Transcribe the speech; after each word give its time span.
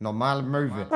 Normale 0.00 0.42
Möwe. 0.42 0.86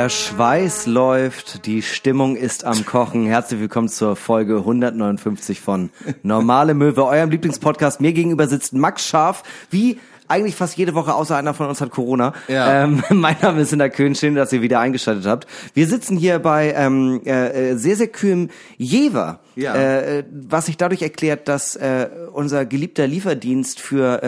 Der 0.00 0.08
Schweiß 0.08 0.86
läuft, 0.86 1.66
die 1.66 1.82
Stimmung 1.82 2.34
ist 2.34 2.64
am 2.64 2.86
Kochen. 2.86 3.26
Herzlich 3.26 3.60
willkommen 3.60 3.90
zur 3.90 4.16
Folge 4.16 4.56
159 4.56 5.60
von 5.60 5.90
Normale 6.22 6.72
Möwe, 6.72 7.04
eurem 7.04 7.28
Lieblingspodcast. 7.28 8.00
Mir 8.00 8.14
gegenüber 8.14 8.48
sitzt 8.48 8.72
Max 8.72 9.06
Scharf, 9.06 9.42
wie 9.68 10.00
eigentlich 10.26 10.56
fast 10.56 10.78
jede 10.78 10.94
Woche, 10.94 11.12
außer 11.12 11.36
einer 11.36 11.52
von 11.52 11.68
uns 11.68 11.82
hat 11.82 11.90
Corona. 11.90 12.32
Ja. 12.48 12.84
Ähm, 12.84 13.02
mein 13.10 13.36
Name 13.42 13.60
ist 13.60 13.70
Hinter 13.70 13.90
Köhn, 13.90 14.14
schön, 14.14 14.36
dass 14.36 14.54
ihr 14.54 14.62
wieder 14.62 14.80
eingeschaltet 14.80 15.26
habt. 15.26 15.46
Wir 15.74 15.86
sitzen 15.86 16.16
hier 16.16 16.38
bei 16.38 16.72
ähm, 16.74 17.20
äh, 17.26 17.72
äh, 17.72 17.76
sehr, 17.76 17.96
sehr 17.96 18.08
kühlem 18.08 18.48
Jever. 18.78 19.40
Ja. 19.56 19.74
Äh, 19.74 20.24
was 20.30 20.66
sich 20.66 20.76
dadurch 20.76 21.02
erklärt, 21.02 21.48
dass 21.48 21.76
äh, 21.76 22.08
unser 22.32 22.64
geliebter 22.64 23.06
Lieferdienst 23.06 23.80
für 23.80 24.22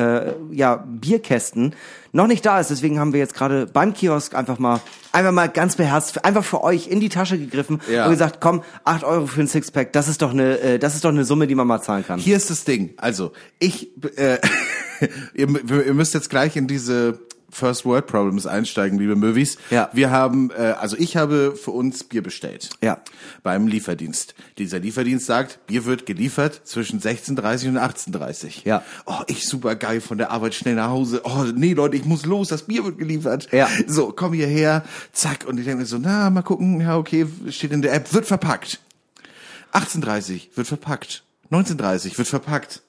äh, 0.51 0.55
ja, 0.55 0.85
Bierkästen 0.87 1.75
noch 2.12 2.27
nicht 2.27 2.45
da 2.45 2.61
ist. 2.61 2.71
Deswegen 2.71 2.98
haben 3.01 3.12
wir 3.12 3.21
jetzt 3.21 3.35
gerade 3.35 3.67
beim 3.67 3.95
Kiosk 3.95 4.35
einfach 4.35 4.59
mal 4.59 4.81
einfach 5.12 5.33
mal 5.33 5.48
ganz 5.48 5.77
beherzt, 5.77 6.25
einfach 6.25 6.45
für 6.45 6.62
euch 6.65 6.89
in 6.89 6.98
die 7.01 7.09
Tasche 7.11 7.39
gegriffen 7.39 7.81
Ja. 7.91 8.07
und 8.07 8.12
gesagt, 8.12 8.41
komm, 8.41 8.62
acht 8.85 9.05
Euro 9.05 9.27
für 9.27 9.41
ein 9.43 9.47
Sixpack, 9.48 9.93
das 9.93 10.09
ist 10.09 10.23
doch 10.23 10.31
eine, 10.33 10.59
äh, 10.59 10.79
das 10.79 10.95
ist 10.95 11.05
doch 11.05 11.11
eine 11.11 11.25
Summe, 11.25 11.47
die 11.47 11.55
man 11.55 11.67
mal 11.67 11.81
zahlen 11.83 12.05
kann. 12.07 12.19
Hier 12.19 12.37
ist 12.37 12.48
das 12.51 12.65
Ding. 12.65 12.95
Also, 12.97 13.33
ich, 13.59 13.91
äh, 14.17 14.39
ihr, 15.34 15.48
ihr 15.69 15.95
müsst 15.95 16.14
jetzt 16.14 16.31
gleich 16.31 16.57
in 16.57 16.67
diese 16.67 17.19
First 17.53 17.84
World 17.84 18.06
Problems 18.06 18.47
einsteigen, 18.47 18.98
liebe 18.98 19.14
Movies. 19.14 19.58
Ja. 19.70 19.91
Wir 19.92 20.11
haben, 20.11 20.50
äh, 20.50 20.75
also 20.81 20.97
ich 20.98 21.17
habe 21.17 21.55
für 21.55 21.70
uns 21.70 22.03
Bier 22.03 22.22
bestellt. 22.22 22.70
Ja. 22.83 23.03
Beim 23.42 23.67
Lieferdienst. 23.67 24.34
Dieser 24.58 24.78
Lieferdienst 24.78 25.27
sagt, 25.27 25.67
Bier 25.67 25.84
wird 25.84 26.06
geliefert 26.06 26.62
zwischen 26.64 27.00
16.30 27.00 27.69
und 27.69 27.78
18.30. 27.78 28.62
Ja. 28.64 28.83
Oh, 29.05 29.20
ich 29.27 29.47
super 29.47 29.77
geil 29.77 30.00
von 30.00 30.17
der 30.17 30.30
Arbeit 30.30 30.55
schnell 30.55 30.77
nach 30.77 30.89
Hause. 30.89 31.20
Oh, 31.25 31.45
nee, 31.55 31.75
Leute, 31.75 31.97
ich 31.97 32.06
muss 32.06 32.25
los, 32.25 32.48
das 32.48 32.62
Bier 32.62 32.84
wird 32.84 32.98
geliefert. 32.98 33.48
Ja. 33.53 33.69
So, 33.86 34.12
komm 34.17 34.33
hierher, 34.33 34.83
zack. 35.12 35.45
Und 35.47 35.58
ich 35.58 35.67
denke 35.67 35.80
mir 35.80 35.86
so, 35.86 35.98
na, 35.98 36.30
mal 36.30 36.42
gucken, 36.42 36.80
ja, 36.80 36.97
okay, 36.97 37.27
steht 37.50 37.73
in 37.73 37.83
der 37.83 37.92
App, 37.92 38.12
wird 38.14 38.27
verpackt. 38.27 38.80
18.30 39.73 40.48
wird 40.55 40.67
verpackt. 40.67 41.23
19.30 41.50 42.17
wird 42.17 42.28
verpackt. 42.28 42.83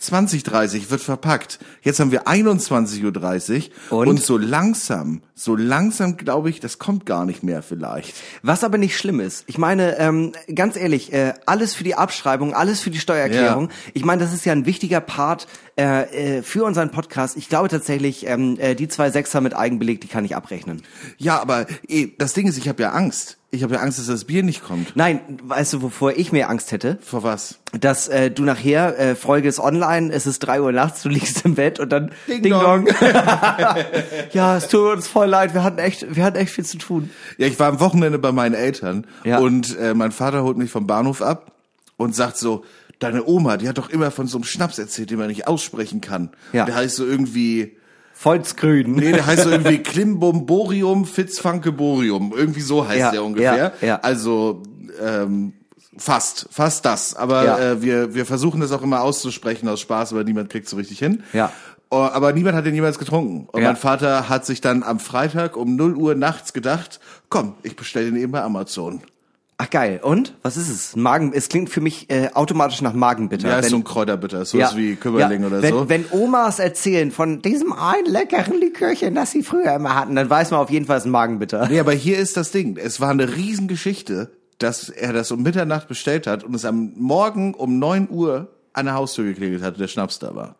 20.30 0.00 0.90
wird 0.90 1.00
verpackt. 1.00 1.58
Jetzt 1.82 2.00
haben 2.00 2.10
wir 2.10 2.26
21.30 2.26 3.70
Uhr. 3.90 3.98
Und? 3.98 4.08
Und 4.08 4.22
so 4.22 4.38
langsam, 4.38 5.22
so 5.34 5.56
langsam 5.56 6.16
glaube 6.16 6.50
ich, 6.50 6.60
das 6.60 6.78
kommt 6.78 7.06
gar 7.06 7.26
nicht 7.26 7.42
mehr 7.42 7.62
vielleicht. 7.62 8.14
Was 8.42 8.64
aber 8.64 8.78
nicht 8.78 8.96
schlimm 8.96 9.20
ist. 9.20 9.44
Ich 9.46 9.58
meine, 9.58 9.98
ähm, 9.98 10.32
ganz 10.54 10.76
ehrlich, 10.76 11.12
äh, 11.12 11.34
alles 11.46 11.74
für 11.74 11.84
die 11.84 11.94
Abschreibung, 11.94 12.54
alles 12.54 12.80
für 12.80 12.90
die 12.90 12.98
Steuererklärung. 12.98 13.68
Ja. 13.68 13.74
Ich 13.94 14.04
meine, 14.04 14.22
das 14.22 14.32
ist 14.32 14.44
ja 14.46 14.52
ein 14.52 14.66
wichtiger 14.66 15.00
Part 15.00 15.46
äh, 15.76 16.38
äh, 16.38 16.42
für 16.42 16.64
unseren 16.64 16.90
Podcast. 16.90 17.36
Ich 17.36 17.48
glaube 17.48 17.68
tatsächlich, 17.68 18.26
ähm, 18.26 18.58
äh, 18.58 18.74
die 18.74 18.88
zwei 18.88 19.10
Sechser 19.10 19.40
mit 19.40 19.54
Eigenbeleg, 19.54 20.00
die 20.00 20.08
kann 20.08 20.24
ich 20.24 20.36
abrechnen. 20.36 20.82
Ja, 21.18 21.40
aber 21.40 21.66
eh, 21.88 22.08
das 22.18 22.32
Ding 22.32 22.46
ist, 22.46 22.58
ich 22.58 22.68
habe 22.68 22.82
ja 22.82 22.92
Angst. 22.92 23.39
Ich 23.52 23.64
habe 23.64 23.74
ja 23.74 23.80
Angst, 23.80 23.98
dass 23.98 24.06
das 24.06 24.24
Bier 24.26 24.44
nicht 24.44 24.62
kommt. 24.62 24.94
Nein, 24.94 25.20
weißt 25.42 25.72
du, 25.72 25.82
wovor 25.82 26.12
ich 26.12 26.30
mehr 26.30 26.48
Angst 26.50 26.70
hätte? 26.70 26.98
Vor 27.02 27.24
was? 27.24 27.58
Dass 27.72 28.06
äh, 28.06 28.30
du 28.30 28.44
nachher, 28.44 28.96
äh, 28.96 29.14
Folge 29.16 29.48
ist 29.48 29.58
online, 29.58 30.12
es 30.12 30.26
ist 30.28 30.38
drei 30.38 30.60
Uhr 30.62 30.70
nachts, 30.70 31.02
du 31.02 31.08
liegst 31.08 31.44
im 31.44 31.56
Bett 31.56 31.80
und 31.80 31.90
dann 31.90 32.12
Ding 32.28 32.44
dong. 32.48 32.86
ja, 34.32 34.56
es 34.56 34.68
tut 34.68 34.92
uns 34.96 35.08
voll 35.08 35.26
leid, 35.26 35.52
wir 35.54 35.64
hatten 35.64 35.78
echt, 35.78 36.14
wir 36.14 36.24
hatten 36.24 36.36
echt 36.36 36.52
viel 36.52 36.64
zu 36.64 36.78
tun. 36.78 37.10
Ja, 37.38 37.46
ich 37.48 37.58
war 37.58 37.68
am 37.68 37.80
Wochenende 37.80 38.18
bei 38.18 38.30
meinen 38.32 38.54
Eltern 38.54 39.06
Ja. 39.24 39.38
und 39.38 39.76
äh, 39.78 39.94
mein 39.94 40.12
Vater 40.12 40.44
holt 40.44 40.56
mich 40.56 40.70
vom 40.70 40.86
Bahnhof 40.86 41.20
ab 41.20 41.52
und 41.96 42.14
sagt 42.14 42.36
so, 42.36 42.64
deine 43.00 43.26
Oma, 43.26 43.56
die 43.56 43.68
hat 43.68 43.78
doch 43.78 43.90
immer 43.90 44.10
von 44.10 44.26
so 44.28 44.38
einem 44.38 44.44
Schnaps 44.44 44.78
erzählt, 44.78 45.10
den 45.10 45.18
man 45.18 45.28
nicht 45.28 45.48
aussprechen 45.48 46.00
kann. 46.00 46.30
Ja. 46.52 46.66
Der 46.66 46.74
heißt 46.76 46.94
so 46.96 47.04
irgendwie, 47.04 47.76
Volksgrün. 48.22 48.92
nee, 48.92 49.12
der 49.12 49.24
heißt 49.24 49.44
so 49.44 49.50
irgendwie 49.50 49.78
Klimbomborium 49.82 51.06
Fitzfunkeborium. 51.06 52.34
Irgendwie 52.36 52.60
so 52.60 52.86
heißt 52.86 52.98
Ja, 53.00 53.10
der 53.12 53.24
ungefähr. 53.24 53.72
ja, 53.80 53.86
ja. 53.86 53.96
Also 54.00 54.62
ähm, 55.02 55.54
fast, 55.96 56.46
fast 56.50 56.84
das. 56.84 57.14
Aber 57.14 57.44
Ja. 57.44 57.58
äh, 57.58 57.82
wir, 57.82 58.14
wir 58.14 58.26
versuchen 58.26 58.60
das 58.60 58.72
auch 58.72 58.82
immer 58.82 59.00
auszusprechen 59.00 59.68
aus 59.68 59.80
Spaß, 59.80 60.12
aber 60.12 60.22
niemand 60.24 60.50
kriegt 60.50 60.68
so 60.68 60.76
richtig 60.76 60.98
hin. 60.98 61.22
Ja. 61.32 61.50
Oh, 61.92 61.96
Aber 61.96 62.32
niemand 62.32 62.54
hat 62.56 62.66
den 62.66 62.74
jemals 62.74 62.98
getrunken. 62.98 63.48
Und 63.50 63.62
Ja. 63.62 63.68
mein 63.68 63.76
Vater 63.76 64.28
hat 64.28 64.44
sich 64.46 64.60
dann 64.60 64.82
am 64.84 65.00
Freitag 65.00 65.56
um 65.56 65.74
0 65.74 65.96
Uhr 65.96 66.14
nachts 66.14 66.52
gedacht, 66.52 67.00
komm, 67.30 67.54
ich 67.64 67.74
bestelle 67.74 68.04
den 68.12 68.16
eben 68.16 68.30
bei 68.32 68.42
Amazon. 68.42 69.00
Ach 69.62 69.68
geil. 69.68 70.00
Und? 70.02 70.32
Was 70.40 70.56
ist 70.56 70.70
es? 70.70 70.96
Magen. 70.96 71.32
Es 71.34 71.50
klingt 71.50 71.68
für 71.68 71.82
mich 71.82 72.08
äh, 72.08 72.30
automatisch 72.32 72.80
nach 72.80 72.94
Magenbitter. 72.94 73.46
Ja, 73.46 73.58
ist 73.58 73.64
Wenn- 73.64 73.70
so 73.70 73.76
ein 73.76 73.84
Kräuterbitter, 73.84 74.46
so 74.46 74.58
ist 74.58 74.74
wie 74.74 74.96
Kümmerling 74.96 75.42
ja, 75.42 75.46
oder 75.48 75.60
wenn, 75.60 75.74
so. 75.74 75.88
Wenn 75.90 76.06
Omas 76.12 76.60
erzählen 76.60 77.10
von 77.10 77.42
diesem 77.42 77.74
einen 77.74 78.06
leckeren 78.06 78.58
Likörchen, 78.58 79.14
das 79.14 79.32
sie 79.32 79.42
früher 79.42 79.74
immer 79.74 79.94
hatten, 79.94 80.16
dann 80.16 80.30
weiß 80.30 80.50
man 80.50 80.60
auf 80.60 80.70
jeden 80.70 80.86
Fall, 80.86 80.96
es 80.96 81.02
ist 81.02 81.08
ein 81.08 81.12
Magenbitter. 81.12 81.68
Nee, 81.68 81.78
aber 81.78 81.92
hier 81.92 82.16
ist 82.16 82.38
das 82.38 82.52
Ding. 82.52 82.78
Es 82.78 83.02
war 83.02 83.10
eine 83.10 83.36
Riesengeschichte, 83.36 84.30
dass 84.56 84.88
er 84.88 85.12
das 85.12 85.30
um 85.30 85.42
Mitternacht 85.42 85.88
bestellt 85.88 86.26
hat 86.26 86.42
und 86.42 86.54
es 86.54 86.64
am 86.64 86.94
Morgen 86.96 87.52
um 87.52 87.78
9 87.78 88.08
Uhr 88.08 88.48
an 88.72 88.86
der 88.86 88.94
Haustür 88.94 89.26
geklingelt 89.26 89.62
hat 89.62 89.78
der 89.78 89.88
Schnaps 89.88 90.18
da 90.18 90.34
war. 90.34 90.56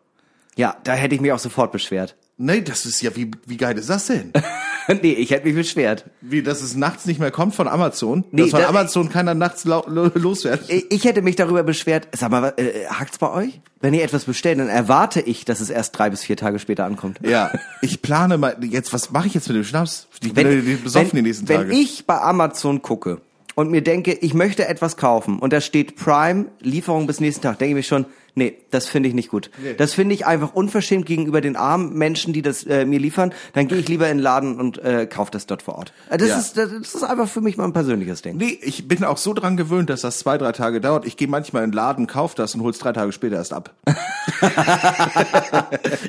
Ja, 0.55 0.75
da 0.83 0.93
hätte 0.93 1.15
ich 1.15 1.21
mich 1.21 1.31
auch 1.31 1.39
sofort 1.39 1.71
beschwert. 1.71 2.15
Nee, 2.37 2.61
das 2.61 2.85
ist 2.85 3.01
ja, 3.01 3.15
wie, 3.15 3.31
wie 3.47 3.57
geil 3.57 3.79
ist 3.79 3.89
das 3.89 4.05
denn? 4.05 4.31
nee, 5.01 5.13
ich 5.13 5.31
hätte 5.31 5.45
mich 5.45 5.55
beschwert. 5.55 6.05
Wie, 6.21 6.41
dass 6.43 6.61
es 6.61 6.75
nachts 6.75 7.05
nicht 7.05 7.19
mehr 7.19 7.31
kommt 7.31 7.55
von 7.55 7.67
Amazon? 7.67 8.25
Nee, 8.31 8.43
dass 8.43 8.51
von 8.51 8.61
da- 8.61 8.69
Amazon 8.69 9.09
keiner 9.09 9.33
nachts 9.33 9.65
loswerden? 9.65 10.65
Ich 10.89 11.05
hätte 11.05 11.21
mich 11.21 11.35
darüber 11.35 11.63
beschwert. 11.63 12.07
Sag 12.13 12.31
mal, 12.31 12.53
äh, 12.57 12.85
hakt's 12.89 13.17
bei 13.17 13.31
euch? 13.31 13.61
Wenn 13.79 13.93
ihr 13.93 14.03
etwas 14.03 14.25
bestellt, 14.25 14.59
dann 14.59 14.69
erwarte 14.69 15.21
ich, 15.21 15.45
dass 15.45 15.59
es 15.59 15.69
erst 15.69 15.97
drei 15.97 16.09
bis 16.09 16.21
vier 16.23 16.37
Tage 16.37 16.59
später 16.59 16.85
ankommt. 16.85 17.19
Ja, 17.25 17.51
ich 17.81 18.01
plane 18.01 18.37
mal, 18.37 18.55
jetzt, 18.61 18.93
was 18.93 19.11
mache 19.11 19.27
ich 19.27 19.33
jetzt 19.33 19.47
mit 19.47 19.57
dem 19.57 19.63
Schnaps? 19.63 20.07
Ich 20.21 20.33
bin 20.33 20.45
Wenn, 20.45 20.67
ja 20.69 20.77
besoffen 20.83 21.09
wenn, 21.13 21.15
die 21.17 21.21
nächsten 21.29 21.49
wenn 21.49 21.57
Tage. 21.61 21.73
ich 21.73 22.05
bei 22.05 22.19
Amazon 22.21 22.81
gucke 22.81 23.21
und 23.55 23.71
mir 23.71 23.81
denke, 23.81 24.13
ich 24.13 24.33
möchte 24.33 24.67
etwas 24.67 24.97
kaufen 24.97 25.39
und 25.39 25.51
da 25.51 25.61
steht 25.61 25.95
Prime, 25.95 26.45
Lieferung 26.61 27.07
bis 27.07 27.19
nächsten 27.19 27.41
Tag, 27.41 27.57
denke 27.59 27.71
ich 27.71 27.75
mir 27.75 27.83
schon, 27.83 28.05
nee, 28.35 28.57
das 28.71 28.87
finde 28.87 29.09
ich 29.09 29.15
nicht 29.15 29.29
gut. 29.29 29.49
Das 29.77 29.93
finde 29.93 30.13
ich 30.15 30.25
einfach 30.25 30.53
unverschämt 30.53 31.05
gegenüber 31.05 31.41
den 31.41 31.55
armen 31.55 31.93
Menschen, 31.97 32.33
die 32.33 32.41
das 32.41 32.63
äh, 32.63 32.85
mir 32.85 32.99
liefern. 32.99 33.33
Dann 33.53 33.67
gehe 33.67 33.77
ich 33.77 33.87
lieber 33.87 34.09
in 34.09 34.17
den 34.17 34.23
Laden 34.23 34.59
und 34.59 34.77
äh, 34.83 35.05
kaufe 35.05 35.31
das 35.31 35.45
dort 35.47 35.61
vor 35.61 35.75
Ort. 35.75 35.93
Äh, 36.09 36.17
Das, 36.17 36.29
Ja. 36.29 36.39
ist, 36.39 36.57
das 36.57 36.71
ist 36.71 37.03
einfach 37.03 37.27
für 37.27 37.41
mich 37.41 37.57
mal 37.57 37.65
ein 37.65 37.73
persönliches 37.73 38.21
Ding. 38.21 38.37
Nee, 38.37 38.57
ich 38.61 38.87
bin 38.87 39.03
auch 39.03 39.17
so 39.17 39.33
dran 39.33 39.57
gewöhnt, 39.57 39.89
dass 39.89 40.01
das 40.01 40.19
zwei, 40.19 40.37
drei 40.37 40.51
Tage 40.51 40.81
dauert. 40.81 41.05
Ich 41.05 41.17
gehe 41.17 41.27
manchmal 41.27 41.63
in 41.63 41.71
den 41.71 41.75
Laden, 41.75 42.07
kauf 42.07 42.35
das 42.35 42.55
und 42.55 42.61
hol's 42.63 42.79
drei 42.79 42.93
Tage 42.93 43.11
später 43.11 43.35
erst 43.37 43.53
ab. 43.53 43.73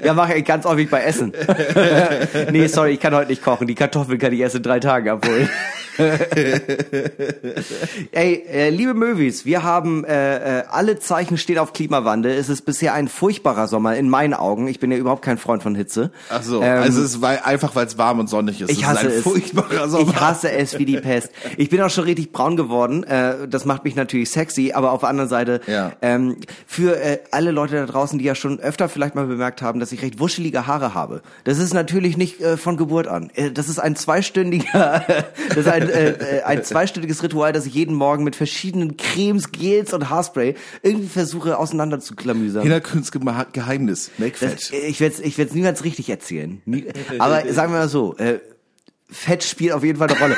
Ja, 0.05 0.15
mache 0.15 0.35
ich 0.35 0.45
ganz 0.45 0.65
häufig 0.65 0.91
bei 0.91 1.03
Essen. 1.03 1.33
nee, 2.51 2.67
sorry, 2.67 2.93
ich 2.93 3.01
kann 3.01 3.15
heute 3.15 3.31
nicht 3.31 3.43
kochen. 3.43 3.67
Die 3.67 3.75
Kartoffeln 3.75 4.19
kann 4.19 4.33
ich 4.33 4.41
erst 4.41 4.57
in 4.57 4.63
drei 4.63 4.81
Tagen 4.81 5.09
abholen. 5.09 5.49
Ey, 8.13 8.45
äh, 8.49 8.71
liebe 8.71 8.95
Movies, 8.95 9.45
wir 9.45 9.63
haben 9.63 10.05
äh, 10.05 10.61
äh, 10.61 10.65
alle 10.71 10.99
Zeichen 10.99 11.37
stehen 11.39 11.59
auf 11.59 11.73
Klimawandel. 11.73 12.33
Es 12.33 12.49
ist 12.49 12.63
bisher 12.63 12.95
ein 12.95 13.09
furchtbarer 13.09 13.69
Sommer 13.69 13.97
in 13.97 14.09
meinen 14.09 14.35
Augen. 14.35 14.69
Ich 14.69 14.81
bin 14.81 14.91
ja 14.91 14.99
überhaupt 14.99 15.23
kein 15.23 15.39
Freund 15.39 15.63
von 15.63 15.75
Hitze. 15.75 16.11
Ach 16.31 16.43
so, 16.43 16.63
Ähm, 16.63 16.83
also 16.83 17.03
es 17.03 17.21
war 17.21 17.45
einfach, 17.47 17.75
weil 17.75 17.87
es 17.87 17.99
warm 17.99 18.21
und 18.21 18.29
sonnig 18.29 18.61
ist. 18.61 18.71
ich 18.71 18.83
es 18.83 18.87
hasse 18.87 19.07
ist 19.09 19.13
ein 19.13 19.19
es. 19.19 19.23
furchtbarer 19.23 19.89
Sommer. 19.89 20.11
Ich 20.13 20.21
hasse 20.21 20.51
es 20.53 20.79
wie 20.79 20.85
die 20.85 20.99
Pest. 21.01 21.31
Ich 21.57 21.71
bin 21.71 21.81
auch 21.83 21.91
schon 21.91 22.05
richtig 22.05 22.33
braun 22.33 22.57
geworden. 22.57 23.05
Äh, 23.05 23.49
das 23.49 23.65
macht 23.65 23.85
mich 23.85 23.97
natürlich 23.97 24.31
sexy, 24.31 24.73
aber 24.73 24.93
auf 24.93 25.01
der 25.01 25.09
anderen 25.11 25.29
Seite 25.29 25.61
Ja. 25.67 25.93
ähm, 26.03 26.37
für 26.67 26.97
äh, 27.01 27.19
alle 27.31 27.51
Leute 27.51 27.77
da 27.77 27.87
draußen, 27.87 28.19
die 28.19 28.25
ja 28.25 28.35
schon 28.35 28.61
öfter 28.61 28.89
vielleicht 28.89 29.15
mal 29.15 29.27
bemerkt 29.27 29.63
haben, 29.63 29.81
dass 29.81 29.93
ich 29.93 30.03
recht 30.03 30.21
wuschelige 30.21 30.67
Haare 30.67 30.95
habe. 30.95 31.23
Das 31.45 31.59
ist 31.59 31.75
natürlich 31.75 32.17
nicht 32.17 32.41
äh, 32.41 32.57
von 32.57 32.77
Geburt 32.77 33.07
an. 33.07 33.31
Äh, 33.35 33.51
das 33.51 33.69
ist 33.69 33.79
ein 33.79 33.97
zweistündiger, 33.97 35.05
das 35.49 35.57
ist 35.59 35.69
ein, 35.69 35.82
äh, 35.89 36.39
äh, 36.39 36.43
ein 36.43 36.65
zweistündiges 36.65 37.23
Ritual, 37.23 37.53
das 37.53 37.67
ich 37.67 37.75
jeden 37.75 37.95
Morgen 37.95 38.25
mit 38.25 38.37
verschiedenen 38.37 38.97
Cremes, 38.97 39.53
Gels 39.53 39.93
und 39.93 40.11
Haarspray 40.11 40.55
irgendwie 40.83 41.09
versuche 41.09 41.59
auseinander 41.59 42.01
zu 42.01 42.15
klamüsern. 42.15 42.63
Hintergründs 42.63 43.11
Geheimnis. 43.53 44.11
Make 44.19 44.39
Das, 44.39 44.69
fat. 44.69 44.73
ich 44.73 45.01
werde 45.01 45.15
es 45.15 45.21
ich 45.21 45.39
werd's 45.39 45.55
niemals 45.55 45.85
richtig 45.85 46.09
erzählen. 46.09 46.63
Aber 47.19 47.43
sagen 47.53 47.73
wir 47.73 47.81
mal 47.81 47.89
so, 47.89 48.17
äh, 48.17 48.41
Fett 49.11 49.45
spielt 49.45 49.73
auf 49.73 49.85
jeden 49.85 49.99
Fall 49.99 50.09
eine 50.09 50.19
Rolle. 50.19 50.37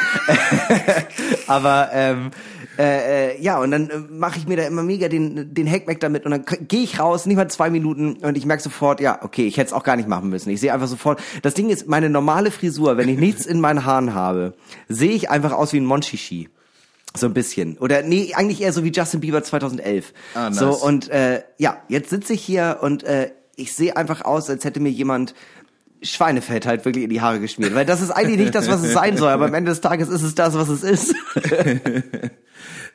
aber 1.47 1.91
ähm, 1.93 2.31
äh, 2.79 3.33
äh, 3.33 3.43
ja, 3.43 3.59
und 3.59 3.71
dann 3.71 3.91
äh, 3.91 3.99
mache 3.99 4.39
ich 4.39 4.47
mir 4.47 4.57
da 4.57 4.65
immer 4.65 4.83
mega 4.83 5.09
den, 5.09 5.55
den 5.55 5.71
Hackmack 5.71 6.01
damit 6.01 6.25
und 6.25 6.33
dann 6.33 6.45
gehe 6.69 6.83
ich 6.83 6.99
raus, 6.99 7.27
nicht 7.27 7.37
mal 7.37 7.49
zwei 7.49 7.71
Minuten 7.71 8.15
und 8.25 8.37
ich 8.37 8.47
merke 8.47 8.63
sofort, 8.63 9.01
ja, 9.01 9.21
okay, 9.23 9.47
ich 9.47 9.57
hätte 9.57 9.69
es 9.69 9.73
auch 9.73 9.85
gar 9.85 9.97
nicht 9.97 10.09
machen 10.09 10.29
müssen. 10.31 10.51
Ich 10.51 10.61
sehe 10.61 10.73
einfach 10.73 10.89
sofort, 10.89 11.23
das 11.43 11.55
Ding 11.55 11.71
ist, 11.71 11.87
meine 11.87 12.11
normale 12.11 12.51
Frisur, 12.51 12.97
wenn 12.97 13.09
ich 13.09 13.19
nichts 13.19 13.47
in 13.47 13.61
meinen 13.61 13.85
Haaren 13.85 14.15
habe, 14.15 14.55
sehe 14.89 15.13
ich 15.13 15.31
einfach 15.31 15.53
aus 15.53 15.73
wie 15.73 15.81
ein 15.81 15.85
Monchichi. 15.85 16.49
So 17.17 17.27
ein 17.27 17.35
bisschen. 17.35 17.79
Oder 17.79 18.03
nee, 18.03 18.35
eigentlich 18.35 18.61
eher 18.61 18.73
so 18.73 18.83
wie 18.83 18.91
Justin 18.91 19.21
Bieber 19.21 19.45
2011. 19.45 20.13
Ah, 20.35 20.51
nice. 20.51 20.59
So 20.59 20.71
und 20.71 21.09
äh, 21.11 21.43
ja, 21.59 21.77
jetzt 21.89 22.11
sitze 22.11 22.33
ich 22.33 22.43
hier 22.43 22.79
und 22.83 23.05
äh, 23.05 23.31
ich 23.55 23.73
sehe 23.73 23.97
einfach 23.97 24.25
aus, 24.25 24.51
als 24.51 24.65
hätte 24.65 24.81
mir 24.81 24.91
jemand 24.91 25.35
Schweinefett 26.05 26.67
halt 26.67 26.85
wirklich 26.85 27.05
in 27.05 27.11
die 27.11 27.21
Haare 27.21 27.41
geschmiert. 27.41 27.75
Weil 27.75 27.87
das 27.87 28.01
ist 28.01 28.11
eigentlich 28.11 28.39
nicht 28.39 28.55
das, 28.55 28.69
was 28.69 28.83
es 28.83 28.93
sein 28.93 29.17
soll, 29.17 29.31
aber 29.31 29.47
am 29.47 29.55
Ende 29.55 29.71
des 29.71 29.81
Tages 29.81 30.09
ist 30.09 30.23
es 30.23 30.35
das, 30.35 30.55
was 30.55 30.69
es 30.69 30.83
ist. 30.83 31.15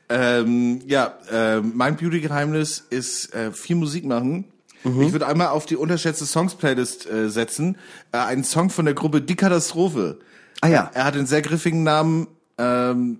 Ähm, 0.09 0.81
ja, 0.87 1.19
äh, 1.31 1.61
mein 1.61 1.95
Beauty-Geheimnis 1.95 2.83
ist 2.89 3.33
äh, 3.35 3.51
viel 3.51 3.75
Musik 3.75 4.05
machen. 4.05 4.45
Mhm. 4.83 5.01
Ich 5.03 5.11
würde 5.11 5.27
einmal 5.27 5.49
auf 5.49 5.67
die 5.67 5.75
unterschätzte 5.75 6.25
Songs-Playlist 6.25 7.09
äh, 7.09 7.29
setzen. 7.29 7.77
Äh, 8.11 8.17
einen 8.17 8.43
Song 8.43 8.71
von 8.71 8.85
der 8.85 8.95
Gruppe 8.95 9.21
Die 9.21 9.35
Katastrophe. 9.35 10.19
Ah 10.61 10.67
ja. 10.67 10.89
Er 10.93 11.05
hat 11.05 11.15
den 11.15 11.27
sehr 11.27 11.43
griffigen 11.43 11.83
Namen 11.83 12.27
ähm, 12.57 13.19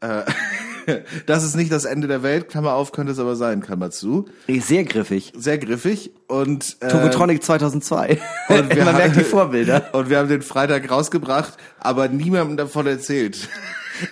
äh, 0.00 0.22
Das 1.26 1.44
ist 1.44 1.56
nicht 1.56 1.72
das 1.72 1.84
Ende 1.84 2.08
der 2.08 2.22
Welt, 2.22 2.48
Klammer 2.48 2.74
auf, 2.74 2.92
könnte 2.92 3.12
es 3.12 3.18
aber 3.18 3.36
sein, 3.36 3.60
Klammer 3.60 3.90
zu. 3.90 4.26
Sehr 4.48 4.84
griffig. 4.84 5.32
Sehr 5.36 5.58
griffig 5.58 6.10
und 6.28 6.76
äh, 6.80 6.88
Tokotronic 6.88 7.42
2002. 7.42 8.18
und 8.48 8.70
wir 8.70 8.76
Man 8.84 8.86
haben- 8.86 8.96
merkt 8.98 9.16
die 9.16 9.24
Vorbilder. 9.24 9.88
Und 9.92 10.10
wir 10.10 10.18
haben 10.18 10.28
den 10.28 10.42
Freitag 10.42 10.90
rausgebracht, 10.90 11.54
aber 11.80 12.08
niemandem 12.08 12.56
davon 12.56 12.86
erzählt. 12.86 13.48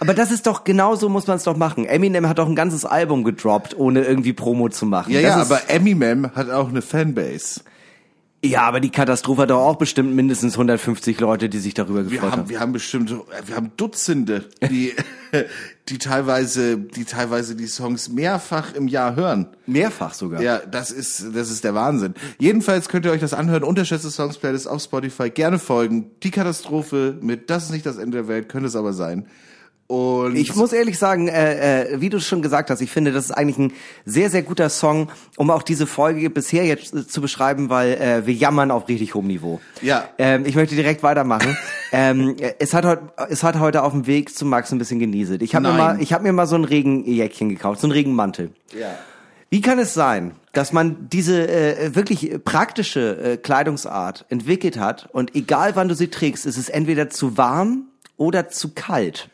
Aber 0.01 0.15
das 0.15 0.31
ist 0.31 0.47
doch 0.47 0.65
genauso 0.65 1.09
muss 1.11 1.27
man 1.27 1.37
es 1.37 1.43
doch 1.43 1.57
machen. 1.57 1.85
Eminem 1.85 2.27
hat 2.29 2.39
doch 2.39 2.49
ein 2.49 2.55
ganzes 2.57 2.85
Album 2.87 3.23
gedroppt, 3.25 3.77
ohne 3.77 4.03
irgendwie 4.05 4.33
Promo 4.33 4.69
zu 4.71 4.87
machen. 4.87 5.13
Ja, 5.13 5.21
Das 5.21 5.31
ja, 5.31 5.43
aber 5.43 5.61
Eminem 5.69 6.31
hat 6.35 6.49
auch 6.51 6.69
eine 6.71 6.81
Fanbase. 6.81 7.61
Ja, 8.45 8.63
aber 8.63 8.81
die 8.81 8.91
Katastrophe 8.91 9.43
hat 9.43 9.51
doch 9.51 9.61
auch 9.61 9.77
bestimmt 9.77 10.15
mindestens 10.15 10.55
150 10.55 11.19
Leute, 11.21 11.49
die 11.49 11.59
sich 11.59 11.75
darüber 11.75 12.05
Wir 12.05 12.11
gefreut 12.11 12.33
haben, 12.33 12.41
haben. 12.43 12.49
wir 12.49 12.61
haben 12.61 12.73
bestimmt, 12.73 13.11
wir 13.47 13.57
haben 13.57 13.73
Dutzende, 13.77 14.45
die, 14.71 14.93
die 15.89 15.99
teilweise, 15.99 16.77
die 16.77 17.05
teilweise 17.05 17.57
die 17.57 17.67
Songs 17.67 18.09
mehrfach 18.09 18.75
im 18.75 18.89
Jahr 18.89 19.17
hören. 19.17 19.49
Mehrfach 19.67 20.15
sogar. 20.15 20.43
Ja, 20.43 20.59
das 20.59 20.91
ist, 20.91 21.35
das 21.35 21.51
ist 21.51 21.65
der 21.65 21.75
Wahnsinn. 21.75 22.15
Jedenfalls 22.39 22.89
könnt 22.89 23.07
ihr 23.07 23.13
euch 23.13 23.21
das 23.21 23.35
anhören. 23.35 23.65
Unterschätzte 23.65 24.11
Songs 24.11 24.37
Playlist 24.37 24.69
auf 24.69 24.83
Spotify. 24.83 25.31
Gerne 25.31 25.59
folgen. 25.59 26.11
Die 26.23 26.31
Katastrophe 26.31 27.17
mit 27.21 27.49
Das 27.51 27.65
ist 27.65 27.71
nicht 27.71 27.87
das 27.87 27.97
Ende 27.97 28.19
der 28.19 28.29
Welt, 28.29 28.49
könnte 28.49 28.69
es 28.69 28.77
aber 28.77 28.93
sein. 28.93 29.27
Und 29.95 30.35
Ich 30.35 30.57
muss 30.57 30.73
ehrlich 30.73 30.99
sagen, 30.99 31.29
äh, 31.29 31.93
äh, 31.93 32.01
wie 32.01 32.09
du 32.09 32.21
schon 32.21 32.43
gesagt 32.43 32.69
hast, 32.71 32.81
ich 32.81 32.91
finde, 32.91 33.13
das 33.13 33.27
ist 33.27 33.31
eigentlich 33.31 33.59
ein 33.59 33.73
sehr, 34.05 34.29
sehr 34.29 34.43
guter 34.43 34.69
Song, 34.69 35.09
um 35.37 35.51
auch 35.51 35.63
diese 35.63 35.87
Folge 35.87 36.29
bisher 36.31 36.65
jetzt 36.65 36.93
äh, 36.93 37.07
zu 37.07 37.21
beschreiben, 37.21 37.71
weil 37.71 37.93
äh, 37.95 38.27
wir 38.27 38.35
jammern 38.35 38.73
auf 38.73 38.89
richtig 38.89 39.15
hohem 39.15 39.29
Niveau. 39.29 39.61
Ja. 39.83 40.09
Ähm, 40.19 40.47
ich 40.47 40.57
möchte 40.57 40.75
direkt 40.75 41.05
weitermachen. 41.05 41.57
ähm, 41.93 42.35
äh, 42.41 42.55
es 42.59 42.75
hat 42.75 42.85
heute, 42.85 43.03
es 43.29 43.45
hat 43.45 43.61
heute 43.61 43.85
auf 43.85 43.93
dem 43.93 44.09
Weg 44.09 44.35
zu 44.35 44.45
Max 44.45 44.73
ein 44.73 44.79
bisschen 44.79 44.99
genieselt. 44.99 45.43
Ich 45.43 45.55
habe 45.55 45.69
mir 45.69 45.75
mal, 45.75 46.03
ich 46.03 46.13
habe 46.13 46.25
mir 46.25 46.33
mal 46.33 46.47
so 46.47 46.57
ein 46.57 46.65
Regenjäckchen 46.65 47.49
gekauft, 47.49 47.81
so 47.81 47.87
ein 47.87 47.93
Regenmantel. 47.93 48.51
ja. 48.79 48.89
Wie 49.51 49.61
kann 49.61 49.79
es 49.79 49.95
sein, 49.95 50.33
dass 50.53 50.73
man 50.73 51.09
diese 51.11 51.47
äh, 51.47 51.95
wirklich 51.95 52.43
praktische 52.45 53.17
äh, 53.23 53.37
Kleidungsart 53.37 54.25
entwickelt 54.29 54.81
hat 54.81 55.09
und 55.13 55.37
egal 55.37 55.77
wann 55.77 55.87
du 55.87 55.95
sie 55.95 56.09
trägst, 56.09 56.45
ist 56.45 56.57
es 56.57 56.69
entweder 56.69 57.09
zu 57.09 57.37
warm 57.37 57.85
oder 58.17 58.49
zu 58.49 58.75
kalt? 58.75 59.29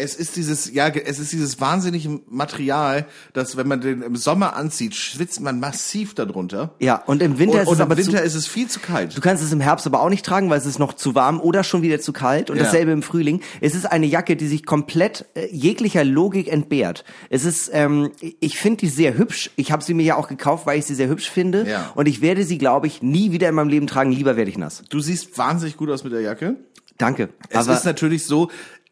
Es 0.00 0.14
ist 0.14 0.36
dieses, 0.36 0.72
ja, 0.72 0.86
es 0.86 1.18
ist 1.18 1.32
dieses 1.32 1.60
wahnsinnige 1.60 2.20
Material, 2.30 3.06
dass 3.32 3.56
wenn 3.56 3.66
man 3.66 3.80
den 3.80 4.02
im 4.02 4.14
Sommer 4.14 4.54
anzieht, 4.54 4.94
schwitzt 4.94 5.40
man 5.40 5.58
massiv 5.58 6.14
darunter. 6.14 6.72
Ja, 6.78 7.02
und 7.06 7.20
im 7.20 7.40
Winter 7.40 7.56
und, 7.56 7.62
ist 7.62 7.66
und 7.66 7.74
es 7.74 7.78
im 7.80 7.82
aber 7.82 7.96
Winter 7.96 8.18
zu, 8.18 8.22
ist 8.24 8.34
es 8.36 8.46
viel 8.46 8.68
zu 8.68 8.78
kalt. 8.78 9.16
Du 9.16 9.20
kannst 9.20 9.42
es 9.42 9.50
im 9.52 9.60
Herbst 9.60 9.88
aber 9.88 10.00
auch 10.00 10.08
nicht 10.08 10.24
tragen, 10.24 10.50
weil 10.50 10.58
es 10.58 10.66
ist 10.66 10.78
noch 10.78 10.92
zu 10.92 11.16
warm 11.16 11.40
oder 11.40 11.64
schon 11.64 11.82
wieder 11.82 11.98
zu 11.98 12.12
kalt. 12.12 12.48
Und 12.48 12.58
Ja. 12.58 12.62
dasselbe 12.62 12.92
im 12.92 13.02
Frühling. 13.02 13.40
Es 13.60 13.74
ist 13.74 13.86
eine 13.86 14.06
Jacke, 14.06 14.36
die 14.36 14.46
sich 14.46 14.64
komplett 14.64 15.26
äh, 15.34 15.48
jeglicher 15.50 16.04
Logik 16.04 16.46
entbehrt. 16.46 17.04
Es 17.28 17.44
ist, 17.44 17.68
ähm, 17.72 18.12
ich 18.38 18.56
finde 18.60 18.76
die 18.78 18.88
sehr 18.88 19.18
hübsch. 19.18 19.50
Ich 19.56 19.72
habe 19.72 19.82
sie 19.82 19.94
mir 19.94 20.04
ja 20.04 20.14
auch 20.14 20.28
gekauft, 20.28 20.64
weil 20.64 20.78
ich 20.78 20.84
sie 20.86 20.94
sehr 20.94 21.08
hübsch 21.08 21.28
finde. 21.28 21.68
Ja. 21.68 21.90
Und 21.96 22.06
ich 22.06 22.20
werde 22.20 22.44
sie, 22.44 22.58
glaube 22.58 22.86
ich, 22.86 23.02
nie 23.02 23.32
wieder 23.32 23.48
in 23.48 23.56
meinem 23.56 23.68
Leben 23.68 23.88
tragen. 23.88 24.12
Lieber 24.12 24.36
werde 24.36 24.48
ich 24.48 24.58
nass. 24.58 24.84
Du 24.90 25.00
siehst 25.00 25.36
wahnsinnig 25.36 25.76
gut 25.76 25.90
aus 25.90 26.04
mit 26.04 26.12
der 26.12 26.20
Jacke. 26.20 26.54
Danke. 26.98 27.28
Es 27.48 27.68
ist 27.68 27.84
natürlich 27.84 28.24
so, 28.26 28.50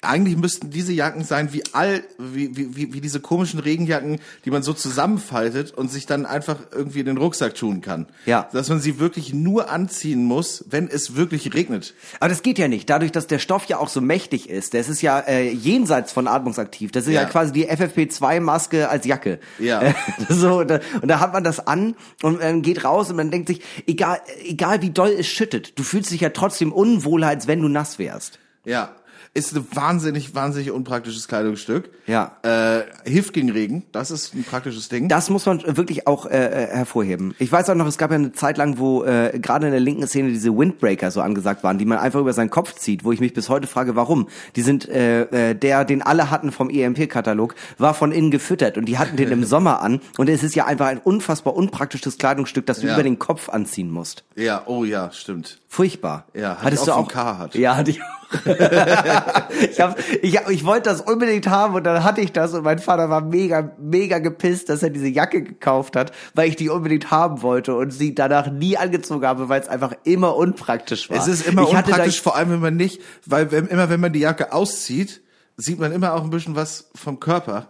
eigentlich 0.08 0.36
müssten 0.36 0.70
diese 0.70 0.92
Jacken 0.92 1.24
sein 1.24 1.52
wie 1.52 1.62
all, 1.72 2.02
wie, 2.18 2.56
wie, 2.56 2.92
wie, 2.92 3.00
diese 3.00 3.20
komischen 3.20 3.60
Regenjacken, 3.60 4.20
die 4.44 4.50
man 4.50 4.62
so 4.62 4.72
zusammenfaltet 4.72 5.72
und 5.72 5.90
sich 5.90 6.06
dann 6.06 6.26
einfach 6.26 6.58
irgendwie 6.72 7.00
in 7.00 7.06
den 7.06 7.16
Rucksack 7.18 7.54
tun 7.54 7.80
kann. 7.80 8.06
Ja. 8.24 8.48
Dass 8.52 8.68
man 8.68 8.80
sie 8.80 8.98
wirklich 8.98 9.34
nur 9.34 9.70
anziehen 9.70 10.24
muss, 10.24 10.64
wenn 10.70 10.88
es 10.88 11.16
wirklich 11.16 11.54
regnet. 11.54 11.94
Aber 12.20 12.28
das 12.28 12.42
geht 12.42 12.58
ja 12.58 12.68
nicht. 12.68 12.88
Dadurch, 12.90 13.12
dass 13.12 13.26
der 13.26 13.38
Stoff 13.38 13.66
ja 13.66 13.78
auch 13.78 13.88
so 13.88 14.00
mächtig 14.00 14.48
ist, 14.50 14.74
das 14.74 14.88
ist 14.88 15.02
ja 15.02 15.20
äh, 15.20 15.50
jenseits 15.50 16.12
von 16.12 16.26
atmungsaktiv. 16.28 16.92
Das 16.92 17.06
ist 17.06 17.12
ja, 17.12 17.22
Ja. 17.22 17.28
quasi 17.28 17.52
die 17.52 17.68
FFP2-Maske 17.70 18.88
als 18.88 19.06
Jacke. 19.06 19.38
Ja. 19.58 19.82
Äh, 19.82 19.94
so, 20.28 20.64
da, 20.64 20.80
und 21.00 21.08
da 21.08 21.20
hat 21.20 21.32
man 21.32 21.44
das 21.44 21.66
an 21.66 21.96
und 22.22 22.38
ähm, 22.42 22.62
geht 22.62 22.84
raus 22.84 23.10
und 23.10 23.16
man 23.16 23.30
denkt 23.30 23.48
sich, 23.48 23.60
egal, 23.86 24.20
egal 24.44 24.82
wie 24.82 24.90
doll 24.90 25.10
es 25.18 25.26
schüttet, 25.26 25.78
du 25.78 25.82
fühlst 25.82 26.10
dich 26.10 26.20
ja 26.20 26.30
trotzdem 26.30 26.72
unwohler, 26.72 27.28
als 27.28 27.46
wenn 27.46 27.60
du 27.60 27.68
nass 27.68 27.98
wärst. 27.98 28.38
Ja. 28.64 28.94
Ist 29.36 29.54
ein 29.54 29.66
wahnsinnig, 29.72 30.34
wahnsinnig 30.34 30.70
unpraktisches 30.70 31.28
Kleidungsstück. 31.28 31.90
Ja. 32.06 32.36
Äh, 32.42 32.84
hilft 33.08 33.32
gegen 33.34 33.50
Regen. 33.50 33.84
Das 33.92 34.10
ist 34.10 34.34
ein 34.34 34.44
praktisches 34.44 34.88
Ding. 34.88 35.08
Das 35.08 35.28
muss 35.30 35.44
man 35.46 35.62
wirklich 35.76 36.06
auch 36.06 36.26
äh, 36.26 36.30
äh, 36.30 36.66
hervorheben. 36.68 37.34
Ich 37.38 37.52
weiß 37.52 37.68
auch 37.70 37.74
noch, 37.74 37.86
es 37.86 37.98
gab 37.98 38.10
ja 38.10 38.16
eine 38.16 38.32
Zeit 38.32 38.56
lang, 38.56 38.78
wo 38.78 39.04
äh, 39.04 39.38
gerade 39.38 39.66
in 39.66 39.72
der 39.72 39.80
linken 39.80 40.06
Szene 40.06 40.30
diese 40.30 40.56
Windbreaker 40.56 41.10
so 41.10 41.20
angesagt 41.20 41.62
waren, 41.64 41.76
die 41.78 41.84
man 41.84 41.98
einfach 41.98 42.20
über 42.20 42.32
seinen 42.32 42.50
Kopf 42.50 42.74
zieht, 42.76 43.04
wo 43.04 43.12
ich 43.12 43.20
mich 43.20 43.34
bis 43.34 43.48
heute 43.48 43.66
frage, 43.66 43.94
warum. 43.94 44.28
Die 44.56 44.62
sind, 44.62 44.88
äh, 44.88 45.50
äh, 45.50 45.54
der, 45.54 45.84
den 45.84 46.00
alle 46.02 46.30
hatten 46.30 46.50
vom 46.50 46.70
EMP-Katalog, 46.70 47.54
war 47.78 47.92
von 47.94 48.12
innen 48.12 48.30
gefüttert 48.30 48.78
und 48.78 48.86
die 48.86 48.96
hatten 48.98 49.16
den 49.16 49.30
im 49.32 49.44
Sommer 49.46 49.82
an 49.82 50.00
und 50.16 50.28
es 50.30 50.42
ist 50.42 50.54
ja 50.54 50.64
einfach 50.64 50.86
ein 50.86 50.98
unfassbar 50.98 51.54
unpraktisches 51.56 52.16
Kleidungsstück, 52.18 52.64
das 52.66 52.80
du 52.80 52.86
Ja. 52.86 52.94
über 52.94 53.02
den 53.02 53.18
Kopf 53.18 53.48
anziehen 53.50 53.90
musst. 53.90 54.24
ja, 54.34 54.62
oh 54.66 54.84
ja, 54.84 55.10
stimmt. 55.12 55.58
Furchtbar. 55.68 56.24
Ja, 56.32 56.52
hatte 56.54 56.64
Hattest 56.64 56.86
du 56.86 56.92
auch 56.92 56.96
vom 57.00 57.08
Carhartt. 57.08 57.54
Ja, 57.54 57.76
hatte 57.76 57.90
ich 57.90 58.00
auch. 58.00 58.06
ich, 59.70 59.80
hab, 59.80 59.98
ich, 60.22 60.38
ich 60.48 60.64
wollte 60.64 60.90
das 60.90 61.00
unbedingt 61.00 61.46
haben 61.48 61.74
und 61.74 61.84
dann 61.84 62.04
hatte 62.04 62.20
ich 62.20 62.32
das 62.32 62.54
und 62.54 62.64
mein 62.64 62.78
Vater 62.78 63.10
war 63.10 63.20
mega, 63.20 63.72
mega 63.78 64.18
gepisst, 64.18 64.68
dass 64.68 64.82
er 64.82 64.90
diese 64.90 65.08
Jacke 65.08 65.42
gekauft 65.42 65.96
hat, 65.96 66.12
weil 66.34 66.48
ich 66.48 66.56
die 66.56 66.68
unbedingt 66.68 67.10
haben 67.10 67.42
wollte 67.42 67.74
und 67.74 67.90
sie 67.90 68.14
danach 68.14 68.50
nie 68.50 68.76
angezogen 68.76 69.26
habe, 69.26 69.48
weil 69.48 69.60
es 69.60 69.68
einfach 69.68 69.92
immer 70.04 70.36
unpraktisch 70.36 71.10
war. 71.10 71.16
Es 71.16 71.28
ist 71.28 71.46
immer 71.46 71.62
ich 71.62 71.68
unpraktisch, 71.68 72.20
vor 72.20 72.36
allem 72.36 72.50
wenn 72.50 72.60
man 72.60 72.76
nicht, 72.76 73.00
weil 73.24 73.50
wenn, 73.52 73.66
immer 73.66 73.90
wenn 73.90 74.00
man 74.00 74.12
die 74.12 74.20
Jacke 74.20 74.52
auszieht, 74.52 75.22
sieht 75.56 75.78
man 75.78 75.92
immer 75.92 76.14
auch 76.14 76.24
ein 76.24 76.30
bisschen 76.30 76.56
was 76.56 76.90
vom 76.94 77.20
Körper. 77.20 77.68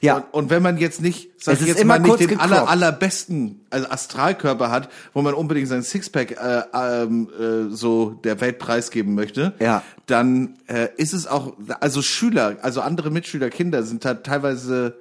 Ja. 0.00 0.16
Und, 0.16 0.24
und 0.34 0.50
wenn 0.50 0.62
man 0.62 0.78
jetzt 0.78 1.00
nicht, 1.00 1.30
sag 1.42 1.54
Es 1.54 1.60
ich 1.62 1.68
jetzt 1.68 1.80
immer 1.80 1.98
mal 1.98 2.06
nicht 2.08 2.20
den 2.20 2.28
gecroppt. 2.28 2.52
aller, 2.52 2.68
allerbesten 2.68 3.60
also 3.70 3.88
Astralkörper 3.88 4.70
hat, 4.70 4.88
wo 5.12 5.22
man 5.22 5.34
unbedingt 5.34 5.68
sein 5.68 5.82
Sixpack 5.82 6.32
äh, 6.32 6.62
ähm, 6.74 7.28
äh, 7.38 7.74
so 7.74 8.10
der 8.24 8.40
Welt 8.40 8.58
preisgeben 8.58 9.14
möchte, 9.14 9.54
Ja. 9.58 9.82
dann 10.06 10.58
äh, 10.66 10.88
ist 10.96 11.12
es 11.12 11.26
auch, 11.26 11.54
also 11.80 12.02
Schüler, 12.02 12.56
also 12.62 12.80
andere 12.80 13.10
Mitschüler, 13.10 13.50
Kinder 13.50 13.82
sind 13.82 14.04
da 14.04 14.14
teilweise 14.14 14.96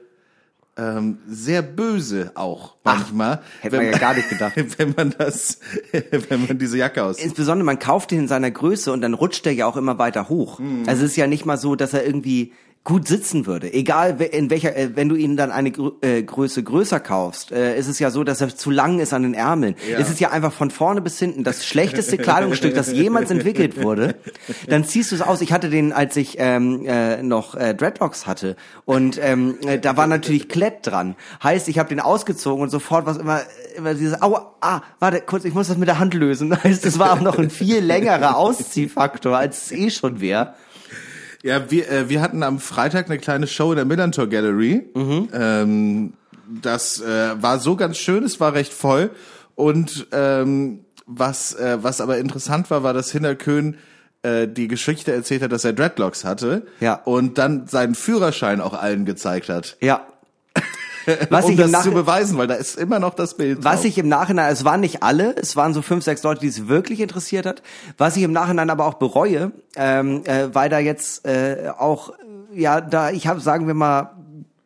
ähm, 0.77 1.17
sehr 1.27 1.61
böse 1.61 2.31
auch 2.35 2.75
manchmal. 2.85 3.41
hätte 3.59 3.75
man 3.77 3.87
ja 3.87 3.97
gar 3.97 4.13
nicht 4.13 4.29
gedacht. 4.29 4.53
Wenn 4.77 4.93
man 4.95 5.13
das, 5.17 5.59
wenn 6.29 6.47
man 6.47 6.57
diese 6.57 6.77
Jacke 6.77 7.03
auszieht. 7.03 7.25
insbesondere 7.25 7.65
man 7.65 7.79
kauft 7.79 8.13
ihn 8.13 8.19
in 8.19 8.27
seiner 8.29 8.49
Größe 8.49 8.93
und 8.93 9.01
dann 9.01 9.13
rutscht 9.13 9.45
er 9.45 9.51
ja 9.51 9.65
auch 9.65 9.75
immer 9.75 9.97
weiter 9.97 10.29
hoch. 10.29 10.59
Mhm. 10.59 10.83
Also 10.87 11.03
es 11.03 11.11
ist 11.11 11.17
ja 11.17 11.27
nicht 11.27 11.45
mal 11.45 11.57
so, 11.57 11.75
dass 11.75 11.93
er 11.93 12.05
irgendwie 12.05 12.53
gut 12.83 13.07
sitzen 13.07 13.45
würde. 13.45 13.71
Egal 13.71 14.21
in 14.21 14.49
welcher, 14.49 14.75
äh, 14.75 14.95
wenn 14.95 15.09
du 15.09 15.15
ihn 15.15 15.37
dann 15.37 15.51
eine 15.51 15.71
Grö 15.71 15.91
äh, 16.01 16.23
Größe 16.23 16.63
größer 16.63 16.99
kaufst, 16.99 17.51
äh, 17.51 17.77
ist 17.77 17.87
es 17.87 17.99
ja 17.99 18.09
so, 18.09 18.23
dass 18.23 18.41
er 18.41 18.55
zu 18.55 18.71
lang 18.71 18.99
ist 18.99 19.13
an 19.13 19.23
den 19.23 19.33
Ärmeln. 19.33 19.75
Ja. 19.89 19.99
Es 19.99 20.09
ist 20.09 20.19
ja 20.19 20.31
einfach 20.31 20.53
von 20.53 20.71
vorne 20.71 21.01
bis 21.01 21.19
hinten 21.19 21.43
das 21.43 21.65
schlechteste 21.65 22.17
Kleidungsstück, 22.19 22.73
das 22.73 22.91
jemals 22.91 23.31
entwickelt 23.31 23.83
wurde. 23.83 24.15
Dann 24.67 24.85
ziehst 24.85 25.11
du 25.11 25.15
es 25.15 25.21
aus. 25.21 25.41
Ich 25.41 25.51
hatte 25.51 25.69
den, 25.69 25.93
als 25.93 26.15
ich 26.15 26.37
ähm, 26.39 26.85
äh, 26.85 27.21
noch 27.21 27.53
äh, 27.55 27.75
Dreadlocks 27.75 28.25
hatte 28.25 28.55
und 28.85 29.19
ähm, 29.21 29.57
äh, 29.65 29.77
da 29.77 29.97
war 29.97 30.07
natürlich 30.07 30.49
Klett 30.49 30.79
dran. 30.87 31.15
Heißt, 31.43 31.67
ich 31.67 31.79
habe 31.79 31.89
den 31.89 31.99
ausgezogen 31.99 32.63
und 32.63 32.69
sofort 32.69 33.05
was 33.05 33.17
immer 33.17 33.41
immer 33.79 33.93
dieses 33.93 34.21
Aua, 34.21 34.53
ah, 34.61 34.81
warte, 34.99 35.21
kurz, 35.21 35.45
ich 35.45 35.53
muss 35.53 35.67
das 35.67 35.77
mit 35.77 35.87
der 35.87 35.99
Hand 35.99 36.13
lösen. 36.13 36.55
Heißt, 36.63 36.85
es 36.85 36.99
war 36.99 37.13
auch 37.13 37.21
noch 37.21 37.37
ein 37.37 37.49
viel 37.49 37.79
längerer 37.79 38.37
Ausziehfaktor, 38.37 39.37
als 39.37 39.65
es 39.65 39.71
eh 39.71 39.89
schon 39.89 40.21
wäre. 40.21 40.53
Ja, 41.43 41.71
wir, 41.71 41.89
äh, 41.89 42.09
wir 42.09 42.21
hatten 42.21 42.43
am 42.43 42.59
Freitag 42.59 43.05
eine 43.05 43.17
kleine 43.17 43.47
Show 43.47 43.71
in 43.71 43.77
der 43.77 43.85
Millantor 43.85 44.27
Gallery. 44.27 44.89
Ähm, 45.33 46.13
das 46.61 46.99
äh, 47.01 47.41
war 47.41 47.59
so 47.59 47.75
ganz 47.75 47.97
schön, 47.97 48.23
es 48.23 48.39
war 48.39 48.53
recht 48.53 48.73
voll. 48.73 49.11
Und 49.55 50.07
ähm, 50.11 50.85
was, 51.05 51.53
äh, 51.53 51.77
was 51.81 52.01
aber 52.01 52.17
interessant 52.17 52.69
war, 52.69 52.83
war, 52.83 52.93
dass 52.93 53.11
Hinterkön 53.11 53.77
äh, 54.21 54.47
die 54.47 54.67
Geschichte 54.67 55.11
erzählt 55.11 55.41
hat, 55.41 55.51
dass 55.51 55.63
er 55.63 55.73
Dreadlocks 55.73 56.25
hatte. 56.25 56.67
Ja. 56.79 56.95
Und 56.95 57.37
dann 57.37 57.67
seinen 57.67 57.95
Führerschein 57.95 58.61
auch 58.61 58.73
allen 58.73 59.05
gezeigt 59.05 59.49
hat. 59.49 59.77
Ja. 59.81 60.07
Was 61.29 61.45
um 61.45 61.51
ich 61.51 61.59
im 61.59 61.71
das 61.71 61.83
zu 61.83 61.91
beweisen, 61.91 62.37
weil 62.37 62.47
da 62.47 62.55
ist 62.55 62.77
immer 62.77 62.99
noch 62.99 63.13
das 63.13 63.35
Bild 63.37 63.63
Was 63.63 63.77
drauf. 63.77 63.85
ich 63.85 63.97
im 63.97 64.07
Nachhinein, 64.07 64.51
es 64.51 64.63
waren 64.65 64.79
nicht 64.81 65.03
alle, 65.03 65.35
es 65.35 65.55
waren 65.55 65.73
so 65.73 65.81
fünf, 65.81 66.03
sechs 66.03 66.23
Leute, 66.23 66.41
die 66.41 66.47
es 66.47 66.67
wirklich 66.67 66.99
interessiert 66.99 67.45
hat. 67.45 67.61
Was 67.97 68.15
ich 68.17 68.23
im 68.23 68.31
Nachhinein 68.31 68.69
aber 68.69 68.85
auch 68.85 68.95
bereue, 68.95 69.51
ähm, 69.75 70.23
äh, 70.25 70.53
weil 70.53 70.69
da 70.69 70.79
jetzt 70.79 71.25
äh, 71.25 71.71
auch, 71.77 72.13
ja, 72.53 72.81
da 72.81 73.11
ich 73.11 73.27
habe, 73.27 73.39
sagen 73.39 73.67
wir 73.67 73.73
mal, 73.73 74.11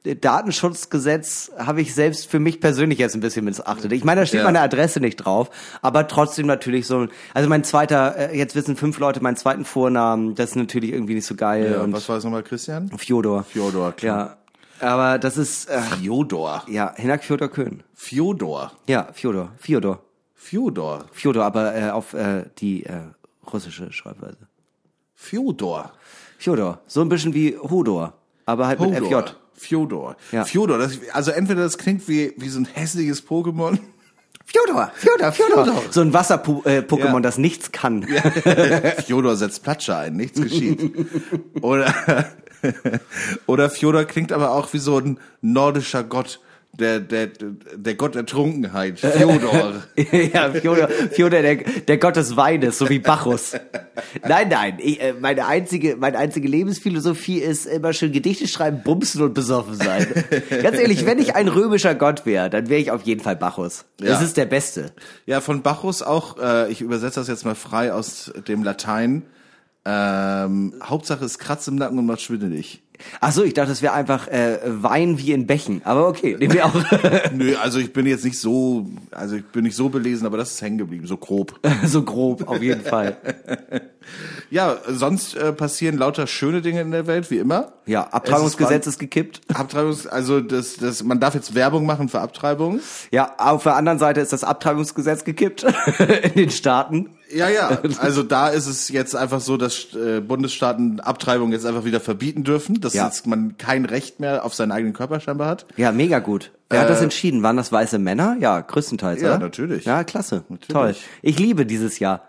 Datenschutzgesetz 0.04 1.52
habe 1.58 1.82
ich 1.82 1.94
selbst 1.96 2.30
für 2.30 2.40
mich 2.40 2.60
persönlich 2.60 3.00
jetzt 3.00 3.16
ein 3.16 3.22
bisschen 3.22 3.46
missachtet. 3.46 3.92
Ich 3.94 4.04
meine, 4.04 4.22
da 4.22 4.26
steht 4.26 4.40
Ja. 4.40 4.44
meine 4.46 4.60
Adresse 4.60 5.00
nicht 5.00 5.16
drauf, 5.18 5.50
aber 5.82 6.08
trotzdem 6.10 6.46
natürlich 6.48 6.88
so. 6.88 7.08
Also 7.34 7.48
mein 7.48 7.64
zweiter, 7.64 8.16
äh, 8.32 8.38
jetzt 8.38 8.56
wissen 8.56 8.76
fünf 8.76 9.00
Leute 9.00 9.22
meinen 9.24 9.38
zweiten 9.38 9.64
Vornamen. 9.64 10.36
Das 10.36 10.52
ist 10.52 10.56
natürlich 10.58 10.92
irgendwie 10.92 11.14
nicht 11.16 11.26
so 11.26 11.36
geil. 11.36 11.72
ja, 11.76 11.82
und 11.82 11.94
was 11.94 12.10
war 12.10 12.18
es 12.18 12.24
nochmal, 12.26 12.44
Christian? 12.44 12.92
Fjodor. 12.98 13.44
Fjodor, 13.44 13.94
klar. 13.94 14.18
Ja, 14.28 14.38
aber 14.80 15.18
das 15.20 15.38
ist 15.38 15.70
äh, 15.70 15.82
Fjodor. 15.82 16.64
ja 16.68 16.94
Hinak 16.96 17.24
Fjodor 17.24 17.50
Köhn. 17.50 17.84
Fjodor. 17.94 18.72
Ja, 18.88 19.08
Fjodor. 19.14 19.52
Fjodor. 19.58 20.00
Fjodor. 20.36 21.06
Fjodor, 21.14 21.46
aber 21.46 21.76
äh, 21.76 21.90
auf 21.92 22.14
äh, 22.14 22.46
die 22.58 22.86
äh, 22.86 23.00
russische 23.52 23.92
Schreibweise. 23.94 24.48
Fjodor. 25.16 25.92
Fjodor, 26.38 26.80
so 26.88 27.02
ein 27.02 27.08
bisschen 27.10 27.34
wie 27.34 27.58
Hodor, 27.58 28.14
aber 28.46 28.68
halt 28.68 28.80
mit 28.82 29.00
Hodor. 29.02 29.24
FJ. 29.28 29.34
Fjodor. 29.56 30.16
Ja. 30.34 30.44
Fjodor. 30.44 30.78
Das, 30.78 31.00
also 31.14 31.32
entweder 31.32 31.62
das 31.62 31.78
klingt 31.78 32.06
wie, 32.10 32.34
wie 32.38 32.50
so 32.50 32.60
ein 32.60 32.66
hässliches 32.66 33.26
Pokémon. 33.26 33.78
Fjodor, 34.46 34.92
Fjodor, 34.96 35.32
Fjodor. 35.32 35.64
Fjodor. 35.66 35.84
So 35.92 36.02
ein 36.02 36.12
Wasser-Pokémon, 36.12 36.66
äh, 36.66 37.14
Ja. 37.14 37.20
das 37.22 37.38
nichts 37.38 37.72
kann. 37.72 38.04
Fjodor 39.06 39.38
setzt 39.38 39.64
Platscher 39.64 40.00
ein, 40.00 40.18
nichts 40.18 40.42
geschieht. 40.42 40.92
Oder, 41.62 41.94
oder 43.48 43.70
Fjodor 43.70 44.06
klingt 44.06 44.32
aber 44.32 44.52
auch 44.52 44.74
wie 44.74 44.80
so 44.80 44.98
ein 45.00 45.20
nordischer 45.42 46.04
Gott, 46.04 46.40
der, 46.76 47.00
der, 47.00 47.28
der 47.76 47.94
Gott 47.94 48.16
der 48.16 48.26
Trunkenheit. 48.26 49.00
Fjodor. 49.00 49.84
ja, 50.34 50.52
Fjodor, 50.52 50.88
Fjodor 51.12 51.42
der, 51.44 51.56
der 51.58 51.98
Gott 51.98 52.16
des 52.16 52.36
Weines, 52.36 52.80
so 52.80 52.90
wie 52.90 52.98
Bacchus. 52.98 53.52
Nein, 54.28 54.48
nein, 54.50 54.78
ich, 54.80 55.00
äh, 55.00 55.14
meine 55.14 55.46
einzige, 55.46 55.96
meine 55.98 56.18
einzige 56.18 56.48
Lebensphilosophie 56.48 57.38
ist 57.38 57.68
immer 57.68 57.94
schön 57.94 58.12
Gedichte 58.12 58.48
schreiben, 58.48 58.82
bumsen 58.84 59.22
und 59.22 59.36
besoffen 59.36 59.76
sein. 59.76 60.08
Ganz 60.64 60.80
ehrlich, 60.80 61.06
wenn 61.06 61.20
ich 61.20 61.36
ein 61.36 61.48
römischer 61.48 61.94
Gott 61.94 62.26
wäre, 62.26 62.50
dann 62.50 62.70
wäre 62.70 62.82
ich 62.82 62.90
auf 62.90 63.04
jeden 63.04 63.22
Fall 63.22 63.36
Bacchus. 63.36 63.86
Das 63.98 64.10
Ja. 64.10 64.22
ist 64.22 64.38
der 64.38 64.46
Beste. 64.46 64.94
Ja, 65.28 65.42
von 65.42 65.62
Bacchus 65.62 66.02
auch, 66.02 66.40
äh, 66.40 66.72
ich 66.72 66.82
übersetze 66.82 67.20
das 67.20 67.28
jetzt 67.28 67.46
mal 67.46 67.54
frei 67.56 67.94
aus 67.94 68.32
dem 68.48 68.64
Latein. 68.64 69.22
Ähm, 69.86 70.76
Hauptsache 70.82 71.26
es 71.26 71.40
kratzt 71.40 71.68
im 71.68 71.76
Nacken 71.76 72.00
und 72.00 72.06
macht 72.06 72.22
schwindelig. 72.22 72.82
Ach 73.20 73.32
so, 73.32 73.44
ich 73.44 73.54
dachte, 73.54 73.72
es 73.72 73.82
wäre 73.82 73.94
einfach 73.94 74.28
äh, 74.28 74.60
Wein 74.66 75.18
wie 75.18 75.32
in 75.32 75.48
Bächen. 75.48 75.82
Aber 75.84 76.08
okay, 76.08 76.36
nehmen 76.40 76.54
wir 76.54 76.66
auch. 76.66 76.74
Nö, 77.34 77.56
also 77.56 77.80
ich 77.80 77.92
bin 77.92 78.06
jetzt 78.06 78.24
nicht 78.24 78.40
so, 78.40 78.86
also 79.12 79.36
ich 79.36 79.46
bin 79.46 79.64
nicht 79.64 79.76
so 79.76 79.90
belesen, 79.90 80.26
aber 80.26 80.38
das 80.38 80.52
ist 80.52 80.62
hängen 80.62 80.78
geblieben, 80.78 81.08
so 81.08 81.18
grob. 81.18 81.60
so 81.86 82.04
grob, 82.04 82.48
auf 82.48 82.62
jeden 82.62 82.82
Fall. 82.82 83.18
Ja, 84.50 84.80
sonst 84.90 85.34
äh, 85.36 85.54
passieren 85.54 85.98
lauter 85.98 86.28
schöne 86.28 86.62
Dinge 86.62 86.82
in 86.82 86.92
der 86.92 87.08
Welt, 87.08 87.32
wie 87.32 87.38
immer. 87.38 87.72
Ja, 87.86 88.04
Abtreibungsgesetz 88.04 88.86
ist 88.86 89.00
gekippt. 89.00 89.40
Abtreibungs, 89.54 90.06
also 90.08 90.42
das, 90.42 90.76
das, 90.76 91.04
man 91.04 91.22
darf 91.22 91.36
jetzt 91.36 91.56
Werbung 91.56 91.86
machen 91.86 92.10
für 92.10 92.20
Abtreibung. 92.20 92.82
Ja, 93.12 93.34
auf 93.38 93.64
der 93.64 93.78
anderen 93.78 94.00
Seite 94.00 94.20
ist 94.20 94.34
das 94.34 94.44
Abtreibungsgesetz 94.44 95.24
gekippt 95.24 95.66
in 96.24 96.34
den 96.34 96.50
Staaten. 96.50 97.12
Ja, 97.34 97.50
ja. 97.50 97.80
Also 98.00 98.24
da 98.24 98.50
ist 98.50 98.68
es 98.68 98.90
jetzt 98.90 99.16
einfach 99.16 99.42
so, 99.42 99.58
dass 99.58 99.94
äh, 99.96 100.20
Bundesstaaten 100.22 101.00
Abtreibung 101.00 101.52
jetzt 101.52 101.66
einfach 101.66 101.86
wieder 101.86 102.00
verbieten 102.00 102.44
dürfen, 102.44 102.80
dass 102.82 102.94
Ja. 102.94 103.06
jetzt 103.06 103.28
man 103.28 103.58
kein 103.58 103.86
Recht 103.86 104.20
mehr 104.20 104.46
auf 104.46 104.54
seinen 104.54 104.72
eigenen 104.72 104.94
Körper 104.94 105.20
scheinbar 105.20 105.48
hat. 105.48 105.66
Ja, 105.78 105.92
mega 105.92 106.20
gut. 106.20 106.52
Wer 106.70 106.82
hat 106.82 106.90
das 106.90 107.02
entschieden? 107.02 107.44
Waren 107.44 107.58
das 107.58 107.72
weiße 107.72 108.00
Männer? 108.00 108.36
Ja, 108.40 108.60
größtenteils, 108.62 109.22
Ja, 109.22 109.30
oder? 109.30 109.40
natürlich. 109.40 109.86
Ja, 109.86 110.04
klasse. 110.04 110.44
Toll. 110.68 110.96
Ich 111.22 111.38
liebe 111.40 111.66
dieses 111.66 112.00
Jahr. 112.00 112.22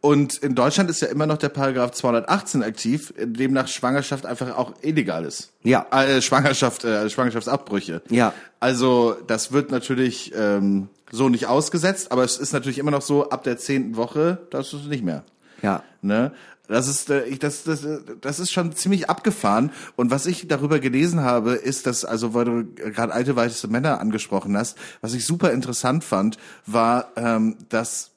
Und 0.00 0.34
in 0.38 0.56
Deutschland 0.56 0.90
ist 0.90 1.00
ja 1.00 1.06
immer 1.08 1.26
noch 1.26 1.38
der 1.38 1.48
Paragraph 1.48 1.92
218 1.92 2.64
aktiv, 2.64 3.14
in 3.16 3.34
dem 3.34 3.52
nach 3.52 3.68
Schwangerschaft 3.68 4.26
einfach 4.26 4.56
auch 4.58 4.74
illegal 4.82 5.24
ist. 5.24 5.52
Ja. 5.62 5.86
Äh, 5.92 6.20
Schwangerschaft, 6.20 6.82
äh, 6.84 7.08
Schwangerschaftsabbrüche. 7.08 8.02
Ja. 8.10 8.32
Also 8.58 9.16
das 9.28 9.52
wird 9.52 9.70
natürlich 9.70 10.32
ähm, 10.36 10.88
so 11.12 11.28
nicht 11.28 11.46
ausgesetzt, 11.46 12.10
aber 12.10 12.24
es 12.24 12.38
ist 12.38 12.52
natürlich 12.52 12.78
immer 12.78 12.90
noch 12.90 13.02
so, 13.02 13.28
ab 13.28 13.44
der 13.44 13.58
zehnten 13.58 13.96
Woche, 13.96 14.38
das 14.50 14.72
ist 14.72 14.86
nicht 14.86 15.04
mehr. 15.04 15.22
Ja. 15.62 15.84
Ne? 16.00 16.32
Das 16.68 16.88
ist, 16.88 17.10
äh, 17.10 17.24
ich, 17.26 17.38
das, 17.38 17.64
das, 17.64 17.86
das 18.20 18.40
ist 18.40 18.50
schon 18.50 18.72
ziemlich 18.72 19.10
abgefahren. 19.10 19.70
Und 19.94 20.10
was 20.10 20.24
ich 20.26 20.48
darüber 20.48 20.80
gelesen 20.80 21.20
habe, 21.20 21.52
ist, 21.52 21.86
dass, 21.86 22.04
also 22.04 22.32
weil 22.32 22.44
du 22.46 22.64
gerade 22.64 23.12
alte 23.12 23.36
weiße 23.36 23.68
Männer 23.68 24.00
angesprochen 24.00 24.56
hast, 24.56 24.78
was 25.02 25.12
ich 25.12 25.26
super 25.26 25.52
interessant 25.52 26.02
fand, 26.02 26.38
war, 26.66 27.12
ähm, 27.16 27.56
dass, 27.68 28.12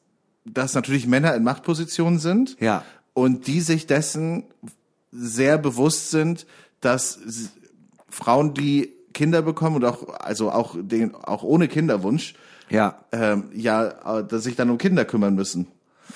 dass 0.45 0.73
natürlich 0.73 1.05
Männer 1.05 1.35
in 1.35 1.43
Machtpositionen 1.43 2.17
sind 2.19 2.55
Ja. 2.61 2.85
und 3.13 3.47
die 3.47 3.59
sich 3.59 3.87
dessen 3.87 4.45
sehr 5.11 5.57
bewusst 5.57 6.11
sind, 6.11 6.47
dass 6.79 7.19
Frauen, 8.09 8.53
die 8.53 8.93
Kinder 9.13 9.41
bekommen 9.41 9.77
und 9.77 9.85
auch, 9.85 10.07
also 10.19 10.51
auch 10.51 10.75
den, 10.77 11.15
auch 11.15 11.43
ohne 11.43 11.67
Kinderwunsch, 11.67 12.35
Ja. 12.69 12.95
ähm, 13.11 13.45
ja, 13.53 14.19
äh, 14.19 14.23
dass 14.23 14.43
sich 14.43 14.55
dann 14.55 14.69
um 14.69 14.77
Kinder 14.77 15.05
kümmern 15.05 15.35
müssen. 15.35 15.67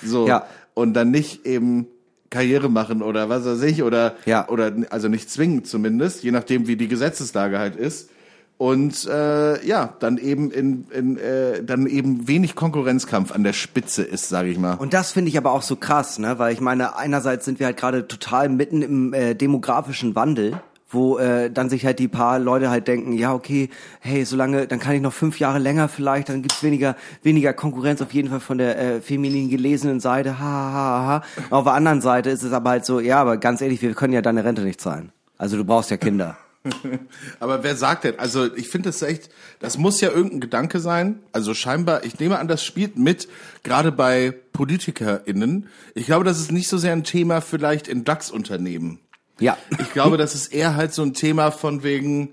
So. 0.02 0.26
Ja. 0.26 0.46
Und 0.74 0.94
dann 0.94 1.10
nicht 1.10 1.46
eben 1.46 1.86
Karriere 2.30 2.68
machen 2.68 3.02
oder 3.02 3.28
was 3.28 3.44
weiß 3.44 3.62
ich 3.62 3.82
oder, 3.82 4.14
Ja. 4.24 4.48
oder 4.48 4.72
also 4.90 5.08
nicht 5.08 5.30
zwingen 5.30 5.64
zumindest, 5.64 6.22
je 6.22 6.30
nachdem 6.30 6.66
wie 6.66 6.76
die 6.76 6.88
Gesetzeslage 6.88 7.58
halt 7.58 7.76
ist. 7.76 8.10
Und 8.56 9.06
äh, 9.06 9.66
ja, 9.66 9.94
dann 10.00 10.18
eben 10.18 10.50
in, 10.50 10.84
in 10.90 11.16
äh, 11.16 11.64
dann 11.64 11.86
eben 11.86 12.28
wenig 12.28 12.54
Konkurrenzkampf 12.54 13.32
an 13.32 13.42
der 13.42 13.54
Spitze 13.54 14.02
ist, 14.02 14.28
sage 14.28 14.50
ich 14.50 14.58
mal. 14.58 14.74
Und 14.74 14.92
das 14.92 15.12
finde 15.12 15.30
ich 15.30 15.38
aber 15.38 15.52
auch 15.52 15.62
so 15.62 15.76
krass, 15.76 16.18
ne? 16.18 16.38
Weil 16.38 16.52
ich 16.52 16.60
meine, 16.60 16.94
einerseits 16.94 17.46
sind 17.46 17.58
wir 17.58 17.64
halt 17.66 17.78
gerade 17.78 18.06
total 18.06 18.50
mitten 18.50 18.82
im 18.82 19.14
äh, 19.14 19.34
demografischen 19.34 20.14
Wandel, 20.14 20.60
wo 20.90 21.18
äh, 21.18 21.50
dann 21.50 21.70
sich 21.70 21.86
halt 21.86 21.98
die 21.98 22.08
paar 22.08 22.38
Leute 22.38 22.68
halt 22.70 22.88
denken, 22.88 23.12
ja 23.12 23.32
okay, 23.32 23.70
hey, 24.00 24.24
solange, 24.24 24.66
dann 24.66 24.78
kann 24.78 24.94
ich 24.94 25.00
noch 25.00 25.12
fünf 25.12 25.38
Jahre 25.38 25.58
länger 25.58 25.88
vielleicht, 25.88 26.28
dann 26.28 26.42
gibt's 26.42 26.62
weniger 26.62 26.96
weniger 27.22 27.52
Konkurrenz 27.52 28.02
auf 28.02 28.12
jeden 28.12 28.28
Fall 28.28 28.40
von 28.40 28.58
der 28.58 28.78
äh, 28.78 29.00
feminin 29.00 29.48
gelesenen 29.48 30.00
Seite, 30.00 30.38
ha 30.38 30.44
ha 30.44 30.72
ha. 30.72 31.06
ha. 31.06 31.22
Auf 31.50 31.64
der 31.64 31.74
anderen 31.74 32.00
Seite 32.00 32.30
ist 32.30 32.42
es 32.42 32.52
aber 32.52 32.70
halt 32.70 32.84
so, 32.84 33.00
ja, 33.00 33.20
aber 33.20 33.36
ganz 33.36 33.60
ehrlich, 33.60 33.80
wir 33.82 33.94
können 33.94 34.12
ja 34.12 34.22
deine 34.22 34.44
Rente 34.44 34.62
nicht 34.62 34.80
zahlen. 34.80 35.12
Also 35.38 35.56
du 35.56 35.64
brauchst 35.64 35.90
ja 35.90 35.96
Kinder. 35.96 36.36
Aber 37.40 37.62
wer 37.62 37.74
sagt 37.74 38.04
denn? 38.04 38.18
Also 38.18 38.54
ich 38.54 38.68
finde 38.68 38.90
das 38.90 39.00
echt, 39.02 39.30
das 39.60 39.78
muss 39.78 40.00
ja 40.00 40.10
irgendein 40.10 40.40
Gedanke 40.40 40.80
sein. 40.80 41.20
Also 41.32 41.54
scheinbar, 41.54 42.04
ich 42.04 42.18
nehme 42.18 42.38
an, 42.38 42.48
das 42.48 42.62
spielt 42.62 42.98
mit, 42.98 43.28
gerade 43.62 43.92
bei 43.92 44.34
PolitikerInnen. 44.52 45.68
Ich 45.94 46.06
glaube, 46.06 46.24
das 46.24 46.38
ist 46.38 46.52
nicht 46.52 46.68
so 46.68 46.76
sehr 46.76 46.92
ein 46.92 47.04
Thema 47.04 47.40
vielleicht 47.40 47.88
in 47.88 48.04
DAX-Unternehmen. 48.04 49.00
Ja. 49.40 49.56
Ich 49.78 49.92
glaube, 49.92 50.16
das 50.16 50.34
ist 50.34 50.52
eher 50.52 50.76
halt 50.76 50.94
so 50.94 51.02
ein 51.02 51.14
Thema 51.14 51.50
von 51.50 51.82
wegen, 51.82 52.32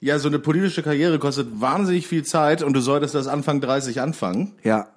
ja, 0.00 0.18
so 0.18 0.28
eine 0.28 0.38
politische 0.38 0.82
Karriere 0.82 1.18
kostet 1.18 1.60
wahnsinnig 1.60 2.06
viel 2.06 2.24
Zeit 2.24 2.62
und 2.62 2.72
du 2.72 2.80
solltest 2.80 3.14
das 3.14 3.26
Anfang 3.26 3.60
30 3.60 4.00
anfangen. 4.00 4.52
Ja. 4.62 4.88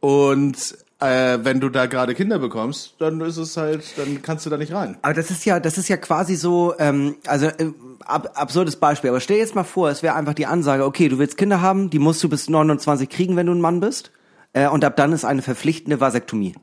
Und 0.00 0.76
äh, 1.00 1.38
wenn 1.42 1.60
du 1.60 1.68
da 1.68 1.86
gerade 1.86 2.14
Kinder 2.14 2.38
bekommst, 2.38 2.94
dann 2.98 3.20
ist 3.20 3.36
es 3.36 3.56
halt, 3.56 3.82
dann 3.96 4.22
kannst 4.22 4.46
du 4.46 4.50
da 4.50 4.56
nicht 4.56 4.72
rein. 4.72 4.96
Aber 5.02 5.14
das 5.14 5.30
ist 5.30 5.44
ja, 5.44 5.60
das 5.60 5.78
ist 5.78 5.88
ja 5.88 5.96
quasi 5.96 6.36
so, 6.36 6.74
ähm, 6.78 7.16
also 7.26 7.46
äh, 7.46 7.72
ab, 8.04 8.32
absurdes 8.34 8.76
Beispiel. 8.76 9.10
Aber 9.10 9.20
stell 9.20 9.38
jetzt 9.38 9.54
mal 9.54 9.64
vor, 9.64 9.90
es 9.90 10.02
wäre 10.02 10.14
einfach 10.14 10.34
die 10.34 10.46
Ansage: 10.46 10.84
Okay, 10.84 11.08
du 11.08 11.18
willst 11.18 11.36
Kinder 11.36 11.60
haben, 11.60 11.90
die 11.90 11.98
musst 11.98 12.22
du 12.22 12.28
bis 12.28 12.48
29 12.48 13.08
kriegen, 13.08 13.36
wenn 13.36 13.46
du 13.46 13.52
ein 13.52 13.60
Mann 13.60 13.80
bist, 13.80 14.12
äh, 14.52 14.68
und 14.68 14.84
ab 14.84 14.96
dann 14.96 15.12
ist 15.12 15.24
eine 15.24 15.42
verpflichtende 15.42 16.00
Vasektomie. 16.00 16.54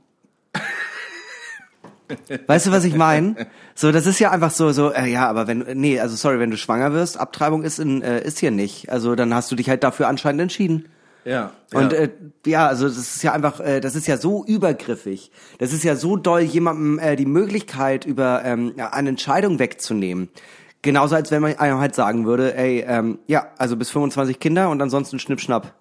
Weißt 2.47 2.67
du, 2.67 2.71
was 2.71 2.83
ich 2.83 2.95
meine? 2.95 3.47
So, 3.75 3.91
das 3.91 4.05
ist 4.05 4.19
ja 4.19 4.31
einfach 4.31 4.51
so, 4.51 4.71
so, 4.71 4.91
äh, 4.91 5.07
ja, 5.07 5.27
aber 5.29 5.47
wenn, 5.47 5.65
nee, 5.73 5.99
also 5.99 6.15
sorry, 6.15 6.39
wenn 6.39 6.51
du 6.51 6.57
schwanger 6.57 6.93
wirst, 6.93 7.19
Abtreibung 7.19 7.63
ist 7.63 7.79
in, 7.79 8.01
äh, 8.01 8.23
ist 8.23 8.39
hier 8.39 8.51
nicht. 8.51 8.89
Also 8.89 9.15
dann 9.15 9.33
hast 9.33 9.51
du 9.51 9.55
dich 9.55 9.69
halt 9.69 9.83
dafür 9.83 10.07
anscheinend 10.07 10.41
entschieden. 10.41 10.85
Ja. 11.23 11.51
Und 11.73 11.93
ja. 11.93 11.99
äh, 11.99 12.09
ja, 12.45 12.67
also 12.67 12.87
das 12.87 12.97
ist 12.97 13.23
ja 13.23 13.33
einfach, 13.33 13.59
äh, 13.59 13.79
das 13.79 13.95
ist 13.95 14.07
ja 14.07 14.17
so 14.17 14.43
übergriffig. 14.45 15.31
Das 15.59 15.73
ist 15.73 15.83
ja 15.83 15.95
so 15.95 16.17
doll, 16.17 16.41
jemandem 16.41 16.99
äh, 16.99 17.15
die 17.15 17.25
Möglichkeit 17.25 18.05
über 18.05 18.41
ähm, 18.43 18.73
eine 18.77 19.09
Entscheidung 19.09 19.59
wegzunehmen. 19.59 20.29
Genauso 20.81 21.15
als 21.15 21.29
wenn 21.29 21.43
man 21.43 21.57
einem 21.59 21.79
halt 21.79 21.93
sagen 21.93 22.25
würde, 22.25 22.55
ey, 22.55 22.83
ähm, 22.87 23.19
ja, 23.27 23.47
also 23.57 23.75
bis 23.77 23.91
25 23.91 24.39
Kinder 24.39 24.69
und 24.69 24.81
ansonsten 24.81 25.19
Schnipp 25.19 25.39
schnapp. 25.39 25.75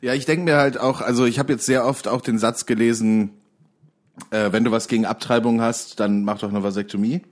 Ja, 0.00 0.14
ich 0.14 0.24
denke 0.24 0.44
mir 0.44 0.56
halt 0.56 0.78
auch, 0.78 1.00
also 1.02 1.26
ich 1.26 1.38
habe 1.38 1.52
jetzt 1.52 1.66
sehr 1.66 1.84
oft 1.84 2.08
auch 2.08 2.22
den 2.22 2.38
Satz 2.38 2.66
gelesen, 2.66 3.30
äh, 4.30 4.52
wenn 4.52 4.64
du 4.64 4.70
was 4.70 4.88
gegen 4.88 5.06
Abtreibung 5.06 5.60
hast, 5.60 6.00
dann 6.00 6.24
mach 6.24 6.38
doch 6.38 6.50
eine 6.50 6.62
Vasektomie, 6.62 7.22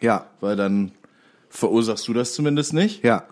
Ja, 0.00 0.26
weil 0.40 0.56
dann 0.56 0.92
verursachst 1.50 2.06
du 2.08 2.12
das 2.14 2.34
zumindest 2.34 2.72
nicht. 2.72 3.04
ja, 3.04 3.24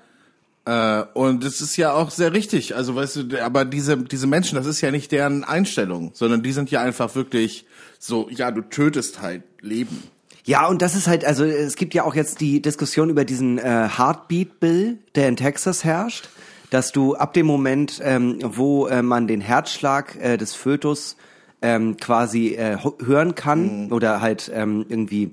Äh, 0.64 1.04
und 1.14 1.44
es 1.44 1.60
ist 1.60 1.76
ja 1.76 1.92
auch 1.92 2.10
sehr 2.10 2.32
richtig. 2.32 2.74
Also 2.74 2.96
weißt 2.96 3.16
du, 3.16 3.44
aber 3.44 3.64
diese 3.64 3.96
diese 3.98 4.26
Menschen, 4.26 4.56
das 4.56 4.66
ist 4.66 4.80
ja 4.80 4.90
nicht 4.90 5.12
deren 5.12 5.44
Einstellung, 5.44 6.10
sondern 6.12 6.42
die 6.42 6.50
sind 6.52 6.72
ja 6.72 6.80
einfach 6.80 7.14
wirklich 7.14 7.66
so, 8.00 8.28
ja, 8.30 8.50
du 8.50 8.62
tötest 8.62 9.22
halt 9.22 9.44
Leben. 9.60 10.02
Ja, 10.44 10.66
und 10.66 10.82
das 10.82 10.94
ist 10.96 11.06
halt, 11.06 11.24
also 11.24 11.44
es 11.44 11.76
gibt 11.76 11.94
ja 11.94 12.02
auch 12.04 12.14
jetzt 12.16 12.40
die 12.40 12.60
Diskussion 12.62 13.10
über 13.10 13.24
diesen 13.24 13.58
äh, 13.58 13.88
Heartbeat-Bill, 13.96 14.98
der 15.14 15.28
in 15.28 15.36
Texas 15.36 15.84
herrscht, 15.84 16.28
dass 16.70 16.90
du 16.90 17.14
ab 17.14 17.32
dem 17.34 17.46
Moment, 17.46 18.00
ähm, 18.02 18.38
wo 18.42 18.86
äh, 18.88 19.02
man 19.02 19.28
den 19.28 19.40
Herzschlag 19.40 20.16
äh, 20.20 20.36
des 20.36 20.54
Fötus 20.54 21.16
ähm, 21.62 21.96
quasi 21.96 22.54
äh, 22.54 22.78
hören 23.04 23.34
kann 23.34 23.90
oder 23.92 24.20
halt 24.20 24.50
ähm, 24.54 24.84
irgendwie 24.88 25.32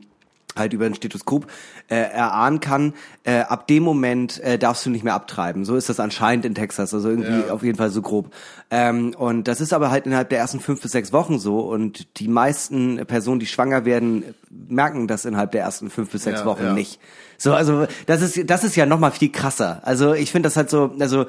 halt 0.55 0.71
über 0.73 0.85
ein 0.85 0.93
Stethoskop 0.93 1.47
äh, 1.87 1.95
erahnen 1.95 2.59
kann, 2.59 2.93
äh, 3.23 3.39
ab 3.39 3.65
dem 3.67 3.81
Moment 3.81 4.39
äh, 4.41 4.59
darfst 4.59 4.85
du 4.85 4.91
nicht 4.91 5.03
mehr 5.03 5.15
abtreiben. 5.15 5.65
So 5.65 5.75
ist 5.75 5.89
das 5.89 5.99
anscheinend 5.99 6.45
in 6.45 6.53
Texas, 6.53 6.93
also 6.93 7.09
irgendwie 7.09 7.47
Ja. 7.47 7.53
auf 7.53 7.63
jeden 7.63 7.75
Fall 7.75 7.89
so 7.89 8.03
grob. 8.03 8.31
Ähm, 8.69 9.15
und 9.17 9.47
das 9.47 9.61
ist 9.61 9.73
aber 9.73 9.89
halt 9.89 10.05
innerhalb 10.05 10.29
der 10.29 10.37
ersten 10.37 10.59
fünf 10.59 10.79
bis 10.79 10.91
sechs 10.91 11.11
Wochen 11.11 11.39
so 11.39 11.59
und 11.61 12.19
die 12.19 12.27
meisten 12.27 13.03
Personen, 13.07 13.39
die 13.39 13.47
schwanger 13.47 13.85
werden, 13.85 14.35
merken 14.51 15.07
das 15.07 15.25
innerhalb 15.25 15.51
der 15.53 15.61
ersten 15.63 15.89
fünf 15.89 16.11
bis 16.11 16.23
sechs 16.23 16.41
Ja, 16.41 16.45
Wochen 16.45 16.65
ja. 16.65 16.73
nicht. 16.73 16.99
So, 17.39 17.53
also 17.55 17.87
das 18.05 18.21
ist 18.21 18.47
das 18.47 18.63
ist 18.63 18.75
ja 18.75 18.85
noch 18.85 18.99
mal 18.99 19.09
viel 19.11 19.31
krasser. 19.31 19.81
Also 19.83 20.13
ich 20.13 20.31
finde 20.31 20.45
das 20.47 20.55
halt 20.55 20.69
so, 20.69 20.93
also 20.99 21.25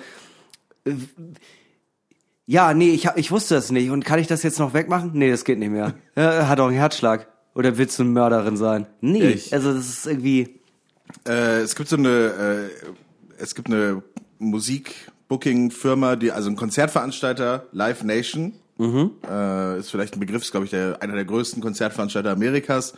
ja, 2.46 2.74
nee, 2.74 2.90
ich 2.90 3.08
ich 3.16 3.30
wusste 3.30 3.54
das 3.54 3.70
nicht 3.72 3.90
und 3.90 4.04
kann 4.04 4.18
ich 4.18 4.26
das 4.26 4.42
jetzt 4.42 4.58
noch 4.58 4.74
wegmachen? 4.74 5.10
Nee, 5.14 5.30
das 5.30 5.44
geht 5.44 5.58
nicht 5.58 5.70
mehr. 5.70 5.94
Er 6.14 6.48
hat 6.48 6.60
auch 6.60 6.68
einen 6.68 6.76
Herzschlag. 6.76 7.28
Oder 7.54 7.78
willst 7.78 7.98
du 7.98 8.02
eine 8.02 8.10
Mörderin 8.12 8.56
sein? 8.56 8.86
Nee, 9.00 9.28
Ich- 9.28 9.52
also 9.52 9.72
das 9.72 9.88
ist 9.88 10.06
irgendwie 10.06 10.60
Äh, 11.28 11.60
es 11.60 11.76
gibt 11.76 11.88
so 11.88 11.96
eine, 11.96 12.08
äh, 12.08 12.70
es 13.38 13.54
gibt 13.54 13.68
eine 13.68 14.02
Musik-Booking-Firma, 14.40 16.16
die, 16.16 16.32
also 16.32 16.50
ein 16.50 16.56
Konzertveranstalter, 16.56 17.66
Live 17.72 18.02
Nation, 18.02 18.54
äh, 18.78 19.78
ist 19.78 19.90
vielleicht 19.90 20.14
ein 20.14 20.20
Begriff, 20.20 20.42
ist 20.42 20.50
glaube 20.50 20.64
ich 20.64 20.70
der, 20.70 21.00
einer 21.00 21.14
der 21.14 21.24
größten 21.24 21.62
Konzertveranstalter 21.62 22.30
Amerikas. 22.32 22.94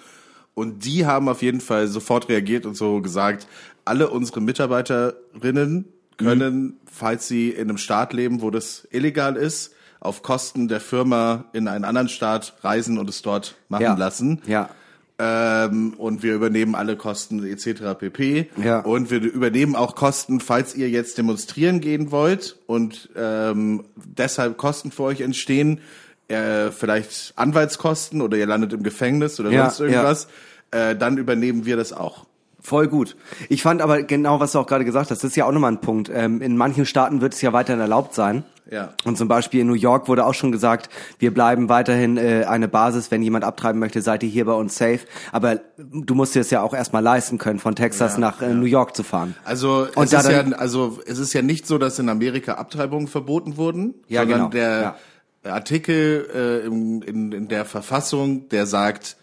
Und 0.55 0.87
die 0.87 1.05
haben 1.05 1.29
auf 1.29 1.43
jeden 1.43 1.61
Fall 1.61 1.87
sofort 1.87 2.31
reagiert 2.31 2.65
und 2.65 2.77
so 2.77 3.03
gesagt, 3.03 3.47
alle 3.85 4.09
unsere 4.09 4.41
Mitarbeiterinnen 4.41 5.85
können, 6.17 6.79
falls 6.91 7.29
sie 7.29 7.51
in 7.51 7.69
einem 7.69 7.79
Staat 7.79 8.13
leben, 8.13 8.43
wo 8.43 8.51
das 8.51 8.87
illegal 8.91 9.37
ist, 9.37 9.73
auf 10.01 10.23
Kosten 10.23 10.69
der 10.69 10.81
Firma 10.81 11.47
in 11.53 11.69
einen 11.69 11.85
anderen 11.85 12.09
Staat 12.09 12.55
reisen 12.63 12.99
und 12.99 13.09
es 13.09 13.23
dort 13.23 13.57
machen 13.69 13.83
ja, 13.83 13.95
lassen. 13.95 14.41
Ja. 14.47 14.71
Ähm, 15.19 15.95
und 15.97 16.23
wir 16.23 16.35
übernehmen 16.35 16.75
alle 16.75 16.97
Kosten 16.97 17.45
etc. 17.45 17.99
pp. 17.99 18.51
Ja. 18.63 18.81
Und 18.81 19.11
wir 19.11 19.23
übernehmen 19.23 19.75
auch 19.75 19.95
Kosten, 19.95 20.41
falls 20.41 20.75
ihr 20.75 20.91
jetzt 20.91 21.17
demonstrieren 21.17 21.81
gehen 21.81 22.11
wollt 22.11 22.59
und 22.67 23.09
ähm, 23.17 23.85
deshalb 23.97 24.59
Kosten 24.59 24.91
für 24.91 25.05
euch 25.05 25.23
entstehen, 25.23 25.81
äh, 26.29 26.71
vielleicht 26.71 27.33
Anwaltskosten 27.37 28.21
oder 28.21 28.37
ihr 28.37 28.47
landet 28.47 28.75
im 28.75 28.83
Gefängnis 28.83 29.41
oder 29.41 29.51
Ja, 29.51 29.71
sonst 29.71 29.81
irgendwas, 29.81 30.29
äh, 30.71 30.95
dann 30.95 31.17
übernehmen 31.17 31.65
wir 31.65 31.77
das 31.77 31.93
auch. 31.95 32.27
Voll 32.67 32.89
gut. 32.89 33.15
Ich 33.49 33.63
fand 33.63 33.81
aber 33.81 34.03
genau, 34.03 34.41
was 34.41 34.51
du 34.51 34.59
auch 34.59 34.67
gerade 34.67 34.85
gesagt 34.85 35.13
hast, 35.13 35.23
das 35.23 35.31
ist 35.31 35.37
ja 35.37 35.45
auch 35.45 35.53
nochmal 35.53 35.71
ein 35.71 35.81
Punkt. 35.81 36.11
Ähm, 36.13 36.43
in 36.43 36.57
manchen 36.57 36.85
Staaten 36.85 37.21
wird 37.21 37.33
es 37.33 37.41
ja 37.41 37.53
weiterhin 37.53 37.81
erlaubt 37.81 38.13
sein. 38.13 38.43
Ja. 38.69 38.93
Und 39.05 39.17
zum 39.17 39.29
Beispiel 39.29 39.61
in 39.61 39.69
New 39.69 39.75
York 39.75 40.09
wurde 40.09 40.27
auch 40.27 40.35
schon 40.35 40.51
gesagt, 40.51 40.91
wir 41.21 41.33
bleiben 41.33 41.69
weiterhin 41.69 42.17
äh, 42.17 42.45
eine 42.49 42.67
Basis, 42.67 43.13
wenn 43.13 43.23
jemand 43.23 43.45
abtreiben 43.45 43.79
möchte, 43.79 44.03
seid 44.03 44.25
ihr 44.25 44.29
hier 44.29 44.47
bei 44.47 44.55
uns 44.55 44.77
safe. 44.77 44.99
Aber 45.31 45.61
du 45.77 46.17
musst 46.17 46.35
dir 46.35 46.41
es 46.41 46.51
ja 46.51 46.61
auch 46.61 46.75
erstmal 46.75 47.05
leisten 47.05 47.39
können, 47.39 47.61
von 47.61 47.77
Texas 47.77 48.15
Ja, 48.15 48.19
nach 48.19 48.43
äh, 48.43 48.53
New 48.53 48.67
York 48.67 48.97
zu 48.97 49.05
fahren. 49.05 49.37
Also 49.45 49.87
Und 49.95 50.07
es 50.07 50.11
da 50.11 50.23
ist 50.23 50.29
ja, 50.29 50.57
also 50.57 50.99
es 51.07 51.21
ist 51.21 51.35
ja 51.35 51.43
nicht 51.43 51.69
so, 51.69 51.79
dass 51.79 52.01
in 52.01 52.09
Amerika 52.09 52.55
Abtreibungen 52.55 53.07
verboten 53.07 53.57
wurden, 53.57 53.95
Ja, 54.09 54.23
sondern 54.23 54.51
genau, 54.51 54.51
der 54.51 54.97
Artikel 55.45 56.29
äh, 56.35 56.67
im, 56.67 57.01
in, 57.03 57.31
in 57.31 57.47
der 57.47 57.65
Verfassung, 57.65 58.49
der 58.49 58.67
sagt, 58.67 59.17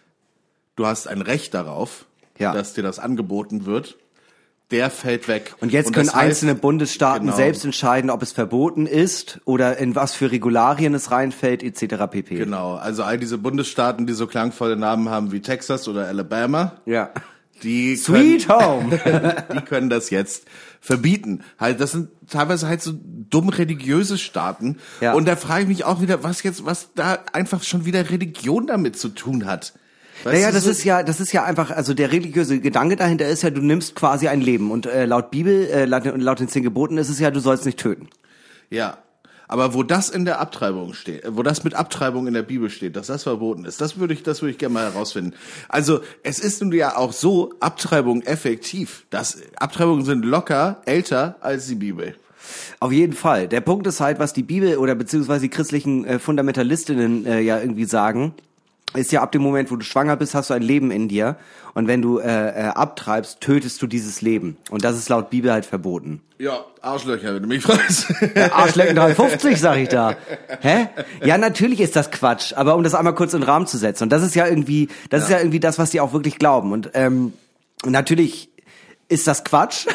du 0.77 0.85
hast 0.85 1.09
ein 1.09 1.21
Recht 1.21 1.53
darauf, 1.53 2.05
Ja. 2.39 2.53
dass 2.53 2.73
dir 2.73 2.81
das 2.83 2.99
angeboten 2.99 3.65
wird, 3.65 3.97
der 4.71 4.89
fällt 4.89 5.27
weg. 5.27 5.53
Und 5.61 5.71
jetzt 5.71 5.93
können 5.93 6.07
das 6.07 6.15
heißt- 6.15 6.19
einzelne 6.19 6.55
Bundesstaaten 6.55 7.25
Genau. 7.27 7.35
selbst 7.37 7.63
entscheiden, 7.63 8.09
ob 8.09 8.23
es 8.23 8.31
verboten 8.31 8.87
ist 8.87 9.39
oder 9.45 9.77
in 9.77 9.93
was 9.95 10.13
für 10.15 10.31
Regularien 10.31 10.93
es 10.95 11.11
reinfällt, 11.11 11.61
etc. 11.61 12.07
pp. 12.09 12.35
Genau, 12.37 12.73
also 12.75 13.03
all 13.03 13.19
diese 13.19 13.37
Bundesstaaten, 13.37 14.07
die 14.07 14.13
so 14.13 14.25
klangvolle 14.25 14.75
Namen 14.75 15.09
haben 15.09 15.31
wie 15.31 15.41
Texas 15.41 15.87
oder 15.87 16.07
Alabama, 16.07 16.73
Ja. 16.87 17.11
die 17.61 17.95
Sweet 17.95 18.49
Home. 18.49 18.97
können, 18.97 19.33
die 19.55 19.61
können 19.61 19.89
das 19.91 20.09
jetzt 20.09 20.45
verbieten. 20.81 21.43
Halt, 21.59 21.79
das 21.79 21.91
sind 21.91 22.09
teilweise 22.27 22.67
halt 22.67 22.81
so 22.81 22.93
dumm 22.95 23.49
religiöse 23.49 24.17
Staaten. 24.17 24.77
Ja. 25.01 25.13
Und 25.13 25.27
da 25.27 25.35
frage 25.35 25.63
ich 25.63 25.67
mich 25.67 25.83
auch 25.85 26.01
wieder, 26.01 26.23
was 26.23 26.41
jetzt, 26.41 26.65
was 26.65 26.89
da 26.95 27.19
einfach 27.31 27.63
schon 27.63 27.85
wieder 27.85 28.09
Religion 28.09 28.65
damit 28.67 28.97
zu 28.97 29.09
tun 29.09 29.45
hat. 29.45 29.73
Weißt 30.23 30.35
Naja, 30.35 30.51
das 30.51 30.63
so- 30.65 30.69
ist 30.71 30.83
ja, 30.83 31.03
das 31.03 31.19
ist 31.19 31.31
ja 31.33 31.43
einfach, 31.43 31.71
also 31.71 31.93
der 31.93 32.11
religiöse 32.11 32.59
Gedanke 32.59 32.95
dahinter 32.95 33.27
ist 33.27 33.41
ja, 33.43 33.49
du 33.49 33.61
nimmst 33.61 33.95
quasi 33.95 34.27
ein 34.27 34.41
Leben 34.41 34.71
und 34.71 34.85
äh, 34.85 35.05
laut 35.05 35.31
Bibel, 35.31 35.65
äh, 35.67 35.85
laut, 35.85 36.05
laut 36.05 36.39
den 36.39 36.47
zehn 36.47 36.63
Geboten 36.63 36.97
ist 36.97 37.09
es 37.09 37.19
ja, 37.19 37.31
du 37.31 37.39
sollst 37.39 37.65
nicht 37.65 37.79
töten. 37.79 38.07
Ja. 38.69 38.97
Aber 39.49 39.73
wo 39.73 39.83
das 39.83 40.09
in 40.09 40.23
der 40.25 40.39
Abtreibung 40.39 40.93
steht, 40.93 41.23
wo 41.27 41.43
das 41.43 41.63
mit 41.63 41.75
Abtreibung 41.75 42.25
in 42.27 42.33
der 42.33 42.41
Bibel 42.43 42.69
steht, 42.69 42.95
dass 42.95 43.07
das 43.07 43.23
verboten 43.23 43.65
ist, 43.65 43.81
das 43.81 43.99
würde 43.99 44.13
ich, 44.13 44.23
das 44.23 44.41
würde 44.41 44.51
ich 44.51 44.57
gerne 44.57 44.73
mal 44.73 44.91
herausfinden. 44.91 45.33
Also, 45.67 45.99
es 46.23 46.39
ist 46.39 46.61
nun 46.61 46.71
ja 46.71 46.95
auch 46.95 47.11
so, 47.11 47.53
Abtreibung 47.59 48.21
effektiv. 48.23 49.05
Das, 49.09 49.37
Abtreibungen 49.57 50.05
sind 50.05 50.23
locker 50.25 50.81
älter 50.85 51.35
als 51.41 51.67
die 51.67 51.75
Bibel. 51.75 52.15
Auf 52.79 52.91
jeden 52.91 53.13
Fall. 53.13 53.47
Der 53.47 53.61
Punkt 53.61 53.85
ist 53.85 53.99
halt, 53.99 54.17
was 54.17 54.33
die 54.33 54.43
Bibel 54.43 54.77
oder 54.77 54.95
beziehungsweise 54.95 55.41
die 55.41 55.49
christlichen 55.49 56.05
äh, 56.05 56.19
Fundamentalistinnen 56.19 57.25
äh, 57.25 57.39
ja 57.41 57.59
irgendwie 57.59 57.85
sagen, 57.85 58.33
ist 58.93 59.11
ja 59.11 59.21
ab 59.21 59.31
dem 59.31 59.41
Moment, 59.41 59.71
wo 59.71 59.75
du 59.75 59.83
schwanger 59.83 60.15
bist, 60.15 60.35
hast 60.35 60.49
du 60.49 60.53
ein 60.53 60.61
Leben 60.61 60.91
in 60.91 61.07
dir. 61.07 61.37
Und 61.73 61.87
wenn 61.87 62.01
du 62.01 62.19
äh, 62.19 62.49
äh, 62.49 62.67
abtreibst, 62.67 63.41
tötest 63.41 63.81
du 63.81 63.87
dieses 63.87 64.21
Leben. 64.21 64.57
Und 64.69 64.83
das 64.83 64.97
ist 64.97 65.09
laut 65.09 65.29
Bibel 65.29 65.51
halt 65.51 65.65
verboten. 65.65 66.21
Ja, 66.37 66.65
Arschlöcher, 66.81 67.33
wenn 67.33 67.41
du 67.41 67.47
mich 67.47 67.63
fragst. 67.63 68.13
Arschlecken 68.51 68.95
350, 68.95 69.59
sag 69.59 69.77
ich 69.77 69.89
da. 69.89 70.15
Hä? 70.61 70.87
Ja, 71.23 71.37
natürlich 71.37 71.79
ist 71.79 71.95
das 71.95 72.11
Quatsch, 72.11 72.53
aber 72.53 72.75
um 72.75 72.83
das 72.83 72.93
einmal 72.93 73.15
kurz 73.15 73.33
in 73.33 73.41
den 73.41 73.49
Rahmen 73.49 73.65
zu 73.65 73.77
setzen. 73.77 74.03
Und 74.03 74.09
das 74.11 74.21
ist 74.21 74.35
ja 74.35 74.45
irgendwie, 74.45 74.89
das 75.09 75.23
ist 75.23 75.29
ja 75.29 75.39
irgendwie 75.39 75.59
das, 75.59 75.79
was 75.79 75.89
die 75.89 75.99
auch 75.99 76.13
wirklich 76.13 76.37
glauben. 76.37 76.71
Und 76.71 76.91
ähm, 76.93 77.33
natürlich 77.85 78.49
ist 79.09 79.27
das 79.27 79.43
Quatsch, 79.43 79.87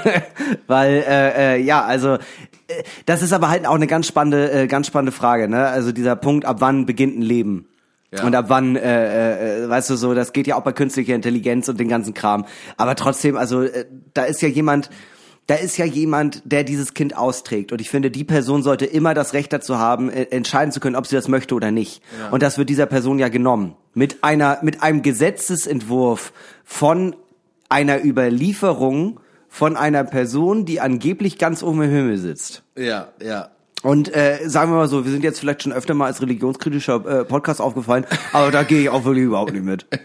weil 0.66 1.04
äh, 1.06 1.56
äh, 1.56 1.62
ja, 1.62 1.84
also 1.84 2.14
äh, 2.68 2.82
das 3.06 3.22
ist 3.22 3.32
aber 3.32 3.48
halt 3.48 3.66
auch 3.66 3.74
eine 3.74 3.86
ganz 3.86 4.06
spannende, 4.06 4.50
äh, 4.50 4.66
ganz 4.66 4.86
spannende 4.86 5.12
Frage. 5.12 5.48
Ne? 5.48 5.66
Also 5.66 5.92
dieser 5.92 6.16
Punkt, 6.16 6.44
ab 6.44 6.56
wann 6.60 6.86
beginnt 6.86 7.18
ein 7.18 7.22
Leben? 7.22 7.66
Ja. 8.12 8.24
Und 8.24 8.34
ab 8.34 8.46
wann, 8.48 8.76
äh, 8.76 9.64
äh, 9.64 9.68
weißt 9.68 9.90
du 9.90 9.96
so, 9.96 10.14
das 10.14 10.32
geht 10.32 10.46
ja 10.46 10.56
auch 10.56 10.62
bei 10.62 10.72
künstlicher 10.72 11.14
Intelligenz 11.14 11.68
und 11.68 11.80
den 11.80 11.88
ganzen 11.88 12.14
Kram. 12.14 12.46
Aber 12.76 12.94
trotzdem, 12.94 13.36
also 13.36 13.62
äh, 13.62 13.86
da 14.14 14.24
ist 14.24 14.42
ja 14.42 14.48
jemand, 14.48 14.90
da 15.48 15.56
ist 15.56 15.76
ja 15.76 15.84
jemand, 15.84 16.42
der 16.44 16.64
dieses 16.64 16.94
Kind 16.94 17.16
austrägt. 17.16 17.72
Und 17.72 17.80
ich 17.80 17.90
finde, 17.90 18.10
die 18.10 18.24
Person 18.24 18.62
sollte 18.62 18.86
immer 18.86 19.14
das 19.14 19.32
Recht 19.32 19.52
dazu 19.52 19.78
haben, 19.78 20.10
äh, 20.10 20.24
entscheiden 20.30 20.72
zu 20.72 20.80
können, 20.80 20.96
ob 20.96 21.06
sie 21.06 21.16
das 21.16 21.28
möchte 21.28 21.54
oder 21.54 21.70
nicht. 21.70 22.00
Und 22.30 22.42
das 22.42 22.58
wird 22.58 22.68
dieser 22.68 22.86
Person 22.86 23.18
ja 23.18 23.28
genommen. 23.28 23.74
Mit 23.94 24.22
einer, 24.22 24.58
mit 24.62 24.82
einem 24.82 25.02
Gesetzesentwurf 25.02 26.32
von 26.64 27.16
einer 27.68 28.04
Überlieferung 28.04 29.20
von 29.48 29.76
einer 29.76 30.04
Person, 30.04 30.64
die 30.64 30.80
angeblich 30.80 31.38
ganz 31.38 31.62
oben 31.62 31.82
im 31.82 31.90
Himmel 31.90 32.18
sitzt. 32.18 32.62
ja, 32.76 33.08
ja. 33.22 33.50
Und 33.86 34.12
äh, 34.12 34.48
sagen 34.48 34.72
wir 34.72 34.78
mal 34.78 34.88
so, 34.88 35.04
wir 35.04 35.12
sind 35.12 35.22
jetzt 35.22 35.38
vielleicht 35.38 35.62
schon 35.62 35.72
öfter 35.72 35.94
mal 35.94 36.06
als 36.06 36.20
religionskritischer 36.20 37.20
äh, 37.20 37.24
Podcast 37.24 37.60
aufgefallen, 37.60 38.04
aber 38.32 38.50
da 38.50 38.64
gehe 38.64 38.80
ich 38.82 38.88
auch 38.88 39.04
wirklich 39.04 39.26
überhaupt 39.26 39.52
nicht 39.52 39.64
mit. 39.64 39.86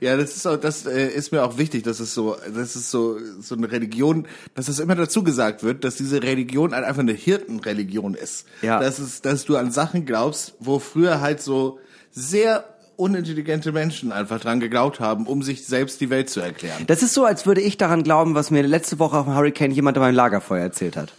Ja, 0.00 0.16
das 0.16 0.34
ist 0.34 0.46
auch, 0.46 0.56
das 0.56 0.84
äh, 0.84 1.06
ist 1.06 1.30
mir 1.30 1.44
auch 1.44 1.58
wichtig, 1.58 1.84
dass 1.84 2.00
es 2.00 2.12
so, 2.12 2.36
das 2.52 2.74
ist 2.74 2.90
so 2.90 3.16
so 3.40 3.54
eine 3.54 3.70
Religion, 3.70 4.26
dass 4.56 4.66
das 4.66 4.80
immer 4.80 4.96
dazu 4.96 5.22
gesagt 5.22 5.62
wird, 5.62 5.84
dass 5.84 5.94
diese 5.94 6.24
Religion 6.24 6.74
halt 6.74 6.84
einfach 6.84 7.02
eine 7.02 7.12
Hirtenreligion 7.12 8.14
ist. 8.14 8.46
Ja. 8.62 8.80
Das 8.80 8.98
ist, 8.98 9.24
dass 9.24 9.44
du 9.44 9.56
an 9.56 9.70
Sachen 9.70 10.06
glaubst, 10.06 10.54
wo 10.58 10.80
früher 10.80 11.20
halt 11.20 11.40
so 11.40 11.78
sehr 12.10 12.64
unintelligente 12.98 13.70
Menschen 13.70 14.10
einfach 14.10 14.40
dran 14.40 14.58
geglaubt 14.58 14.98
haben, 14.98 15.26
um 15.26 15.42
sich 15.42 15.64
selbst 15.64 16.00
die 16.00 16.10
Welt 16.10 16.28
zu 16.28 16.40
erklären. 16.40 16.84
Das 16.88 17.02
ist 17.02 17.14
so, 17.14 17.24
als 17.24 17.46
würde 17.46 17.60
ich 17.60 17.76
daran 17.76 18.02
glauben, 18.02 18.34
was 18.34 18.50
mir 18.50 18.62
letzte 18.62 18.98
Woche 18.98 19.16
auf 19.16 19.26
dem 19.26 19.34
Hurricane 19.34 19.70
jemand 19.70 19.96
in 19.96 20.02
meinem 20.02 20.16
Lagerfeuer 20.16 20.62
erzählt 20.62 20.96
hat. 20.96 21.12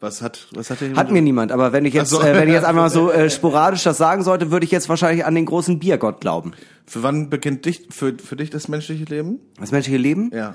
Was 0.00 0.22
hat, 0.22 0.46
was 0.52 0.70
hat 0.70 0.80
der 0.80 0.94
Hat 0.94 1.10
mir 1.10 1.22
niemand, 1.22 1.50
aber 1.50 1.72
wenn 1.72 1.84
ich 1.84 1.94
jetzt, 1.94 2.10
so. 2.10 2.20
äh, 2.20 2.34
wenn 2.34 2.48
ich 2.48 2.54
jetzt 2.54 2.64
einfach 2.64 2.82
mal 2.82 2.90
so 2.90 3.10
äh, 3.12 3.30
sporadisch 3.30 3.84
das 3.84 3.96
sagen 3.96 4.22
sollte, 4.22 4.50
würde 4.50 4.64
ich 4.64 4.70
jetzt 4.70 4.88
wahrscheinlich 4.88 5.24
an 5.24 5.34
den 5.34 5.46
großen 5.46 5.78
Biergott 5.78 6.20
glauben. 6.20 6.52
Für 6.86 7.02
wann 7.02 7.30
beginnt 7.30 7.64
dich, 7.64 7.86
für, 7.90 8.16
für 8.16 8.36
dich 8.36 8.50
das 8.50 8.68
menschliche 8.68 9.04
Leben? 9.04 9.40
Das 9.58 9.70
menschliche 9.70 9.98
Leben? 9.98 10.30
Ja. 10.32 10.54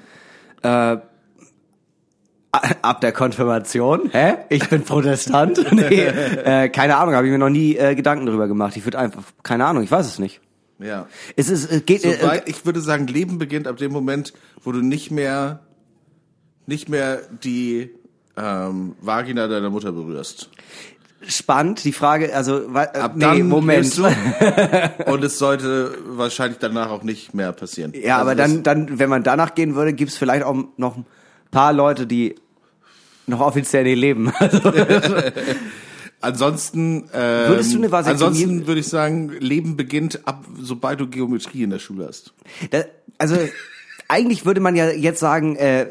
Ab 2.82 3.02
der 3.02 3.12
Konfirmation? 3.12 4.10
Hä? 4.12 4.36
Ich 4.50 4.70
bin 4.70 4.84
Protestant? 4.84 5.72
nee, 5.72 6.02
äh, 6.02 6.70
keine 6.70 6.98
Ahnung, 6.98 7.16
habe 7.16 7.26
ich 7.26 7.32
mir 7.32 7.40
noch 7.40 7.50
nie 7.50 7.76
äh, 7.76 7.96
Gedanken 7.96 8.26
darüber 8.26 8.48
gemacht. 8.48 8.78
Ich 8.78 8.86
würde 8.86 9.00
einfach, 9.00 9.24
keine 9.42 9.66
Ahnung, 9.66 9.84
ich 9.84 9.92
weiß 9.92 10.06
es 10.06 10.20
nicht. 10.20 10.40
Ja. 10.80 11.08
Es 11.36 11.50
ist, 11.50 11.72
es 11.72 11.86
geht, 11.86 12.04
äh, 12.06 12.18
Sobald, 12.20 12.48
ich 12.50 12.66
würde 12.66 12.82
sagen, 12.82 13.08
Leben 13.08 13.38
beginnt 13.38 13.68
ab 13.68 13.78
dem 13.78 13.92
Moment, 13.92 14.34
wo 14.64 14.72
du 14.72 14.82
nicht 14.82 15.12
mehr, 15.12 15.62
nicht 16.68 16.90
mehr 16.90 17.22
die 17.44 17.90
ähm, 18.38 18.96
Vagina 19.02 19.48
deiner 19.48 19.70
Mutter 19.70 19.92
berührst. 19.92 20.50
spannend. 21.28 21.84
Die 21.86 21.94
Frage, 21.94 22.36
also 22.36 22.70
äh, 22.76 22.80
Ab 22.80 23.14
nee, 23.16 23.22
dann 23.22 23.48
Moment. 23.48 23.98
du. 23.98 24.04
Und 25.12 25.24
es 25.24 25.40
sollte 25.40 25.96
wahrscheinlich 26.08 26.60
danach 26.60 26.90
auch 26.90 27.04
nicht 27.04 27.34
mehr 27.34 27.52
passieren. 27.54 27.94
Ja, 27.96 28.18
Also 28.18 28.22
aber 28.30 28.36
dann, 28.36 28.64
dann, 28.64 29.00
wenn 29.00 29.10
man 29.10 29.24
danach 29.24 29.56
gehen 29.56 29.76
würde, 29.76 29.94
gibt's 29.94 30.18
vielleicht 30.18 30.44
auch 30.44 30.56
noch 30.78 30.98
ein 30.98 31.06
paar 31.52 31.72
Leute, 31.72 32.08
die 32.08 32.36
noch 33.28 33.40
offiziell 33.42 33.84
nicht 33.84 33.98
leben. 33.98 34.32
Also, 34.40 34.72
Ansonsten, 36.22 37.10
ähm, 37.14 37.50
Würdest 37.50 37.74
du 37.74 37.80
eine 37.80 37.90
Vasektomie- 37.90 38.10
ansonsten 38.12 38.66
würde 38.68 38.80
ich 38.80 38.88
sagen, 38.88 39.30
Leben 39.40 39.76
beginnt 39.76 40.26
ab, 40.26 40.46
sobald 40.62 41.02
du 41.02 41.08
Geometrie 41.08 41.64
in 41.64 41.70
der 41.70 41.80
Schule 41.80 42.08
hast. 42.08 42.34
da, 42.72 42.84
also 43.18 43.38
eigentlich 44.08 44.46
würde 44.46 44.62
man 44.62 44.78
ja 44.78 44.90
jetzt 44.90 45.20
sagen, 45.20 45.58
äh, 45.58 45.86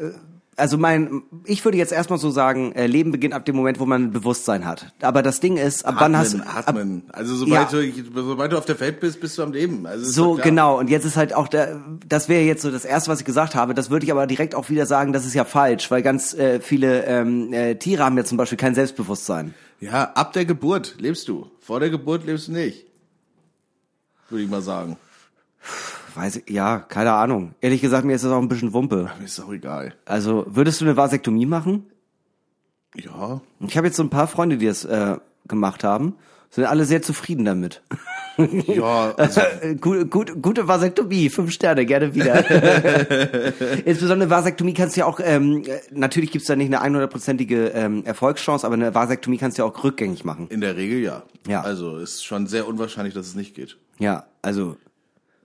also 0.55 0.77
mein, 0.77 1.23
ich 1.45 1.63
würde 1.65 1.77
jetzt 1.77 1.91
erstmal 1.91 2.19
so 2.19 2.29
sagen, 2.29 2.73
äh, 2.73 2.85
Leben 2.87 3.11
beginnt 3.11 3.33
ab 3.33 3.45
dem 3.45 3.55
Moment, 3.55 3.79
wo 3.79 3.85
man 3.85 4.11
Bewusstsein 4.11 4.65
hat. 4.65 4.93
Aber 5.01 5.23
das 5.23 5.39
Ding 5.39 5.57
ist, 5.57 5.85
ab 5.85 5.95
wann 5.97 6.15
hast 6.17 6.33
du, 6.35 6.39
ab, 6.39 6.67
atmen. 6.67 7.03
Also 7.11 7.35
sobald, 7.35 7.71
Ja. 7.71 7.79
du, 7.81 8.23
sobald 8.23 8.51
du 8.51 8.57
auf 8.57 8.65
der 8.65 8.79
Welt 8.79 8.99
bist, 8.99 9.19
bist 9.19 9.37
du 9.37 9.43
am 9.43 9.51
Leben. 9.51 9.85
Also 9.85 10.09
So, 10.09 10.39
genau. 10.41 10.77
Und 10.79 10.89
jetzt 10.89 11.05
ist 11.05 11.17
halt 11.17 11.33
auch 11.33 11.47
der, 11.47 11.81
das 12.07 12.29
wäre 12.29 12.43
jetzt 12.43 12.61
so 12.61 12.71
das 12.71 12.85
erste, 12.85 13.09
was 13.09 13.19
ich 13.19 13.25
gesagt 13.25 13.55
habe. 13.55 13.73
Das 13.73 13.89
würde 13.89 14.05
ich 14.05 14.11
aber 14.11 14.27
direkt 14.27 14.53
auch 14.55 14.69
wieder 14.69 14.85
sagen, 14.85 15.13
das 15.13 15.25
ist 15.25 15.33
ja 15.33 15.45
falsch, 15.45 15.89
weil 15.89 16.01
ganz 16.01 16.33
äh, 16.33 16.59
viele 16.59 17.05
ähm, 17.05 17.51
äh, 17.53 17.75
Tiere 17.75 18.03
haben 18.03 18.17
ja 18.17 18.23
zum 18.23 18.37
Beispiel 18.37 18.57
kein 18.57 18.75
Selbstbewusstsein. 18.75 19.53
Ja, 19.79 20.11
ab 20.13 20.33
der 20.33 20.45
Geburt 20.45 20.95
lebst 20.99 21.27
du. 21.27 21.49
Vor 21.59 21.79
der 21.79 21.89
Geburt 21.89 22.25
lebst 22.25 22.47
du 22.47 22.53
nicht. 22.53 22.85
Würde 24.29 24.43
ich 24.43 24.49
mal 24.49 24.61
sagen. 24.61 24.97
Weiß 26.15 26.37
ich, 26.37 26.49
ja, 26.49 26.79
keine 26.79 27.13
Ahnung. 27.13 27.55
Ehrlich 27.61 27.81
gesagt, 27.81 28.05
mir 28.05 28.15
ist 28.15 28.23
das 28.23 28.31
auch 28.31 28.41
ein 28.41 28.47
bisschen 28.47 28.73
Wumpe. 28.73 29.09
Mir 29.19 29.25
ist 29.25 29.39
auch 29.39 29.51
egal. 29.51 29.93
Also, 30.05 30.45
würdest 30.47 30.81
du 30.81 30.85
eine 30.85 30.97
Vasektomie 30.97 31.45
machen? 31.45 31.85
Ja. 32.95 33.41
Ich 33.59 33.77
habe 33.77 33.87
jetzt 33.87 33.97
so 33.97 34.03
ein 34.03 34.09
paar 34.09 34.27
Freunde, 34.27 34.57
die 34.57 34.67
das 34.67 34.85
äh, 34.85 35.17
gemacht 35.47 35.83
haben. 35.83 36.15
Sind 36.51 36.65
alle 36.65 36.85
sehr 36.85 37.01
zufrieden 37.01 37.45
damit. 37.45 37.81
Ja, 38.65 39.13
also, 39.15 39.41
gut, 39.79 40.09
gut, 40.09 40.41
gute 40.41 40.67
Vasektomie, 40.67 41.29
fünf 41.29 41.51
Sterne, 41.51 41.85
gerne 41.85 42.15
wieder. 42.15 42.43
Insbesondere 43.85 44.27
Vasektomie 44.27 44.73
kannst 44.73 44.95
du 44.95 45.01
ja 45.01 45.05
auch, 45.05 45.19
ähm, 45.23 45.63
äh, 45.67 45.79
natürlich 45.91 46.31
gibt's 46.31 46.47
da 46.47 46.55
nicht 46.55 46.73
eine 46.75 46.97
100%ige 46.97 47.67
ähm, 47.67 48.03
Erfolgschance, 48.05 48.65
aber 48.65 48.73
eine 48.73 48.95
Vasektomie 48.95 49.37
kannst 49.37 49.59
du 49.59 49.61
ja 49.61 49.69
auch 49.69 49.83
rückgängig 49.83 50.25
machen. 50.25 50.47
in 50.49 50.61
der 50.61 50.75
Regel 50.75 50.99
ja. 51.01 51.21
Ja. 51.47 51.61
Also 51.61 51.97
ist 51.97 52.25
schon 52.25 52.47
sehr 52.47 52.67
unwahrscheinlich, 52.67 53.13
dass 53.13 53.27
es 53.27 53.35
nicht 53.35 53.53
geht. 53.53 53.77
Ja, 53.99 54.25
also 54.41 54.77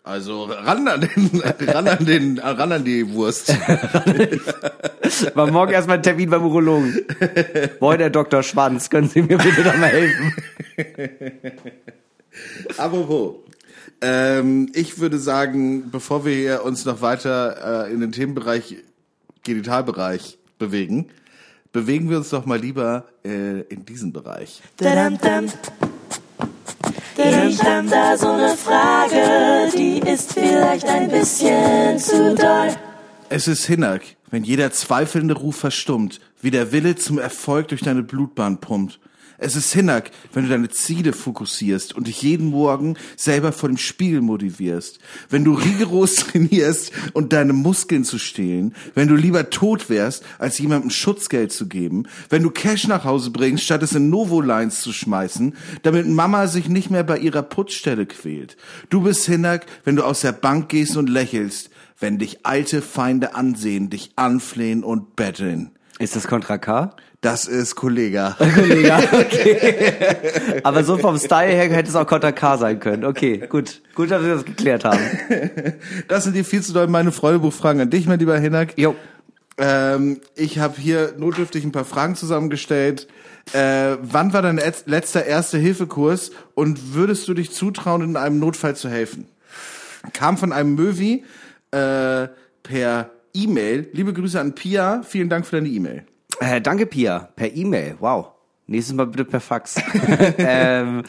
Also 0.08 0.44
ran 0.44 0.88
an 0.88 1.02
den, 1.02 1.42
ran 1.68 1.86
an 1.86 2.06
den, 2.06 2.38
ran 2.38 2.72
an 2.72 2.82
die 2.82 3.12
Wurst. 3.12 3.50
war 5.34 5.50
morgen 5.50 5.72
erstmal 5.72 5.98
ein 5.98 6.02
Termin 6.02 6.30
beim 6.30 6.46
Urologen. 6.46 7.04
Moin, 7.78 8.00
Herr 8.00 8.08
Dr. 8.08 8.42
Schwanz, 8.42 8.88
können 8.88 9.10
Sie 9.10 9.20
mir 9.20 9.36
bitte 9.36 9.62
da 9.62 9.76
mal 9.76 9.90
helfen? 9.90 10.32
Apropos. 12.78 13.34
Ähm, 14.00 14.70
ich 14.72 14.98
würde 14.98 15.18
sagen, 15.18 15.90
bevor 15.90 16.24
wir 16.24 16.32
hier 16.32 16.64
uns 16.64 16.86
noch 16.86 17.02
weiter 17.02 17.84
äh, 17.86 17.92
in 17.92 18.00
den 18.00 18.12
Themenbereich 18.12 18.76
Genitalbereich 19.44 20.38
bewegen, 20.58 21.10
bewegen 21.70 22.08
wir 22.08 22.16
uns 22.16 22.30
doch 22.30 22.46
mal 22.46 22.58
lieber 22.58 23.04
äh, 23.26 23.60
in 23.60 23.84
diesen 23.84 24.14
Bereich. 24.14 24.62
Dadam-dam. 27.18 27.48
Ich 27.48 27.62
hab 27.62 27.90
da 27.90 28.16
so 28.16 28.36
ne 28.36 28.56
Frage, 28.56 29.70
die 29.76 29.98
ist 29.98 30.32
vielleicht 30.32 30.86
ein 30.86 31.10
bisschen 31.10 31.98
zu 31.98 32.34
doll. 32.34 32.68
Es 33.28 33.48
ist 33.48 33.66
Hinnerk, 33.66 34.02
wenn 34.30 34.44
jeder 34.44 34.72
zweifelnde 34.72 35.34
Ruf 35.34 35.56
verstummt, 35.56 36.20
wie 36.40 36.50
der 36.50 36.72
Wille 36.72 36.96
zum 36.96 37.18
Erfolg 37.18 37.68
durch 37.68 37.82
deine 37.82 38.02
Blutbahn 38.02 38.58
pumpt. 38.58 39.00
Es 39.40 39.54
ist 39.54 39.72
Hinnerk, 39.72 40.10
wenn 40.32 40.42
du 40.42 40.48
deine 40.48 40.68
Ziele 40.68 41.12
fokussierst 41.12 41.94
und 41.94 42.08
dich 42.08 42.22
jeden 42.22 42.48
Morgen 42.48 42.96
selber 43.16 43.52
vor 43.52 43.68
dem 43.68 43.78
Spiegel 43.78 44.20
motivierst. 44.20 44.98
Wenn 45.30 45.44
du 45.44 45.54
rigoros 45.54 46.14
trainierst 46.16 46.90
und 47.12 47.32
deine 47.32 47.52
Muskeln 47.52 48.02
zu 48.04 48.18
stehlen. 48.18 48.74
Wenn 48.94 49.06
du 49.06 49.14
lieber 49.14 49.48
tot 49.48 49.88
wärst, 49.90 50.24
als 50.40 50.58
jemandem 50.58 50.90
Schutzgeld 50.90 51.52
zu 51.52 51.68
geben. 51.68 52.08
Wenn 52.28 52.42
du 52.42 52.50
Cash 52.50 52.88
nach 52.88 53.04
Hause 53.04 53.30
bringst, 53.30 53.62
statt 53.62 53.84
es 53.84 53.92
in 53.92 54.10
Novolines 54.10 54.80
zu 54.80 54.92
schmeißen, 54.92 55.54
damit 55.82 56.08
Mama 56.08 56.48
sich 56.48 56.68
nicht 56.68 56.90
mehr 56.90 57.04
bei 57.04 57.18
ihrer 57.18 57.42
Putzstelle 57.42 58.06
quält. 58.06 58.56
Du 58.90 59.02
bist 59.02 59.24
Hinnerk, 59.26 59.66
wenn 59.84 59.94
du 59.94 60.02
aus 60.02 60.22
der 60.22 60.32
Bank 60.32 60.68
gehst 60.68 60.96
und 60.96 61.08
lächelst 61.08 61.70
wenn 62.00 62.18
dich 62.18 62.46
alte 62.46 62.80
Feinde 62.80 63.34
ansehen, 63.34 63.90
dich 63.90 64.12
anflehen 64.16 64.84
und 64.84 65.16
betteln. 65.16 65.72
Ist 65.98 66.14
das 66.16 66.26
Contra 66.28 66.58
K? 66.58 66.94
Das 67.20 67.46
ist 67.46 67.74
Kollega. 67.74 68.36
Ja, 68.82 68.98
okay. 69.12 69.74
Aber 70.62 70.84
so 70.84 70.96
vom 70.98 71.18
Style 71.18 71.52
her 71.52 71.68
hätte 71.70 71.88
es 71.88 71.96
auch 71.96 72.06
Contra 72.06 72.30
K 72.32 72.56
sein 72.56 72.78
können. 72.78 73.04
Okay, 73.04 73.38
gut. 73.48 73.82
Gut, 73.94 74.10
dass 74.10 74.22
wir 74.22 74.34
das 74.34 74.44
geklärt 74.44 74.84
haben. 74.84 75.00
Das 76.08 76.24
sind 76.24 76.36
die 76.36 76.44
viel 76.44 76.62
zu 76.62 76.72
doll 76.72 76.86
meine 76.86 77.10
Freudebuchfragen 77.12 77.80
an 77.82 77.90
dich, 77.90 78.06
mein 78.06 78.18
lieber 78.20 78.38
Hinak. 78.38 78.74
Jo. 78.76 78.94
Ähm, 79.60 80.20
ich 80.36 80.60
habe 80.60 80.80
hier 80.80 81.14
notdürftig 81.18 81.64
ein 81.64 81.72
paar 81.72 81.84
Fragen 81.84 82.14
zusammengestellt. 82.14 83.08
Äh, 83.52 83.96
wann 84.02 84.32
war 84.32 84.42
dein 84.42 84.58
letz- 84.60 84.84
letzter 84.86 85.24
Erste-Hilfe-Kurs 85.26 86.30
und 86.54 86.94
würdest 86.94 87.26
du 87.26 87.34
dich 87.34 87.50
zutrauen, 87.50 88.02
in 88.02 88.16
einem 88.16 88.38
Notfall 88.38 88.76
zu 88.76 88.88
helfen? 88.88 89.26
Kam 90.12 90.38
von 90.38 90.52
einem 90.52 90.76
Möwi 90.76 91.24
äh, 91.72 92.28
per 92.62 93.10
E-Mail. 93.34 93.88
Liebe 93.92 94.12
Grüße 94.12 94.40
an 94.40 94.54
Pia. 94.54 95.02
Vielen 95.02 95.28
Dank 95.28 95.46
für 95.46 95.56
deine 95.56 95.68
E-Mail. 95.68 96.04
Äh, 96.40 96.60
danke, 96.60 96.86
Pia. 96.86 97.30
Per 97.36 97.54
E-Mail. 97.54 97.96
Wow. 98.00 98.32
Nächstes 98.66 98.94
Mal 98.94 99.06
bitte 99.06 99.24
per 99.24 99.40
Fax. 99.40 99.76
ähm, 100.38 101.02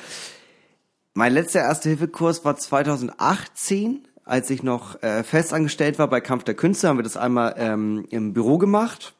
mein 1.13 1.33
letzter 1.33 1.59
Erste-Hilfe-Kurs 1.59 2.45
war 2.45 2.55
2018, 2.55 4.07
als 4.23 4.49
ich 4.49 4.63
noch 4.63 5.01
äh, 5.03 5.23
festangestellt 5.23 5.99
war 5.99 6.07
bei 6.07 6.21
Kampf 6.21 6.45
der 6.45 6.53
Künste, 6.53 6.87
haben 6.87 6.97
wir 6.97 7.03
das 7.03 7.17
einmal 7.17 7.55
ähm, 7.57 8.05
im 8.09 8.33
Büro 8.33 8.57
gemacht. 8.57 9.13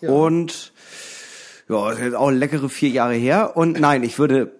Und 0.00 0.72
ja, 1.68 1.88
das 1.88 1.98
ist 1.98 2.04
jetzt 2.04 2.16
auch 2.16 2.30
leckere 2.30 2.68
vier 2.68 2.90
Jahre 2.90 3.14
her. 3.14 3.56
Und 3.56 3.78
nein, 3.78 4.02
ich 4.02 4.18
würde, 4.18 4.52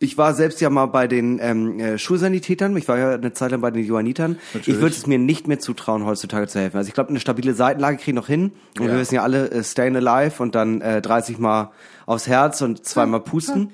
ich 0.00 0.16
war 0.16 0.34
selbst 0.34 0.60
ja 0.60 0.70
mal 0.70 0.86
bei 0.86 1.08
den 1.08 1.38
ähm, 1.42 1.80
äh, 1.80 1.98
Schulsanitätern, 1.98 2.76
ich 2.76 2.86
war 2.88 2.98
ja 2.98 3.14
eine 3.14 3.32
Zeit 3.32 3.50
lang 3.50 3.60
bei 3.60 3.70
den 3.70 3.84
Johannitern. 3.84 4.38
Ich 4.54 4.68
würde 4.80 4.94
es 4.94 5.06
mir 5.06 5.18
nicht 5.18 5.48
mehr 5.48 5.58
zutrauen, 5.58 6.04
heutzutage 6.04 6.46
zu 6.46 6.60
helfen. 6.60 6.76
Also 6.76 6.88
ich 6.88 6.94
glaube, 6.94 7.10
eine 7.10 7.20
stabile 7.20 7.54
Seitenlage 7.54 7.96
kriege 7.96 8.10
ich 8.12 8.14
noch 8.14 8.28
hin. 8.28 8.52
Und 8.78 8.86
Ja. 8.86 8.92
wir 8.92 8.98
wissen 9.00 9.16
ja 9.16 9.22
alle, 9.22 9.50
äh, 9.50 9.64
stayin' 9.64 9.96
alive 9.96 10.42
und 10.42 10.54
dann 10.54 10.80
äh, 10.80 11.02
30 11.02 11.38
Mal 11.38 11.72
aufs 12.06 12.26
Herz 12.28 12.60
und 12.62 12.84
zweimal 12.84 13.20
pusten. 13.20 13.70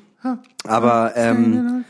Aber 0.67 1.13
ähm, 1.17 1.85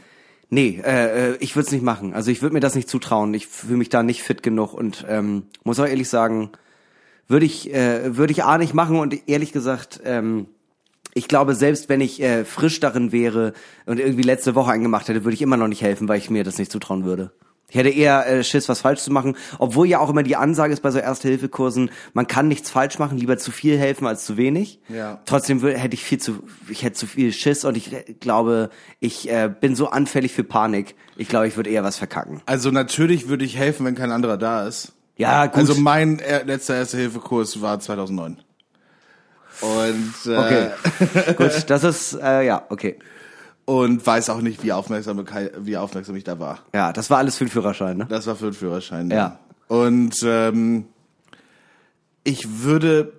nee, 0.51 0.81
äh, 0.85 1.31
äh, 1.33 1.37
ich 1.39 1.55
würde 1.55 1.67
es 1.67 1.73
nicht 1.73 1.85
machen. 1.85 2.13
Also 2.15 2.33
ich 2.33 2.43
würde 2.43 2.55
mir 2.55 2.61
das 2.61 2.75
nicht 2.75 2.89
zutrauen. 2.89 3.33
Ich 3.35 3.47
fühle 3.47 3.77
mich 3.79 3.89
da 3.89 4.03
nicht 4.03 4.23
fit 4.25 4.43
genug 4.43 4.75
und 4.75 5.05
ähm, 5.09 5.45
muss 5.63 5.79
auch 5.79 5.87
ehrlich 5.87 6.09
sagen, 6.09 6.51
würde 7.29 7.47
ich 7.47 7.73
äh, 7.73 8.17
würde 8.17 8.33
ich 8.33 8.43
A 8.43 8.59
nicht 8.59 8.75
machen 8.75 8.99
und 8.99 9.29
ehrlich 9.29 9.53
gesagt 9.53 10.01
ähm, 10.05 10.47
ich 11.15 11.29
glaube, 11.29 11.55
selbst 11.55 11.89
wenn 11.89 12.01
ich 12.01 12.21
äh, 12.23 12.45
frisch 12.45 12.81
darin 12.81 13.13
wäre 13.13 13.53
und 13.87 13.99
irgendwie 14.01 14.23
letzte 14.23 14.55
Woche 14.55 14.73
eingemacht 14.73 15.09
hätte, 15.09 15.25
würde 15.25 15.35
ich 15.35 15.43
immer 15.43 15.57
noch 15.57 15.69
nicht 15.69 15.83
helfen, 15.83 16.09
weil 16.09 16.19
ich 16.19 16.29
mir 16.31 16.45
das 16.45 16.59
nicht 16.59 16.71
zutrauen 16.73 17.05
würde. 17.05 17.33
Ich 17.71 17.77
hätte 17.77 17.89
eher 17.89 18.27
äh, 18.27 18.45
Schiss, 18.45 18.69
was 18.69 18.83
falsch 18.83 19.01
zu 19.01 19.11
machen, 19.11 19.37
obwohl 19.59 19.89
ja 19.89 19.99
auch 19.99 20.11
immer 20.11 20.23
die 20.23 20.37
Ansage 20.37 20.73
ist 20.73 20.81
bei 20.83 20.91
so 20.91 20.99
Erste-Hilfe-Kursen, 20.99 21.91
man 22.13 22.27
kann 22.27 22.47
nichts 22.47 22.71
falsch 22.71 22.99
machen, 22.99 23.17
lieber 23.19 23.39
zu 23.39 23.51
viel 23.51 23.79
helfen 23.79 24.07
als 24.07 24.25
zu 24.27 24.37
wenig. 24.37 24.81
Ja. 24.89 25.21
Trotzdem 25.25 25.61
wür- 25.61 25.73
hätte 25.75 25.95
ich 25.95 26.05
viel 26.05 26.19
zu, 26.19 26.43
ich 26.69 26.83
hätte 26.85 26.95
zu 26.95 27.07
viel 27.07 27.33
Schiss 27.33 27.65
und 27.65 27.77
ich 27.77 27.93
äh, 27.93 28.15
glaube, 28.21 28.71
ich 29.01 29.29
äh, 29.31 29.51
bin 29.61 29.75
so 29.75 29.89
anfällig 29.89 30.33
für 30.33 30.45
Panik. 30.45 30.95
Ich 31.17 31.29
glaube, 31.29 31.49
ich 31.49 31.57
würde 31.57 31.71
eher 31.71 31.83
was 31.83 31.97
verkacken. 31.97 32.43
Also 32.47 32.71
natürlich 32.71 33.29
würde 33.29 33.45
ich 33.45 33.57
helfen, 33.57 33.87
wenn 33.87 33.95
kein 33.95 34.13
anderer 34.13 34.37
da 34.37 34.67
ist. 34.69 34.93
Ja, 35.17 35.47
gut. 35.47 35.57
Also 35.57 35.75
mein 35.75 36.19
er 36.19 36.45
letzter 36.45 36.77
Erste-Hilfe-Kurs 36.77 37.61
war 37.61 37.81
2009. 37.81 38.39
Und, 39.65 40.15
äh, 40.27 40.37
Okay. 40.37 41.35
Gut, 41.37 41.71
das 41.71 41.85
ist, 41.85 42.15
äh, 42.15 42.45
ja, 42.45 42.63
okay. 42.69 42.99
und 43.65 44.07
weiß 44.07 44.29
auch 44.31 44.41
nicht, 44.41 44.63
wie 44.63 44.73
aufmerksam, 44.73 45.25
wie 45.59 45.77
aufmerksam 45.77 46.17
ich 46.17 46.25
da 46.25 46.39
war. 46.39 46.59
Ja, 46.75 46.93
das 46.93 47.09
war 47.09 47.19
alles 47.19 47.37
für 47.39 47.45
den 47.45 47.51
Führerschein, 47.51 47.97
ne? 47.97 48.07
Das 48.09 48.27
war 48.27 48.37
für 48.37 48.47
den 48.47 48.55
Führerschein. 48.55 49.11
Ja. 49.11 49.39
Und 49.69 50.23
ähm, 50.23 50.87
ich 52.25 52.63
würde, 52.63 53.13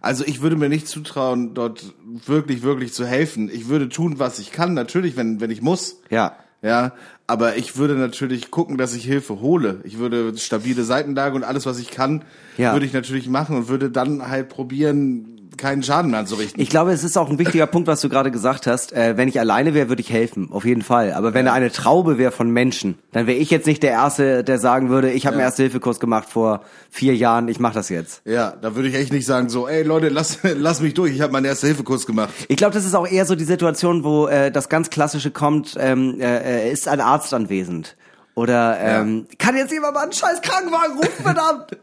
also 0.00 0.24
ich 0.24 0.42
würde 0.42 0.56
mir 0.56 0.68
nicht 0.68 0.88
zutrauen, 0.88 1.54
dort 1.54 1.94
wirklich, 2.26 2.62
wirklich 2.62 2.92
zu 2.92 3.06
helfen. 3.06 3.48
Ich 3.50 3.68
würde 3.68 3.88
tun, 3.88 4.18
was 4.18 4.38
ich 4.38 4.52
kann, 4.52 4.74
natürlich, 4.74 5.16
wenn, 5.16 5.40
wenn 5.40 5.50
ich 5.50 5.62
muss. 5.62 6.00
Ja. 6.10 6.36
Ja, 6.60 6.92
aber 7.28 7.56
ich 7.56 7.76
würde 7.76 7.94
natürlich 7.94 8.50
gucken, 8.50 8.78
dass 8.78 8.94
ich 8.94 9.04
Hilfe 9.04 9.40
hole. 9.40 9.80
Ich 9.84 9.98
würde 9.98 10.36
stabile 10.38 10.82
Seitenlage 10.82 11.36
und 11.36 11.44
alles, 11.44 11.66
was 11.66 11.78
ich 11.78 11.90
kann, 11.90 12.24
Ja. 12.56 12.72
würde 12.72 12.86
ich 12.86 12.92
natürlich 12.94 13.28
machen 13.28 13.54
und 13.54 13.68
würde 13.68 13.90
dann 13.90 14.28
halt 14.28 14.48
probieren, 14.48 15.37
keinen 15.58 15.82
Schaden 15.82 16.10
mehr 16.10 16.20
anzurichten. 16.20 16.60
Ich 16.62 16.70
glaube, 16.70 16.92
es 16.92 17.04
ist 17.04 17.16
auch 17.18 17.28
ein 17.28 17.38
wichtiger 17.38 17.66
Punkt, 17.66 17.86
was 17.88 18.00
du 18.00 18.08
gerade 18.08 18.30
gesagt 18.30 18.66
hast. 18.66 18.92
Äh, 18.92 19.16
wenn 19.16 19.28
ich 19.28 19.38
alleine 19.38 19.74
wäre, 19.74 19.88
würde 19.88 20.00
ich 20.00 20.10
helfen, 20.10 20.48
auf 20.50 20.64
jeden 20.64 20.82
Fall. 20.82 21.12
Aber 21.12 21.34
wenn 21.34 21.44
da 21.44 21.52
eine 21.52 21.70
Traube 21.70 22.16
wäre 22.16 22.32
von 22.32 22.50
Menschen, 22.50 22.98
dann 23.12 23.26
wäre 23.26 23.36
ich 23.36 23.50
jetzt 23.50 23.66
nicht 23.66 23.82
der 23.82 23.90
Erste, 23.90 24.44
der 24.44 24.58
sagen 24.58 24.88
würde, 24.88 25.10
ich 25.10 25.26
habe 25.26 25.34
einen 25.34 25.44
Erste-Hilfe-Kurs 25.44 26.00
gemacht 26.00 26.28
vor 26.30 26.62
vier 26.90 27.14
Jahren, 27.14 27.48
ich 27.48 27.60
mache 27.60 27.74
das 27.74 27.88
jetzt. 27.88 28.22
ja, 28.24 28.54
da 28.60 28.74
würde 28.74 28.88
ich 28.88 28.94
echt 28.94 29.12
nicht 29.12 29.26
sagen 29.26 29.48
so, 29.48 29.68
ey 29.68 29.82
Leute, 29.82 30.08
lass, 30.08 30.38
lass 30.42 30.80
mich 30.80 30.94
durch, 30.94 31.14
ich 31.14 31.20
habe 31.20 31.32
meinen 31.32 31.44
Erste-Hilfe-Kurs 31.44 32.06
gemacht. 32.06 32.30
Ich 32.48 32.56
glaube, 32.56 32.74
das 32.74 32.84
ist 32.84 32.94
auch 32.94 33.06
eher 33.06 33.26
so 33.26 33.34
die 33.34 33.44
Situation, 33.44 34.04
wo 34.04 34.26
äh, 34.26 34.50
das 34.50 34.68
ganz 34.68 34.90
Klassische 34.90 35.30
kommt, 35.30 35.76
ähm, 35.78 36.20
äh, 36.20 36.68
äh, 36.68 36.72
ist 36.72 36.88
ein 36.88 37.00
Arzt 37.00 37.34
anwesend. 37.34 37.96
Oder 38.38 38.78
ähm, 38.80 39.26
kann 39.36 39.56
jetzt 39.56 39.72
jemand 39.72 39.94
mal 39.94 40.04
einen 40.04 40.12
scheiß 40.12 40.42
Krankenwagen 40.42 40.96
rufen, 40.96 41.22
verdammt? 41.24 41.76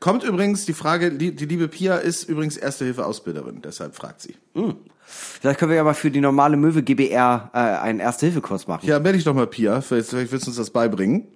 Kommt 0.00 0.22
übrigens 0.22 0.66
die 0.66 0.74
Frage, 0.74 1.12
die, 1.12 1.34
die 1.34 1.46
liebe 1.46 1.66
Pia 1.66 1.96
ist 1.96 2.24
übrigens 2.28 2.58
Erste-Hilfe-Ausbilderin, 2.58 3.62
deshalb 3.62 3.96
fragt 3.96 4.20
sie. 4.20 4.36
Vielleicht 5.06 5.58
können 5.58 5.70
wir 5.70 5.76
ja 5.76 5.84
mal 5.84 5.94
für 5.94 6.10
die 6.10 6.20
normale 6.20 6.58
Möwe 6.58 6.82
GBR 6.82 7.50
äh, 7.54 7.58
einen 7.58 8.00
Erste-Hilfe-Kurs 8.00 8.66
machen. 8.66 8.86
Ja, 8.86 8.98
melde 8.98 9.16
dich 9.16 9.24
doch 9.24 9.32
mal, 9.32 9.46
Pia. 9.46 9.80
Vielleicht, 9.80 10.10
vielleicht 10.10 10.30
willst 10.30 10.44
du 10.44 10.50
uns 10.50 10.58
das 10.58 10.68
beibringen. 10.68 11.26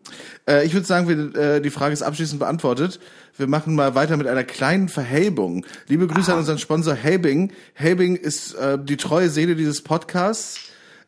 Äh, 0.46 0.66
ich 0.66 0.75
würde 0.75 0.87
sagen, 0.87 1.09
wir, 1.09 1.35
äh, 1.35 1.61
die 1.62 1.70
Frage 1.70 1.94
ist 1.94 2.03
abschließend 2.03 2.38
beantwortet. 2.38 3.01
Wir 3.38 3.46
machen 3.46 3.75
mal 3.75 3.94
weiter 3.94 4.18
mit 4.18 4.27
einer 4.27 4.44
kleinen 4.44 4.90
Verhelbung. 4.90 5.64
Liebe 5.88 6.07
Grüße 6.07 6.31
an 6.31 6.40
unseren 6.40 6.59
Sponsor 6.59 6.94
Helbing. 6.94 7.53
Helbing 7.72 8.16
ist 8.16 8.53
äh, 8.57 8.79
die 8.79 8.99
treue 8.99 9.31
Seele 9.31 9.57
dieses 9.57 9.81
Podcasts. 9.81 10.61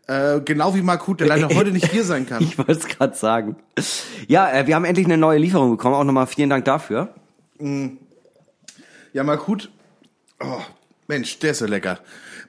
Äh, 0.09 0.40
genau 0.40 0.75
wie 0.75 0.81
Mark 0.81 1.07
Huth, 1.07 1.21
der 1.21 1.27
leider 1.27 1.49
heute 1.55 1.71
nicht 1.71 1.90
hier 1.92 2.03
sein 2.03 2.27
kann. 2.27 2.42
Ich 2.49 2.57
wollte 2.57 2.73
es 2.73 2.87
gerade 2.87 3.14
sagen. 3.14 3.57
Ja, 4.27 4.51
äh, 4.51 4.66
wir 4.66 4.75
haben 4.75 4.87
endlich 4.87 5.07
eine 5.07 5.18
neue 5.18 5.38
Lieferung 5.38 5.71
bekommen. 5.73 5.94
Auch 5.94 6.05
nochmal 6.05 6.27
vielen 6.27 6.49
Dank 6.49 6.64
dafür. 6.64 7.14
Ja, 9.12 9.23
Mark 9.23 9.47
Huth, 9.47 9.71
oh, 10.40 10.61
Mensch, 11.09 11.38
der 11.40 11.51
ist 11.51 11.59
so 11.59 11.66
lecker. 11.66 11.99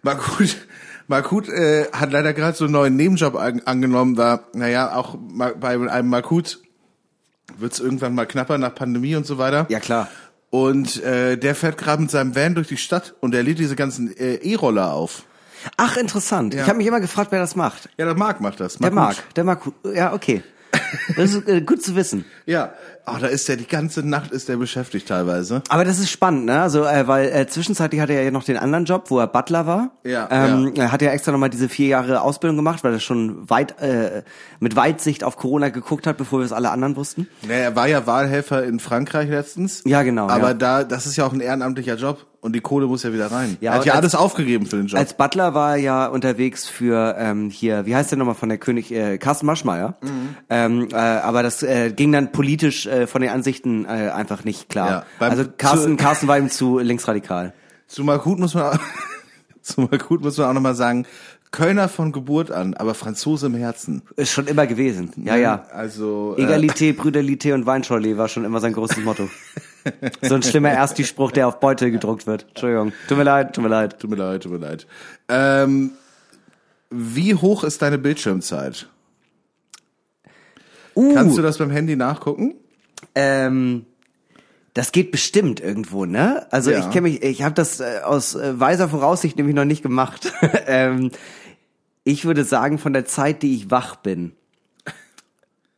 Mark 0.03 0.39
Huth, 0.39 0.55
Mark 1.07 1.31
Huth 1.31 1.49
äh, 1.49 1.87
hat 1.91 2.13
leider 2.13 2.33
gerade 2.33 2.55
so 2.55 2.63
einen 2.63 2.73
neuen 2.73 2.95
Nebenjob 2.95 3.35
an, 3.35 3.61
angenommen, 3.65 4.15
da, 4.15 4.45
naja, 4.53 4.95
auch 4.95 5.17
bei 5.17 5.73
einem 5.73 6.09
Mark 6.09 6.29
Huth 6.29 6.59
wird's 7.57 7.79
irgendwann 7.79 8.15
mal 8.15 8.25
knapper 8.25 8.57
nach 8.57 8.73
Pandemie 8.73 9.15
und 9.15 9.25
so 9.25 9.37
weiter. 9.37 9.65
Ja, 9.69 9.79
klar. 9.79 10.07
Und 10.49 11.03
äh, 11.03 11.37
der 11.37 11.55
fährt 11.55 11.77
gerade 11.77 12.01
mit 12.03 12.11
seinem 12.11 12.35
Van 12.35 12.55
durch 12.55 12.69
die 12.69 12.77
Stadt 12.77 13.15
und 13.19 13.35
er 13.35 13.43
lädt 13.43 13.59
diese 13.59 13.75
ganzen 13.75 14.15
äh, 14.15 14.35
E-Roller 14.35 14.93
auf. 14.93 15.23
Ach, 15.77 15.97
interessant. 15.97 16.53
Ja. 16.53 16.61
Ich 16.61 16.67
habe 16.67 16.77
mich 16.77 16.87
immer 16.87 16.99
gefragt, 16.99 17.31
wer 17.31 17.39
das 17.39 17.55
macht. 17.55 17.89
Ja, 17.97 18.05
der 18.05 18.15
Marc 18.15 18.41
macht 18.41 18.59
das. 18.59 18.77
Der 18.77 18.91
Marc. 18.91 19.17
Der 19.35 19.43
mag. 19.43 19.61
Ja, 19.93 20.13
okay. 20.13 20.43
Das 21.15 21.33
ist 21.33 21.47
äh, 21.47 21.61
gut 21.61 21.81
zu 21.83 21.95
wissen. 21.95 22.25
Ja, 22.49 22.73
ah, 23.05 23.19
da 23.19 23.27
ist 23.27 23.47
der 23.47 23.57
die 23.57 23.67
ganze 23.67 24.01
Nacht 24.01 24.31
ist 24.31 24.49
der 24.49 24.57
beschäftigt 24.57 25.07
teilweise. 25.07 25.61
Aber 25.69 25.85
das 25.85 25.99
ist 25.99 26.09
spannend, 26.09 26.45
ne? 26.45 26.61
Also, 26.61 26.83
äh, 26.83 27.07
weil 27.07 27.27
äh, 27.27 27.45
zwischenzeitlich 27.45 28.01
hatte 28.01 28.13
er 28.13 28.23
ja 28.23 28.31
noch 28.31 28.43
den 28.43 28.57
anderen 28.57 28.85
Job, 28.85 29.11
wo 29.11 29.19
er 29.19 29.27
Butler 29.27 29.67
war. 29.67 29.91
Ja, 30.03 30.27
ähm, 30.31 30.73
Er 30.75 30.91
hat 30.91 31.03
ja 31.03 31.11
extra 31.11 31.31
nochmal 31.31 31.51
diese 31.51 31.69
vier 31.69 31.89
Jahre 31.89 32.21
Ausbildung 32.21 32.55
gemacht, 32.57 32.83
weil 32.83 32.93
er 32.93 32.99
schon 32.99 33.47
weit 33.51 33.79
äh, 33.81 34.23
mit 34.59 34.75
Weitsicht 34.75 35.23
auf 35.23 35.37
Corona 35.37 35.69
geguckt 35.69 36.07
hat, 36.07 36.17
bevor 36.17 36.39
wir 36.39 36.45
es 36.45 36.51
alle 36.51 36.71
anderen 36.71 36.95
wussten. 36.95 37.27
Nee, 37.47 37.61
er 37.61 37.75
war 37.75 37.87
ja 37.87 38.07
Wahlhelfer 38.07 38.63
in 38.63 38.79
Frankreich 38.79 39.29
letztens. 39.29 39.83
Ja, 39.85 40.01
genau, 40.01 40.27
Aber 40.27 40.47
ja. 40.49 40.53
da, 40.55 40.83
das 40.83 41.05
ist 41.05 41.15
ja 41.15 41.25
auch 41.25 41.33
ein 41.33 41.41
ehrenamtlicher 41.41 41.97
Job 41.97 42.25
und 42.41 42.53
die 42.55 42.61
Kohle 42.61 42.87
muss 42.87 43.03
ja 43.03 43.11
wieder 43.13 43.31
rein. 43.31 43.57
Ja, 43.61 43.71
er 43.73 43.77
hat 43.79 43.85
ja 43.85 43.93
als- 43.93 44.01
alles 44.01 44.15
aufgegeben 44.15 44.65
für 44.65 44.77
den 44.77 44.87
Job. 44.87 44.99
Als 44.99 45.13
Butler 45.13 45.53
war 45.53 45.71
er 45.71 45.81
ja 45.81 46.05
unterwegs 46.07 46.67
für 46.67 47.15
ähm, 47.17 47.49
hier, 47.49 47.85
wie 47.85 47.95
heißt 47.95 48.11
der 48.11 48.17
nochmal 48.17 48.35
von 48.35 48.49
der 48.49 48.57
König, 48.57 48.91
äh, 48.91 49.17
Carsten 49.17 49.45
Maschmeyer. 49.45 49.97
Mhm. 50.01 50.35
Ähm, 50.49 50.87
äh, 50.91 50.95
aber 50.95 51.43
das 51.43 51.63
äh, 51.63 51.91
ging 51.91 52.11
dann 52.11 52.31
politisch 52.31 52.85
äh, 52.87 53.07
von 53.07 53.21
den 53.21 53.31
Ansichten 53.31 53.85
äh, 53.85 54.09
einfach 54.13 54.43
nicht 54.45 54.69
klar. 54.69 54.89
Ja, 54.89 55.03
also 55.27 55.43
Carsten, 55.57 55.97
zu- 55.97 56.03
Carsten 56.03 56.27
war 56.27 56.37
ihm 56.37 56.49
zu 56.49 56.79
linksradikal. 56.79 57.53
Zu 57.87 58.03
Markut 58.03 58.39
muss 58.39 58.53
man, 58.53 58.79
zu 59.61 59.81
Markut 59.81 60.21
muss 60.21 60.37
man 60.37 60.47
auch 60.47 60.53
nochmal 60.53 60.75
sagen, 60.75 61.05
Kölner 61.51 61.89
von 61.89 62.11
Geburt 62.11 62.51
an, 62.51 62.75
aber 62.75 62.93
Franzose 62.93 63.47
im 63.47 63.55
Herzen. 63.55 64.03
Ist 64.15 64.31
schon 64.31 64.45
immer 64.45 64.67
gewesen. 64.67 65.11
Ja, 65.25 65.35
ja. 65.35 65.65
Also, 65.73 66.35
äh, 66.37 66.43
Egalité, 66.43 66.93
Brüderité 66.93 67.55
und 67.55 67.65
Weinschorle 67.65 68.17
war 68.19 68.27
schon 68.27 68.45
immer 68.45 68.59
sein 68.59 68.73
großes 68.73 69.03
Motto. 69.03 69.27
so 70.21 70.35
ein 70.35 70.43
schlimmer 70.43 70.71
Ersti-Spruch, 70.71 71.31
der 71.31 71.47
auf 71.47 71.59
Beutel 71.59 71.91
gedruckt 71.91 72.27
wird. 72.27 72.45
Entschuldigung. 72.49 72.91
Tut 73.07 73.17
mir 73.17 73.23
leid, 73.23 73.53
tut 73.55 73.63
mir 73.63 73.69
leid. 73.69 73.99
tut 73.99 74.09
mir 74.09 74.15
leid, 74.17 74.43
tut 74.43 74.51
mir 74.51 74.57
leid. 74.57 74.87
Ähm, 75.27 75.91
wie 76.89 77.35
hoch 77.35 77.63
ist 77.63 77.81
deine 77.81 77.97
Bildschirmzeit? 77.97 78.87
Uh, 80.95 81.13
Kannst 81.13 81.37
du 81.37 81.41
das 81.41 81.57
beim 81.57 81.69
Handy 81.71 81.95
nachgucken? 81.95 82.55
ähm, 83.15 83.85
das 84.73 84.91
geht 84.91 85.11
bestimmt 85.11 85.59
irgendwo, 85.59 86.05
ne? 86.05 86.45
Also 86.51 86.71
Ja. 86.71 86.79
ich 86.79 86.89
kenne 86.91 87.09
mich, 87.09 87.23
ich 87.23 87.41
habe 87.43 87.55
das 87.55 87.79
äh, 87.79 87.99
aus 88.03 88.35
äh, 88.35 88.59
weiser 88.59 88.89
Voraussicht 88.89 89.37
nämlich 89.37 89.55
noch 89.55 89.65
nicht 89.65 89.81
gemacht. 89.81 90.31
ähm, 90.67 91.11
ich 92.03 92.25
würde 92.25 92.43
sagen, 92.43 92.77
von 92.77 92.93
der 92.93 93.05
Zeit, 93.05 93.43
die 93.43 93.55
ich 93.55 93.71
wach 93.71 93.95
bin, 93.97 94.33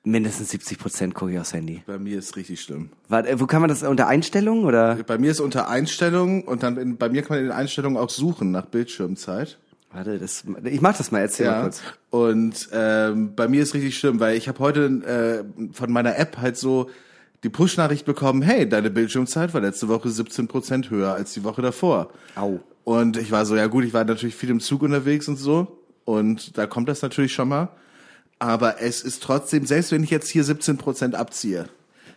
mindestens 0.04 0.50
70 0.50 0.80
Prozent 0.80 1.14
gucke 1.14 1.32
ich 1.32 1.40
aufs 1.40 1.54
Handy. 1.54 1.84
Bei 1.86 2.00
mir 2.00 2.18
ist 2.20 2.36
richtig 2.36 2.62
schlimm. 2.62 2.90
Warte, 3.08 3.30
äh, 3.30 3.40
wo 3.40 3.46
kann 3.46 3.62
man 3.62 3.70
das 3.70 3.84
unter 3.84 4.08
Einstellungen 4.08 4.66
oder? 4.66 4.96
Bei 5.06 5.18
mir 5.18 5.32
ist 5.32 5.40
unter 5.40 5.70
Einstellungen 5.70 6.44
und 6.44 6.64
dann 6.64 6.78
in, 6.78 6.98
bei 6.98 7.10
mir 7.10 7.22
kann 7.22 7.38
man 7.38 7.40
in 7.40 7.46
den 7.46 7.58
Einstellungen 7.58 7.98
auch 7.98 8.10
suchen 8.10 8.52
nach 8.52 8.66
Bildschirmzeit. 8.66 9.60
Warte, 9.94 10.20
das, 10.20 10.46
ich 10.64 10.82
mach 10.82 10.96
das 10.96 11.12
mal, 11.12 11.20
erzähl 11.20 11.48
mal 11.48 11.64
kurz. 11.64 11.82
Und 12.10 12.70
ähm, 12.72 13.36
bei 13.36 13.48
mir 13.48 13.62
ist 13.62 13.74
richtig 13.74 13.98
schlimm, 13.98 14.20
weil 14.20 14.38
ich 14.38 14.48
habe 14.48 14.60
heute 14.60 14.86
äh, 14.86 15.74
von 15.74 15.92
meiner 15.92 16.18
App 16.18 16.38
halt 16.38 16.58
so 16.58 16.90
die 17.44 17.50
Push-Nachricht 17.50 18.06
bekommen, 18.06 18.42
hey, 18.42 18.70
deine 18.70 18.90
Bildschirmzeit 18.90 19.54
war 19.54 19.62
letzte 19.62 19.90
Woche 19.90 20.08
17% 20.08 20.90
höher 20.90 21.14
als 21.14 21.34
die 21.34 21.44
Woche 21.44 21.62
davor. 21.62 22.12
Au. 22.36 22.60
Und 22.84 23.18
ich 23.18 23.32
war 23.32 23.46
so, 23.46 23.56
ja 23.56 23.68
gut, 23.68 23.84
ich 23.84 23.94
war 23.94 24.06
natürlich 24.06 24.36
viel 24.36 24.50
im 24.50 24.60
Zug 24.60 24.84
unterwegs 24.84 25.28
und 25.28 25.38
so. 25.38 25.80
Und 26.06 26.58
da 26.58 26.68
kommt 26.68 26.88
das 26.88 27.02
natürlich 27.02 27.34
schon 27.34 27.50
mal. 27.50 27.70
Aber 28.41 28.82
es 28.82 29.04
ist 29.04 29.21
trotzdem, 29.21 29.67
selbst 29.67 29.91
wenn 29.91 30.04
ich 30.04 30.10
jetzt 30.10 30.27
hier 30.27 30.43
17% 30.43 31.13
abziehe, 31.13 31.69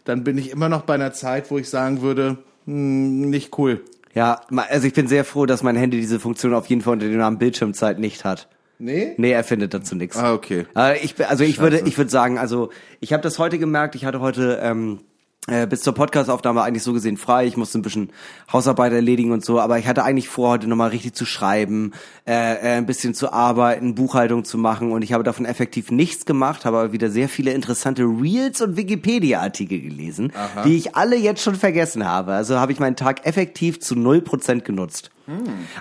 dann 0.04 0.24
bin 0.24 0.38
ich 0.38 0.50
immer 0.50 0.70
noch 0.70 0.80
bei 0.80 0.94
einer 0.94 1.12
Zeit, 1.12 1.50
wo 1.50 1.58
ich 1.58 1.68
sagen 1.68 2.00
würde, 2.00 2.38
hm, 2.64 3.28
nicht 3.28 3.58
cool. 3.58 3.82
Ja, 4.14 4.40
also 4.70 4.86
ich 4.86 4.94
bin 4.94 5.06
sehr 5.06 5.26
froh, 5.26 5.44
dass 5.44 5.62
mein 5.62 5.76
Handy 5.76 6.00
diese 6.00 6.18
Funktion 6.18 6.54
auf 6.54 6.64
jeden 6.66 6.80
Fall 6.80 6.94
unter 6.94 7.08
dem 7.08 7.18
Namen 7.18 7.36
Bildschirmzeit 7.36 7.98
nicht 7.98 8.24
hat. 8.24 8.48
Nee? 8.78 9.12
Nee, 9.18 9.32
er 9.32 9.44
findet 9.44 9.74
dazu 9.74 9.96
nichts. 9.96 10.16
Ah, 10.16 10.32
okay. 10.32 10.64
Äh, 10.74 11.04
ich, 11.04 11.14
also 11.28 11.44
ich 11.44 11.58
würde, 11.58 11.76
Scheiße. 11.76 11.88
ich 11.88 11.98
würde 11.98 12.10
sagen, 12.10 12.38
also 12.38 12.70
ich 13.00 13.12
habe 13.12 13.22
das 13.22 13.38
heute 13.38 13.58
gemerkt. 13.58 13.94
Ich 13.94 14.06
hatte 14.06 14.20
heute 14.20 14.60
ähm, 14.62 15.00
äh, 15.46 15.66
bis 15.66 15.82
zur 15.82 15.94
Podcastaufnahme 15.94 16.62
eigentlich 16.62 16.82
so 16.82 16.94
gesehen 16.94 17.18
frei. 17.18 17.46
Ich 17.46 17.56
musste 17.56 17.78
ein 17.78 17.82
bisschen 17.82 18.10
Hausarbeit 18.50 18.92
erledigen 18.92 19.30
und 19.32 19.44
so, 19.44 19.60
aber 19.60 19.78
ich 19.78 19.86
hatte 19.86 20.02
eigentlich 20.02 20.28
vor, 20.28 20.50
heute 20.50 20.66
nochmal 20.66 20.88
richtig 20.88 21.14
zu 21.14 21.26
schreiben, 21.26 21.92
äh, 22.26 22.32
äh, 22.32 22.76
ein 22.78 22.86
bisschen 22.86 23.12
zu 23.12 23.32
arbeiten, 23.32 23.94
Buchhaltung 23.94 24.44
zu 24.44 24.56
machen 24.56 24.90
und 24.90 25.02
ich 25.02 25.12
habe 25.12 25.22
davon 25.22 25.44
effektiv 25.44 25.90
nichts 25.90 26.24
gemacht, 26.24 26.64
habe 26.64 26.78
aber 26.78 26.92
wieder 26.92 27.10
sehr 27.10 27.28
viele 27.28 27.52
interessante 27.52 28.04
Reels 28.04 28.62
und 28.62 28.76
Wikipedia-Artikel 28.76 29.80
gelesen, 29.80 30.32
die 30.64 30.76
ich 30.76 30.96
alle 30.96 31.16
jetzt 31.16 31.42
schon 31.42 31.56
vergessen 31.56 32.06
habe. 32.06 32.32
Also 32.32 32.58
habe 32.58 32.72
ich 32.72 32.80
meinen 32.80 32.96
Tag 32.96 33.26
effektiv 33.26 33.80
zu 33.80 33.94
0% 33.94 34.62
genutzt. 34.62 35.10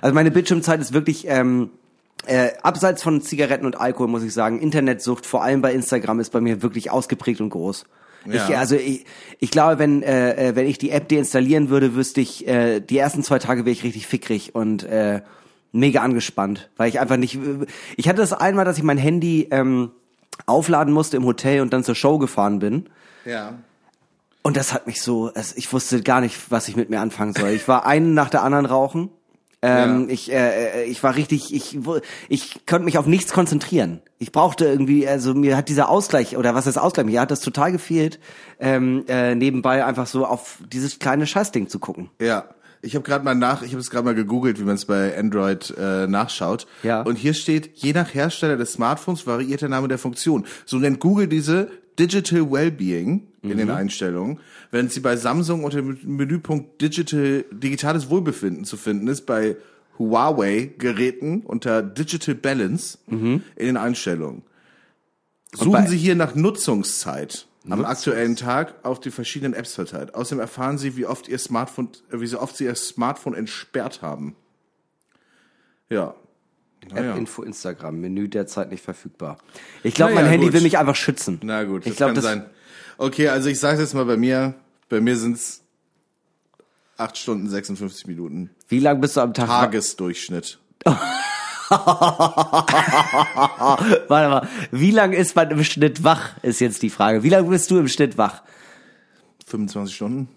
Also 0.02 0.14
meine 0.14 0.32
Bildschirmzeit 0.32 0.82
ist 0.82 0.94
wirklich 0.94 1.26
ähm, 1.28 1.70
äh, 2.26 2.50
abseits 2.62 3.04
von 3.04 3.22
Zigaretten 3.22 3.66
und 3.66 3.80
Alkohol 3.80 4.08
muss 4.08 4.24
ich 4.24 4.34
sagen, 4.34 4.60
Internetsucht, 4.60 5.26
vor 5.26 5.44
allem 5.44 5.62
bei 5.62 5.74
Instagram, 5.74 6.20
ist 6.20 6.32
bei 6.32 6.42
mir 6.42 6.62
wirklich 6.62 6.92
ausgeprägt 6.92 7.42
und 7.42 7.50
groß. 7.50 7.86
Ja. 8.26 8.48
Ich, 8.48 8.58
also 8.58 8.76
ich, 8.76 9.06
ich 9.40 9.52
glaube, 9.52 9.80
wenn 9.80 10.04
äh, 10.04 10.50
äh, 10.50 10.56
wenn 10.56 10.68
ich 10.68 10.78
die 10.78 10.92
App 10.92 11.10
deinstallieren 11.10 11.70
würde, 11.70 11.96
wüsste 11.96 12.22
ich, 12.22 12.48
äh, 12.48 12.80
die 12.80 12.98
ersten 12.98 13.24
zwei 13.24 13.40
Tage 13.40 13.66
wäre 13.66 13.72
ich 13.72 13.84
richtig 13.84 14.08
fickrig 14.08 14.56
und 14.56 14.84
äh, 14.84 15.22
mega 15.72 16.02
angespannt, 16.02 16.70
weil 16.78 16.90
ich 16.90 17.00
einfach 17.00 17.18
nicht. 17.18 17.40
Ich 17.98 18.08
hatte 18.08 18.22
das 18.22 18.32
einmal, 18.32 18.66
dass 18.66 18.78
ich 18.78 18.84
mein 18.84 18.98
Handy 18.98 19.48
ähm, 19.52 19.92
aufladen 20.46 20.94
musste 20.94 21.18
im 21.18 21.26
Hotel 21.26 21.62
und 21.62 21.74
dann 21.74 21.84
zur 21.84 21.96
Show 21.96 22.18
gefahren 22.18 22.60
bin. 22.60 22.90
Ja. 23.26 23.56
Und 24.44 24.58
das 24.58 24.74
hat 24.74 24.88
mich 24.88 25.02
so, 25.02 25.32
also 25.34 25.54
ich 25.58 25.72
wusste 25.72 26.02
gar 26.04 26.22
nicht, 26.22 26.52
was 26.52 26.68
ich 26.68 26.76
mit 26.76 26.90
mir 26.90 27.00
anfangen 27.00 27.34
soll. 27.34 27.52
Ich 27.52 27.68
war 27.68 27.86
einen 27.86 28.14
nach 28.14 28.30
der 28.30 28.44
anderen 28.44 28.66
rauchen. 28.66 29.10
Ähm, 29.64 30.08
Ja. 30.08 30.14
Ich, 30.14 30.32
äh, 30.32 30.84
ich 30.84 31.02
war 31.04 31.16
richtig, 31.16 31.54
ich, 31.54 31.80
ich 32.28 32.66
konnte 32.66 32.84
mich 32.84 32.98
auf 32.98 33.08
nichts 33.08 33.32
konzentrieren. 33.32 34.02
Ich 34.20 34.32
brauchte 34.34 34.66
irgendwie, 34.66 35.08
also 35.08 35.34
mir 35.34 35.56
hat 35.56 35.70
dieser 35.70 35.90
Ausgleich 35.90 36.36
oder 36.38 36.54
was 36.54 36.68
ist 36.68 36.78
Ausgleich? 36.78 37.06
Mir 37.06 37.22
hat 37.22 37.32
das 37.32 37.40
total 37.40 37.72
gefehlt, 37.72 38.20
ähm, 38.60 39.06
äh, 39.08 39.36
nebenbei 39.36 39.86
einfach 39.86 40.06
so 40.06 40.26
auf 40.26 40.58
dieses 40.72 41.00
kleine 41.00 41.26
Scheißding 41.26 41.70
zu 41.70 41.80
gucken. 41.80 42.10
Ja, 42.20 42.50
ich 42.82 42.96
habe 42.96 43.04
gerade 43.04 43.24
mal 43.24 43.36
nach, 43.36 43.62
ich 43.62 43.72
habe 43.72 43.80
es 43.80 43.90
gerade 43.90 44.04
mal 44.04 44.16
gegoogelt, 44.16 44.60
wie 44.60 44.66
man 44.66 44.76
es 44.76 44.84
bei 44.84 45.18
Android 45.18 45.74
äh, 45.78 46.06
nachschaut. 46.06 46.68
Ja. 46.84 47.02
Und 47.02 47.16
hier 47.16 47.34
steht, 47.34 47.72
je 47.76 47.94
nach 47.94 48.14
Hersteller 48.14 48.58
des 48.58 48.74
Smartphones 48.74 49.26
variiert 49.26 49.62
der 49.62 49.70
Name 49.70 49.88
der 49.88 49.98
Funktion. 49.98 50.46
So 50.66 50.78
nennt 50.78 51.00
Google 51.00 51.28
diese 51.28 51.70
Digital 52.00 52.52
Wellbeing 52.52 53.28
in 53.42 53.58
den 53.58 53.70
Einstellungen, 53.70 54.40
während 54.72 54.92
sie 54.92 55.02
bei 55.02 55.18
Samsung 55.18 55.64
unter 55.64 55.78
dem 55.78 55.98
Menüpunkt 56.04 56.82
Digital 56.82 57.46
digitales 57.52 58.10
Wohlbefinden 58.10 58.64
zu 58.64 58.78
finden 58.78 59.08
ist, 59.08 59.26
bei 59.26 59.58
Huawei 60.00 60.72
Geräten 60.78 61.42
unter 61.42 61.84
Digital 61.84 62.36
Balance 62.36 62.98
in 63.08 63.42
den 63.58 63.78
Einstellungen. 63.78 64.44
Suchen 65.54 65.88
Sie 65.88 65.98
hier 65.98 66.16
nach 66.16 66.36
Nutzungszeit. 66.36 67.48
am 67.70 67.86
aktuellen 67.86 68.36
Tag 68.36 68.76
auf 68.84 69.00
die 69.00 69.12
verschiedenen 69.12 69.54
Apps 69.54 69.76
verteilt. 69.76 70.16
Außerdem 70.16 70.42
erfahren 70.42 70.78
Sie, 70.78 70.98
wie 70.98 71.06
oft 71.06 71.30
Ihr 71.30 71.38
Smartphone, 71.38 71.90
äh, 72.12 72.20
wie 72.20 72.28
so 72.28 72.42
oft 72.42 72.58
Sie 72.58 72.66
Ihr 72.66 72.76
Smartphone 72.76 73.36
entsperrt 73.36 74.02
haben. 74.02 74.36
Ja. 75.90 76.16
Naja. 76.92 77.12
App-Info 77.12 77.44
Instagram, 77.44 78.00
Menü 78.02 78.28
derzeit 78.30 78.72
nicht 78.72 78.84
verfügbar. 78.84 79.38
Ich 79.84 79.94
glaube, 79.94 80.14
Naja, 80.14 80.24
mein 80.24 80.32
Handy 80.32 80.48
gut. 80.48 80.54
will 80.56 80.62
mich 80.62 80.78
einfach 80.78 80.96
schützen. 80.96 81.40
Na 81.44 81.64
gut, 81.64 81.86
das 81.86 81.92
ich 81.92 81.98
glaube, 81.98 82.14
kann 82.14 82.16
das 82.16 82.24
sein. 82.26 82.46
Okay, 82.98 83.28
also 83.30 83.50
ich 83.50 83.60
sage 83.60 83.82
jetzt 83.82 83.94
mal 83.94 84.06
bei 84.06 84.18
mir, 84.18 84.54
bei 84.90 85.00
mir 85.02 85.16
sind's 85.18 85.62
acht 86.98 87.18
Stunden 87.18 87.50
56 87.50 88.08
Minuten. 88.08 88.50
Wie 88.68 88.80
lange 88.80 89.00
bist 89.00 89.16
du 89.18 89.22
am 89.22 89.34
Tag? 89.34 89.48
Tagesdurchschnitt. 89.48 90.60
Warte 94.08 94.30
mal, 94.30 94.48
wie 94.72 94.92
lange 94.92 95.16
ist 95.16 95.36
man 95.36 95.50
im 95.52 95.64
Schnitt 95.64 96.04
wach, 96.04 96.32
ist 96.44 96.60
jetzt 96.60 96.82
die 96.84 96.90
Frage. 96.90 97.24
Wie 97.24 97.30
lange 97.30 97.50
bist 97.50 97.70
du 97.72 97.78
im 97.80 97.88
Schnitt 97.88 98.18
wach? 98.18 98.44
25 99.48 99.96
Stunden? 99.96 100.30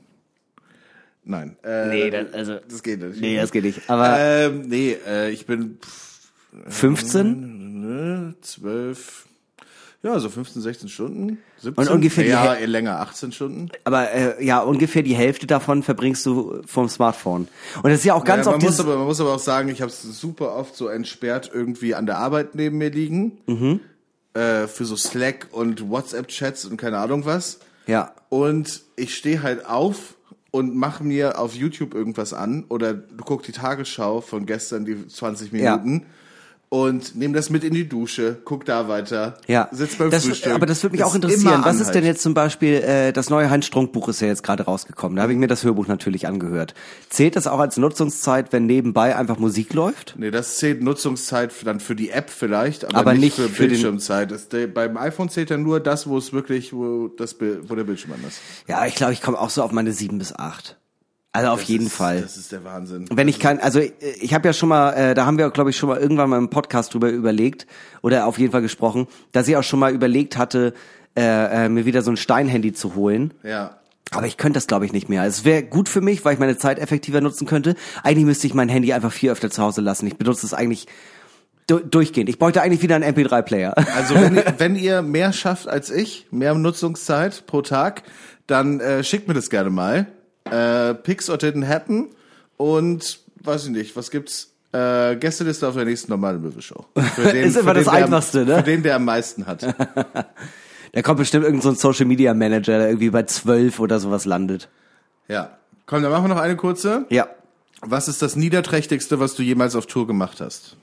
Nein. 1.24 1.56
Äh, 1.64 1.86
Nee, 1.88 2.10
das- 2.10 2.32
also- 2.32 2.58
das 2.68 2.82
geht 2.82 3.00
nicht. 3.00 3.20
Nee, 3.20 3.36
das 3.36 3.50
geht 3.50 3.64
nicht. 3.64 3.88
Aber 3.90 4.16
Ähm, 4.18 4.62
nee, 4.68 4.96
äh, 5.06 5.30
ich 5.30 5.44
bin 5.46 5.78
pff, 5.82 6.15
15? 6.68 7.80
ne, 7.80 8.34
12, 8.40 9.26
ja, 10.02 10.18
so 10.20 10.28
15, 10.28 10.62
16 10.62 10.88
Stunden. 10.88 11.38
17, 11.58 11.74
Und 11.74 11.90
ungefähr 11.92 12.24
die 12.24 12.30
ja, 12.30 12.44
Häl- 12.52 12.60
eher 12.60 12.66
länger, 12.66 13.00
18 13.00 13.32
Stunden. 13.32 13.70
Aber 13.84 14.10
äh, 14.12 14.44
ja, 14.44 14.60
ungefähr 14.60 15.02
die 15.02 15.14
Hälfte 15.14 15.46
davon 15.46 15.82
verbringst 15.82 16.24
du 16.26 16.62
vom 16.66 16.88
Smartphone. 16.88 17.48
Und 17.82 17.90
das 17.90 18.00
ist 18.00 18.04
ja 18.04 18.14
auch 18.14 18.24
ganz 18.24 18.46
ja, 18.46 18.52
man, 18.52 18.54
oft 18.56 18.62
muss 18.64 18.72
dieses, 18.76 18.86
aber, 18.86 18.96
man 18.98 19.06
muss 19.06 19.20
aber 19.20 19.34
auch 19.34 19.38
sagen, 19.40 19.68
ich 19.68 19.80
habe 19.82 19.90
es 19.90 20.02
super 20.02 20.54
oft 20.54 20.76
so 20.76 20.88
entsperrt 20.88 21.50
irgendwie 21.52 21.94
an 21.94 22.06
der 22.06 22.18
Arbeit 22.18 22.54
neben 22.54 22.78
mir 22.78 22.90
liegen. 22.90 23.38
Mhm. 23.46 23.80
Äh, 24.34 24.66
für 24.68 24.84
so 24.84 24.96
Slack 24.96 25.48
und 25.52 25.88
WhatsApp-Chats 25.88 26.66
und 26.66 26.76
keine 26.76 26.98
Ahnung 26.98 27.24
was. 27.24 27.58
ja, 27.86 28.12
Und 28.28 28.82
ich 28.96 29.14
stehe 29.16 29.42
halt 29.42 29.66
auf 29.66 30.14
und 30.50 30.76
mache 30.76 31.02
mir 31.02 31.38
auf 31.40 31.54
YouTube 31.54 31.94
irgendwas 31.94 32.32
an 32.32 32.64
oder 32.68 32.92
du 32.94 33.24
guckst 33.24 33.48
die 33.48 33.52
Tagesschau 33.52 34.20
von 34.20 34.44
gestern, 34.46 34.84
die 34.84 35.08
20 35.08 35.52
Ja. 35.52 35.82
Und 36.68 37.14
nehme 37.14 37.32
das 37.32 37.48
mit 37.48 37.62
in 37.62 37.72
die 37.74 37.88
Dusche, 37.88 38.38
guck 38.44 38.64
da 38.64 38.88
weiter, 38.88 39.38
ja. 39.46 39.68
sitz 39.70 39.94
beim 39.96 40.10
das, 40.10 40.26
Frühstück. 40.26 40.52
Aber 40.52 40.66
das 40.66 40.82
würde 40.82 40.94
mich 40.94 41.00
Ist 41.00 41.06
auch 41.06 41.14
interessieren. 41.14 41.60
Was 41.64 41.78
ist 41.78 41.92
denn 41.92 42.04
jetzt 42.04 42.22
zum 42.22 42.34
Beispiel, 42.34 42.74
äh, 42.82 43.12
das 43.12 43.30
neue 43.30 43.48
Heinz 43.50 43.66
Strunk 43.66 43.92
Buch 43.92 44.08
ist 44.08 44.20
ja 44.20 44.26
jetzt 44.26 44.42
gerade 44.42 44.64
rausgekommen. 44.64 45.14
Da 45.14 45.22
habe 45.22 45.32
ich 45.32 45.38
mir 45.38 45.46
das 45.46 45.62
Hörbuch 45.62 45.86
natürlich 45.86 46.26
angehört. 46.26 46.74
Zählt 47.08 47.36
das 47.36 47.46
auch 47.46 47.60
als 47.60 47.76
Nutzungszeit, 47.76 48.52
wenn 48.52 48.66
nebenbei 48.66 49.14
einfach 49.14 49.38
Musik 49.38 49.74
läuft? 49.74 50.14
Nee, 50.18 50.32
das 50.32 50.56
zählt 50.56 50.82
Nutzungszeit 50.82 51.52
dann 51.64 51.78
für 51.78 51.94
die 51.94 52.10
App 52.10 52.30
vielleicht, 52.30 52.84
aber, 52.84 52.98
Aber 52.98 53.12
nicht, 53.12 53.22
nicht 53.22 53.34
für, 53.36 53.48
für 53.48 53.62
den- 53.62 53.68
Bildschirmzeit. 53.70 54.32
Das, 54.32 54.48
der, 54.48 54.66
beim 54.66 54.96
iPhone 54.96 55.28
zählt 55.28 55.50
ja 55.50 55.56
nur 55.58 55.78
das, 55.78 56.08
wo 56.08 56.18
es 56.18 56.32
wirklich, 56.32 56.72
wo, 56.72 57.06
das, 57.08 57.34
Bild- 57.34 57.70
wo 57.70 57.76
der 57.76 57.84
Bildschirm 57.84 58.12
an 58.14 58.24
ist. 58.26 58.40
Ja, 58.66 58.84
ich 58.86 58.96
glaube, 58.96 59.12
ich 59.12 59.22
komme 59.22 59.38
auch 59.38 59.50
so 59.50 59.62
auf 59.62 59.70
meine 59.70 59.92
sieben 59.92 60.18
bis 60.18 60.32
acht. 60.34 60.76
Also 61.36 61.50
auf 61.50 61.60
Das 61.60 61.68
jeden 61.68 61.86
ist, 61.86 61.92
Fall. 61.92 62.22
Das 62.22 62.36
ist 62.36 62.52
der 62.52 62.64
Wahnsinn. 62.64 63.06
Wenn 63.12 63.28
ich 63.28 63.38
kein, 63.38 63.60
also 63.60 63.80
ich, 63.80 63.92
ich 64.20 64.34
habe 64.34 64.48
ja 64.48 64.52
schon 64.52 64.68
mal, 64.68 64.92
äh, 64.92 65.14
da 65.14 65.26
haben 65.26 65.38
wir 65.38 65.50
glaube 65.50 65.70
ich 65.70 65.76
schon 65.76 65.88
mal 65.88 65.98
irgendwann 65.98 66.30
mal 66.30 66.38
im 66.38 66.50
Podcast 66.50 66.94
drüber 66.94 67.10
überlegt 67.10 67.66
oder 68.02 68.26
auf 68.26 68.38
jeden 68.38 68.52
Fall 68.52 68.62
gesprochen, 68.62 69.06
dass 69.32 69.46
ich 69.48 69.56
auch 69.56 69.62
schon 69.62 69.78
mal 69.78 69.92
überlegt 69.92 70.36
hatte, 70.36 70.74
äh, 71.16 71.66
äh, 71.66 71.68
mir 71.68 71.84
wieder 71.84 72.02
so 72.02 72.10
ein 72.10 72.16
Steinhandy 72.16 72.72
zu 72.72 72.94
holen. 72.94 73.34
Ja. 73.42 73.76
Aber 74.12 74.26
ich 74.26 74.36
könnte 74.36 74.56
das 74.56 74.66
glaube 74.66 74.86
ich 74.86 74.92
nicht 74.92 75.08
mehr. 75.08 75.24
Es 75.24 75.44
wäre 75.44 75.62
gut 75.62 75.88
für 75.88 76.00
mich, 76.00 76.24
weil 76.24 76.34
ich 76.34 76.38
meine 76.38 76.56
Zeit 76.56 76.78
effektiver 76.78 77.20
nutzen 77.20 77.46
könnte. 77.46 77.74
Eigentlich 78.02 78.24
müsste 78.24 78.46
ich 78.46 78.54
mein 78.54 78.68
Handy 78.68 78.92
einfach 78.92 79.12
viel 79.12 79.30
öfter 79.30 79.50
zu 79.50 79.62
Hause 79.62 79.80
lassen. 79.80 80.06
Ich 80.06 80.16
benutze 80.16 80.46
es 80.46 80.54
eigentlich 80.54 80.86
du 81.66 81.80
durchgehend. 81.80 82.28
Ich 82.28 82.38
bräuchte 82.38 82.62
eigentlich 82.62 82.82
wieder 82.82 82.94
einen 82.94 83.14
MP3-Player. 83.14 83.74
Also 83.96 84.14
wenn 84.14 84.36
ihr, 84.36 84.54
wenn 84.58 84.76
ihr 84.76 85.02
mehr 85.02 85.32
schafft 85.32 85.68
als 85.68 85.90
ich, 85.90 86.26
mehr 86.30 86.54
Nutzungszeit 86.54 87.46
pro 87.46 87.62
Tag, 87.62 88.04
dann 88.46 88.80
äh, 88.80 89.02
schickt 89.02 89.26
mir 89.28 89.34
das 89.34 89.50
gerne 89.50 89.70
mal. 89.70 90.06
Äh, 90.50 90.94
Picks 90.94 91.28
or 91.30 91.36
didn't 91.36 91.66
happen 91.66 92.08
und 92.56 93.20
weiß 93.42 93.64
ich 93.64 93.70
nicht, 93.70 93.96
was 93.96 94.10
gibt's? 94.10 94.52
Äh, 94.72 95.16
Gästeliste 95.16 95.66
auf 95.68 95.74
der 95.74 95.84
nächsten 95.84 96.10
normalen 96.10 96.42
Möwe-Show. 96.42 96.84
Für 97.14 97.32
den- 97.32 97.44
Ist 97.48 97.56
immer 97.56 97.72
das 97.74 97.84
der 97.84 97.92
am- 97.94 98.02
Einfachste, 98.04 98.44
ne? 98.44 98.56
Für 98.56 98.62
den, 98.62 98.82
der 98.82 98.96
am 98.96 99.04
meisten 99.04 99.46
hat. 99.46 99.62
Da 100.92 101.02
kommt 101.02 101.18
bestimmt 101.18 101.44
irgendein 101.44 101.62
so 101.62 101.68
ein 101.68 101.74
Social 101.94 102.06
Media 102.06 102.32
Manager, 102.32 102.78
der 102.78 102.88
irgendwie 102.88 103.10
bei 103.10 103.24
zwölf 103.24 103.80
oder 103.80 104.00
sowas 104.00 104.24
landet. 104.24 104.70
Ja. 105.28 105.50
Komm, 105.84 106.00
dann 106.02 106.10
machen 106.10 106.24
wir 106.24 106.28
noch 106.28 106.40
eine 106.40 106.56
kurze. 106.56 107.04
Ja. 107.10 107.26
Was 107.82 108.08
ist 108.08 108.22
das 108.22 108.34
Niederträchtigste, 108.34 109.20
was 109.20 109.34
du 109.34 109.42
jemals 109.42 109.76
auf 109.76 109.84
Tour 109.86 110.06
gemacht 110.06 110.40
hast? 110.40 110.74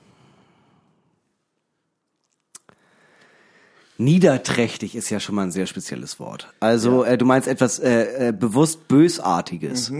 Niederträchtig 3.96 4.96
ist 4.96 5.10
ja 5.10 5.20
schon 5.20 5.36
mal 5.36 5.42
ein 5.42 5.52
sehr 5.52 5.66
spezielles 5.66 6.18
Wort. 6.18 6.48
Also 6.60 7.04
äh, 7.04 7.16
du 7.16 7.24
meinst 7.24 7.46
etwas 7.46 7.78
äh, 7.78 8.28
äh, 8.28 8.32
bewusst 8.32 8.88
Bösartiges. 8.88 9.92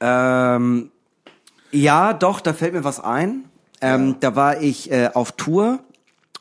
Ähm, 0.00 0.90
ja, 1.72 2.12
doch, 2.14 2.40
da 2.40 2.54
fällt 2.54 2.72
mir 2.72 2.84
was 2.84 3.00
ein. 3.00 3.44
Ähm, 3.80 4.16
Da 4.20 4.34
war 4.34 4.62
ich 4.62 4.90
äh, 4.90 5.10
auf 5.12 5.32
Tour 5.32 5.80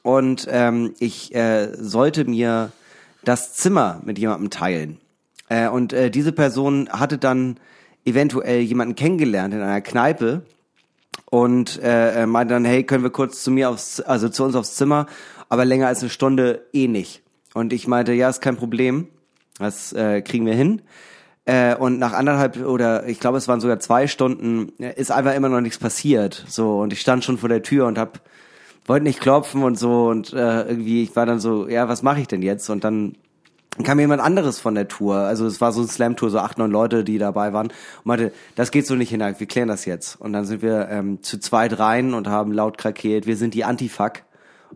und 0.01 0.47
ähm, 0.49 0.93
ich 0.99 1.36
äh, 1.36 1.73
sollte 1.75 2.23
mir 2.25 2.71
das 3.23 3.53
Zimmer 3.53 3.99
mit 4.05 4.17
jemandem 4.17 4.49
teilen. 4.49 4.99
Äh, 5.49 5.67
und 5.67 5.93
diese 5.93 6.31
Person 6.31 6.88
hatte 6.89 7.17
dann 7.17 7.57
eventuell 8.05 8.62
jemanden 8.62 8.95
kennengelernt 8.95 9.53
in 9.53 9.62
einer 9.62 9.81
Kneipe 9.81 10.43
und 11.25 11.80
äh, 11.84 12.25
meinte 12.25 12.53
dann, 12.53 12.65
hey, 12.65 12.84
können 12.84 13.03
wir 13.03 13.10
kurz 13.10 13.43
zu 13.43 13.51
mir 13.51 13.69
aufs, 13.69 13.99
also 13.99 14.30
zu 14.30 14.43
uns 14.43 14.56
aufs 14.56 14.75
Zimmer, 14.75 15.08
aber 15.49 15.65
länger 15.65 15.88
als 15.88 16.01
eine 16.01 16.10
Stunde 16.10 16.65
eh 16.73 16.88
nicht. 16.88 17.21
Und 17.53 17.73
ich 17.73 17.88
meinte, 17.88 18.13
ja, 18.13 18.30
ist 18.30 18.41
kein 18.41 18.58
Problem, 18.58 19.08
das 19.60 19.93
äh, 19.93 20.21
kriegen 20.21 20.45
wir 20.45 20.53
hin. 20.53 20.82
Äh, 21.45 21.75
und 21.75 21.97
nach 21.97 22.13
anderthalb 22.13 22.58
oder 22.58 23.08
ich 23.08 23.19
glaube, 23.19 23.38
es 23.38 23.47
waren 23.47 23.62
sogar 23.62 23.80
zwei 23.80 24.08
Stunden, 24.08 24.73
äh, 24.80 24.93
ist 24.99 25.12
einfach 25.12 25.34
immer 25.34 25.49
noch 25.49 25.62
nichts 25.62 25.77
passiert. 25.77 26.43
So 26.47 26.80
und 26.80 26.91
ich 26.91 26.99
stand 26.99 27.23
schon 27.23 27.38
vor 27.38 27.49
der 27.49 27.63
Tür 27.63 27.88
und 27.88 27.97
hab 27.97 28.21
wollte 28.86 29.03
nicht 29.03 29.21
klopfen 29.21 29.63
und 29.63 29.80
so 29.80 30.08
und 30.08 30.34
äh, 30.34 30.63
irgendwie 30.63 31.03
ich 31.03 31.15
war 31.15 31.25
dann 31.25 31.39
so, 31.39 31.67
ja, 31.67 31.88
was 31.88 32.03
mache 32.03 32.19
ich 32.19 32.27
denn 32.27 32.41
jetzt? 32.41 32.69
Und 32.69 32.84
dann 32.84 33.15
kam 33.83 33.99
jemand 33.99 34.21
anderes 34.21 34.59
von 34.59 34.75
der 34.75 34.87
Tour. 34.87 35.17
Also 35.17 35.45
es 35.45 35.61
war 35.61 35.71
so 35.71 35.81
eine 35.81 35.89
Slam-Tour, 35.89 36.29
so 36.29 36.39
acht, 36.39 36.57
neun 36.57 36.71
Leute, 36.71 37.03
die 37.03 37.17
dabei 37.17 37.53
waren. 37.53 37.67
Und 37.67 38.05
meinte, 38.05 38.31
das 38.55 38.71
geht 38.71 38.87
so 38.87 38.95
nicht 38.95 39.09
hin, 39.09 39.19
wir 39.19 39.47
klären 39.47 39.67
das 39.67 39.85
jetzt. 39.85 40.19
Und 40.19 40.33
dann 40.33 40.45
sind 40.45 40.61
wir 40.61 40.89
ähm, 40.89 41.21
zu 41.21 41.39
zweit 41.39 41.79
rein 41.79 42.13
und 42.13 42.27
haben 42.27 42.51
laut 42.51 42.77
krakeelt, 42.77 43.27
wir 43.27 43.37
sind 43.37 43.53
die 43.53 43.63
Antifuck. 43.63 44.23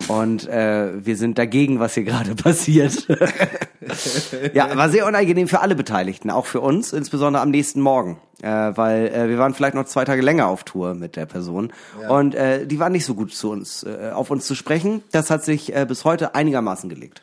Und 0.08 0.48
äh, 0.48 1.06
wir 1.06 1.18
sind 1.18 1.38
dagegen, 1.38 1.80
was 1.80 1.96
hier 1.96 2.04
gerade 2.04 2.36
passiert. 2.36 3.08
ja, 4.54 4.76
war 4.76 4.90
sehr 4.90 5.06
unangenehm 5.06 5.48
für 5.48 5.60
alle 5.60 5.76
Beteiligten, 5.76 6.30
auch 6.30 6.46
für 6.46 6.62
uns, 6.62 6.94
insbesondere 6.94 7.44
am 7.44 7.50
nächsten 7.50 7.82
Morgen. 7.82 8.20
Äh, 8.42 8.48
weil 8.48 9.08
äh, 9.08 9.30
wir 9.30 9.38
waren 9.38 9.54
vielleicht 9.54 9.76
noch 9.76 9.86
zwei 9.86 10.06
Tage 10.06 10.22
länger 10.22 10.48
auf 10.48 10.64
Tour 10.64 10.96
mit 10.96 11.16
der 11.16 11.26
Person. 11.26 11.74
Und 12.10 12.36
äh, 12.36 12.66
die 12.66 12.80
waren 12.80 12.92
nicht 12.92 13.06
so 13.06 13.14
gut 13.14 13.34
zu 13.34 13.52
uns, 13.52 13.84
äh, 13.84 14.12
auf 14.14 14.32
uns 14.32 14.48
zu 14.48 14.56
sprechen. 14.56 15.04
Das 15.12 15.30
hat 15.30 15.44
sich 15.44 15.76
äh, 15.76 15.86
bis 15.86 16.06
heute 16.06 16.36
einigermaßen 16.36 16.90
gelegt. 16.90 17.22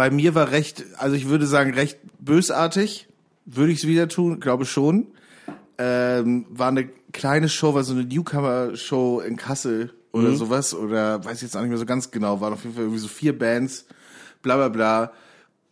Bei 0.00 0.10
mir 0.10 0.34
war 0.34 0.50
recht, 0.50 0.82
also 0.96 1.14
ich 1.14 1.28
würde 1.28 1.44
sagen, 1.46 1.74
recht 1.74 1.98
bösartig. 2.20 3.06
Würde 3.44 3.70
ich 3.70 3.80
es 3.80 3.86
wieder 3.86 4.08
tun? 4.08 4.40
Glaube 4.40 4.64
schon. 4.64 5.08
Ähm, 5.76 6.46
war 6.48 6.68
eine 6.68 6.88
kleine 7.12 7.50
Show, 7.50 7.74
war 7.74 7.84
so 7.84 7.92
eine 7.92 8.04
Newcomer-Show 8.04 9.20
in 9.20 9.36
Kassel 9.36 9.92
oder 10.12 10.32
sowas. 10.36 10.72
Oder 10.72 11.22
weiß 11.22 11.36
ich 11.36 11.42
jetzt 11.42 11.54
auch 11.54 11.60
nicht 11.60 11.68
mehr 11.68 11.76
so 11.76 11.84
ganz 11.84 12.10
genau. 12.10 12.40
Waren 12.40 12.54
auf 12.54 12.62
jeden 12.62 12.76
Fall 12.76 12.84
irgendwie 12.84 12.98
so 12.98 13.08
vier 13.08 13.38
Bands, 13.38 13.84
bla 14.40 14.56
bla 14.56 14.68
bla. 14.70 15.12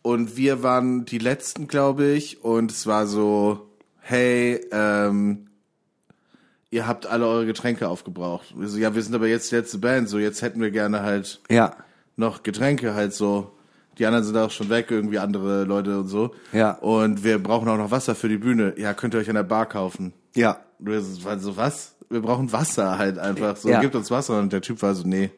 Und 0.03 0.37
wir 0.37 0.61
waren 0.61 1.05
die 1.05 1.17
letzten, 1.17 1.67
glaube 1.67 2.05
ich. 2.09 2.43
Und 2.43 2.69
es 2.69 2.85
war 2.85 3.07
so, 3.07 3.67
hey, 3.97 4.63
ähm, 4.71 5.47
ihr 6.69 6.85
habt 6.85 7.07
alle 7.07 7.25
eure 7.25 7.47
Getränke 7.47 7.87
aufgebraucht. 7.87 8.53
So, 8.63 8.77
ja, 8.77 8.93
wir 8.93 9.01
sind 9.01 9.15
aber 9.15 9.25
jetzt 9.27 9.49
die 9.51 9.55
letzte 9.55 9.79
Band, 9.79 10.07
so 10.07 10.19
jetzt 10.19 10.43
hätten 10.43 10.61
wir 10.61 10.69
gerne 10.69 11.01
halt 11.01 11.41
Ja. 11.49 11.75
noch 12.15 12.43
Getränke 12.43 12.93
halt 12.93 13.15
so. 13.15 13.53
Die 13.99 14.05
anderen 14.05 14.23
sind 14.25 14.37
auch 14.37 14.49
schon 14.51 14.69
weg, 14.69 14.87
irgendwie 14.89 15.19
andere 15.19 15.65
Leute 15.65 15.99
und 15.99 16.07
so. 16.07 16.33
Ja. 16.53 16.71
Und 16.71 17.23
wir 17.23 17.37
brauchen 17.43 17.67
auch 17.67 17.77
noch 17.77 17.91
Wasser 17.91 18.15
für 18.15 18.29
die 18.29 18.37
Bühne. 18.37 18.73
Ja, 18.77 18.93
könnt 18.93 19.13
ihr 19.13 19.19
euch 19.19 19.29
an 19.29 19.35
der 19.35 19.43
Bar 19.43 19.67
kaufen. 19.67 20.13
Ja. 20.35 20.57
Du 20.79 20.93
hast- 20.95 21.23
war 21.25 21.37
so, 21.39 21.57
was? 21.57 21.95
Wir 22.09 22.21
brauchen 22.21 22.51
Wasser 22.51 22.97
halt 22.97 23.19
einfach. 23.19 23.57
So, 23.57 23.69
Ja. 23.69 23.81
gibt 23.81 23.95
uns 23.95 24.09
Wasser. 24.09 24.39
Und 24.39 24.53
der 24.53 24.61
Typ 24.61 24.81
war 24.81 24.95
so, 24.95 25.05
nee. 25.05 25.29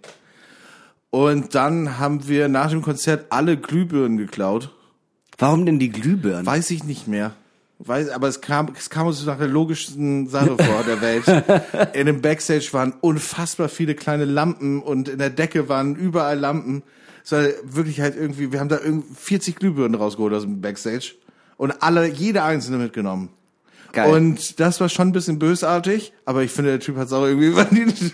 Und 1.09 1.55
dann 1.55 1.99
haben 1.99 2.27
wir 2.27 2.47
nach 2.47 2.69
dem 2.69 2.81
Konzert 2.81 3.25
alle 3.31 3.57
Glühbirnen 3.57 4.17
geklaut. 4.17 4.69
Warum 5.37 5.65
denn 5.65 5.79
die 5.79 5.89
Glühbirnen? 5.89 6.45
Weiß 6.45 6.69
ich 6.71 6.83
nicht 6.83 7.07
mehr. 7.07 7.31
Weiß, 7.79 8.09
aber 8.09 8.27
es 8.27 8.41
kam, 8.41 8.71
es 8.77 8.91
kam 8.91 9.07
uns 9.07 9.25
nach 9.25 9.39
der 9.39 9.47
logischsten 9.47 10.27
Sache 10.27 10.55
vor 10.55 10.83
der 10.85 11.01
Welt. 11.01 11.23
In 11.95 12.05
dem 12.05 12.21
Backstage 12.21 12.69
waren 12.73 12.93
unfassbar 13.01 13.69
viele 13.69 13.95
kleine 13.95 14.25
Lampen 14.25 14.83
und 14.83 15.09
in 15.09 15.17
der 15.17 15.31
Decke 15.31 15.67
waren 15.67 15.95
überall 15.95 16.37
Lampen. 16.37 16.83
War 17.29 17.43
wirklich 17.63 18.01
halt 18.01 18.15
irgendwie, 18.15 18.51
wir 18.51 18.59
haben 18.59 18.69
da 18.69 18.79
irgendwie 18.79 19.13
40 19.13 19.55
Glühbirnen 19.55 19.95
rausgeholt 19.95 20.33
aus 20.33 20.43
dem 20.43 20.61
Backstage 20.61 21.15
und 21.57 21.83
alle, 21.83 22.07
jede 22.07 22.43
einzelne 22.43 22.77
mitgenommen. 22.77 23.29
Geil. 23.93 24.09
Und 24.09 24.59
das 24.59 24.79
war 24.79 24.87
schon 24.87 25.09
ein 25.09 25.11
bisschen 25.11 25.37
bösartig, 25.37 26.13
aber 26.25 26.43
ich 26.43 26.51
finde, 26.51 26.71
der 26.71 26.79
Typ 26.79 26.95
hat 26.95 27.07
es 27.07 27.13
auch 27.13 27.25
irgendwie 27.25 27.51
verdient. 27.53 28.13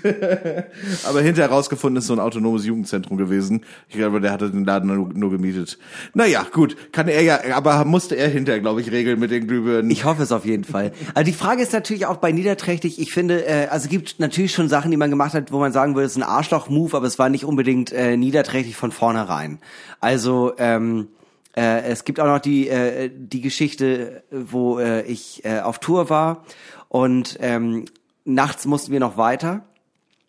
aber 1.04 1.22
hinterher 1.22 1.52
rausgefunden 1.52 1.98
ist 1.98 2.08
so 2.08 2.14
ein 2.14 2.20
autonomes 2.20 2.66
Jugendzentrum 2.66 3.18
gewesen. 3.18 3.64
Ich 3.88 3.96
glaube, 3.96 4.20
der 4.20 4.32
hatte 4.32 4.50
den 4.50 4.66
Laden 4.66 4.88
nur, 4.88 5.10
nur 5.14 5.30
gemietet. 5.30 5.78
Naja, 6.14 6.46
gut, 6.52 6.76
kann 6.92 7.08
er 7.08 7.22
ja, 7.22 7.40
aber 7.54 7.86
musste 7.86 8.16
er 8.16 8.28
hinterher, 8.28 8.60
glaube 8.60 8.82
ich, 8.82 8.92
regeln 8.92 9.20
mit 9.20 9.30
den 9.30 9.48
Glühbirnen. 9.48 9.92
Ich 9.92 10.04
hoffe 10.04 10.24
es 10.24 10.32
auf 10.32 10.46
jeden 10.46 10.64
Fall. 10.64 10.92
Also 11.14 11.26
die 11.26 11.38
Frage 11.38 11.62
ist 11.62 11.74
natürlich 11.74 12.08
auch 12.08 12.18
bei 12.18 12.32
Niederträchtig, 12.32 13.00
ich 13.00 13.14
finde, 13.14 13.46
äh, 13.46 13.68
also 13.68 13.86
es 13.86 13.90
gibt 13.90 14.20
natürlich 14.20 14.54
schon 14.54 14.70
Sachen, 14.70 14.90
die 14.90 14.98
man 14.98 15.12
gemacht 15.12 15.34
hat, 15.34 15.52
wo 15.52 15.60
man 15.60 15.72
sagen 15.72 15.94
würde, 15.94 16.08
es 16.08 16.14
ist 16.14 16.18
ein 16.18 16.24
Arschloch-Move, 16.24 16.98
aber 16.98 17.06
es 17.06 17.20
war 17.20 17.30
nicht 17.30 17.46
unbedingt 17.46 17.92
äh, 17.92 18.18
niederträchtig 18.18 18.76
von 18.76 18.92
vornherein. 18.92 19.60
Also, 20.00 20.54
ähm, 20.58 21.10
äh, 21.58 21.82
es 21.82 22.06
gibt 22.06 22.20
auch 22.20 22.28
noch 22.28 22.40
die, 22.40 22.70
äh, 22.70 23.10
die 23.14 23.42
Geschichte, 23.42 24.24
wo 24.32 24.80
äh, 24.80 25.02
ich 25.02 25.44
äh, 25.44 25.60
auf 25.60 25.80
Tour 25.80 26.10
war 26.10 26.46
und 26.88 27.38
ähm, 27.42 27.86
nachts 28.24 28.66
mussten 28.66 28.92
wir 28.92 29.00
noch 29.00 29.18
weiter 29.18 29.66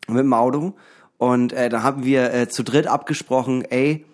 mit 0.09 0.25
dem 0.25 0.33
Auto 0.33 0.75
und 1.19 1.53
äh, 1.53 1.69
da 1.69 1.83
haben 1.83 2.05
wir 2.05 2.33
äh, 2.33 2.49
zu 2.49 2.63
dritt 2.65 2.87
abgesprochen, 2.87 3.65
ey, 3.65 4.05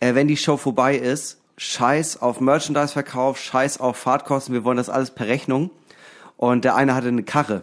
äh, 0.00 0.14
wenn 0.14 0.28
die 0.28 0.36
Show 0.36 0.56
vorbei 0.56 0.96
ist, 0.96 1.40
scheiß 1.56 2.20
auf 2.20 2.40
Merchandise-Verkauf, 2.40 3.38
scheiß 3.38 3.80
auf 3.80 3.96
Fahrtkosten, 3.96 4.54
wir 4.54 4.64
wollen 4.64 4.76
das 4.76 4.90
alles 4.90 5.10
per 5.10 5.26
Rechnung. 5.26 5.70
Und 6.36 6.64
der 6.64 6.76
eine 6.76 6.94
hatte 6.94 7.08
eine 7.08 7.22
Karre. 7.22 7.62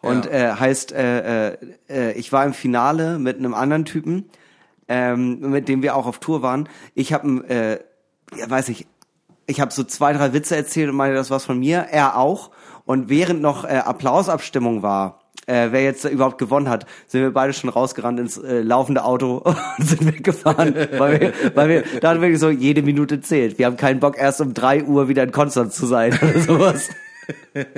Und 0.00 0.26
Ja. 0.26 0.30
äh, 0.30 0.52
heißt, 0.54 0.92
äh, 0.92 1.48
äh, 1.54 1.56
äh, 1.88 2.12
ich 2.12 2.30
war 2.32 2.44
im 2.44 2.54
Finale 2.54 3.18
mit 3.18 3.38
einem 3.38 3.52
anderen 3.54 3.84
Typen, 3.84 4.30
ähm, 4.86 5.40
mit 5.40 5.68
dem 5.68 5.82
wir 5.82 5.96
auch 5.96 6.06
auf 6.06 6.20
Tour 6.20 6.42
waren. 6.42 6.68
Ich 6.94 7.12
habe, 7.12 7.48
äh, 7.48 7.80
ja, 8.34 8.48
weiß 8.48 8.68
ich, 8.70 8.86
ich 9.46 9.60
habe 9.60 9.72
so 9.72 9.84
zwei, 9.84 10.12
drei 10.12 10.32
Witze 10.32 10.56
erzählt 10.56 10.90
und 10.90 10.96
meinte, 10.96 11.16
das 11.16 11.30
war's 11.30 11.44
von 11.44 11.58
mir. 11.58 11.86
Er 11.90 12.16
auch. 12.16 12.50
Und 12.84 13.08
während 13.08 13.40
noch 13.42 13.64
äh, 13.64 13.78
Applausabstimmung 13.78 14.82
war, 14.82 15.20
äh, 15.46 15.68
wer 15.70 15.82
jetzt 15.82 16.04
überhaupt 16.04 16.38
gewonnen 16.38 16.68
hat, 16.68 16.86
sind 17.06 17.22
wir 17.22 17.32
beide 17.32 17.52
schon 17.52 17.70
rausgerannt 17.70 18.18
ins 18.18 18.36
äh, 18.36 18.60
laufende 18.60 19.04
Auto 19.04 19.38
und 19.78 19.84
sind 19.84 20.06
weggefahren, 20.06 20.74
weil 20.98 21.20
wir, 21.20 21.32
weil 21.54 21.68
wir 21.68 21.84
da 22.00 22.10
hatten 22.10 22.20
wirklich 22.20 22.40
so 22.40 22.50
jede 22.50 22.82
Minute 22.82 23.20
zählt. 23.20 23.58
Wir 23.58 23.66
haben 23.66 23.76
keinen 23.76 24.00
Bock, 24.00 24.18
erst 24.18 24.40
um 24.40 24.54
drei 24.54 24.82
Uhr 24.82 25.08
wieder 25.08 25.22
in 25.22 25.32
Konstanz 25.32 25.76
zu 25.76 25.86
sein 25.86 26.18
oder 26.20 26.40
sowas. 26.40 26.90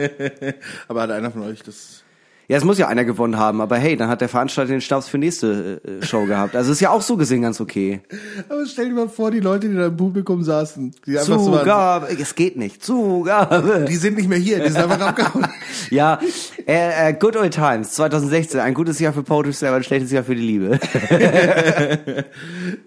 aber 0.88 1.02
hat 1.02 1.10
einer 1.10 1.30
von 1.30 1.42
euch 1.42 1.62
das? 1.62 2.04
Ja, 2.50 2.56
es 2.56 2.64
muss 2.64 2.78
ja 2.78 2.88
einer 2.88 3.04
gewonnen 3.04 3.36
haben, 3.36 3.60
aber 3.60 3.76
hey, 3.76 3.94
dann 3.94 4.08
hat 4.08 4.22
der 4.22 4.30
Veranstalter 4.30 4.72
den 4.72 4.80
Stabs 4.80 5.06
für 5.06 5.18
nächste 5.18 5.82
äh, 5.84 6.06
Show 6.06 6.24
gehabt. 6.24 6.56
Also 6.56 6.72
ist 6.72 6.80
ja 6.80 6.88
auch 6.88 7.02
so 7.02 7.18
gesehen 7.18 7.42
ganz 7.42 7.60
okay. 7.60 8.00
Aber 8.48 8.64
stell 8.64 8.88
dir 8.88 8.94
mal 8.94 9.10
vor, 9.10 9.30
die 9.30 9.40
Leute, 9.40 9.68
die 9.68 9.74
da 9.74 9.88
im 9.88 9.96
Publikum 9.98 10.42
saßen, 10.42 10.94
die 11.04 11.18
einfach 11.18 11.38
so 11.38 11.52
waren, 11.52 11.60
Zugabe, 11.60 12.08
es 12.18 12.34
geht 12.34 12.56
nicht. 12.56 12.82
Zugabe. 12.82 13.84
die 13.86 13.96
sind 13.96 14.16
nicht 14.16 14.30
mehr 14.30 14.38
hier, 14.38 14.60
die 14.60 14.70
sind 14.70 14.80
einfach 14.80 14.98
abgehauen. 15.08 15.46
Ja, 15.90 16.20
äh, 16.66 17.10
äh, 17.10 17.12
Good 17.12 17.36
Old 17.36 17.52
Times 17.52 17.92
2016, 17.92 18.60
ein 18.60 18.72
gutes 18.72 18.98
Jahr 18.98 19.12
für 19.12 19.22
Poetry 19.22 19.52
Slam, 19.52 19.74
ein 19.74 19.84
schlechtes 19.84 20.10
Jahr 20.10 20.24
für 20.24 20.34
die 20.34 20.40
Liebe. 20.40 20.80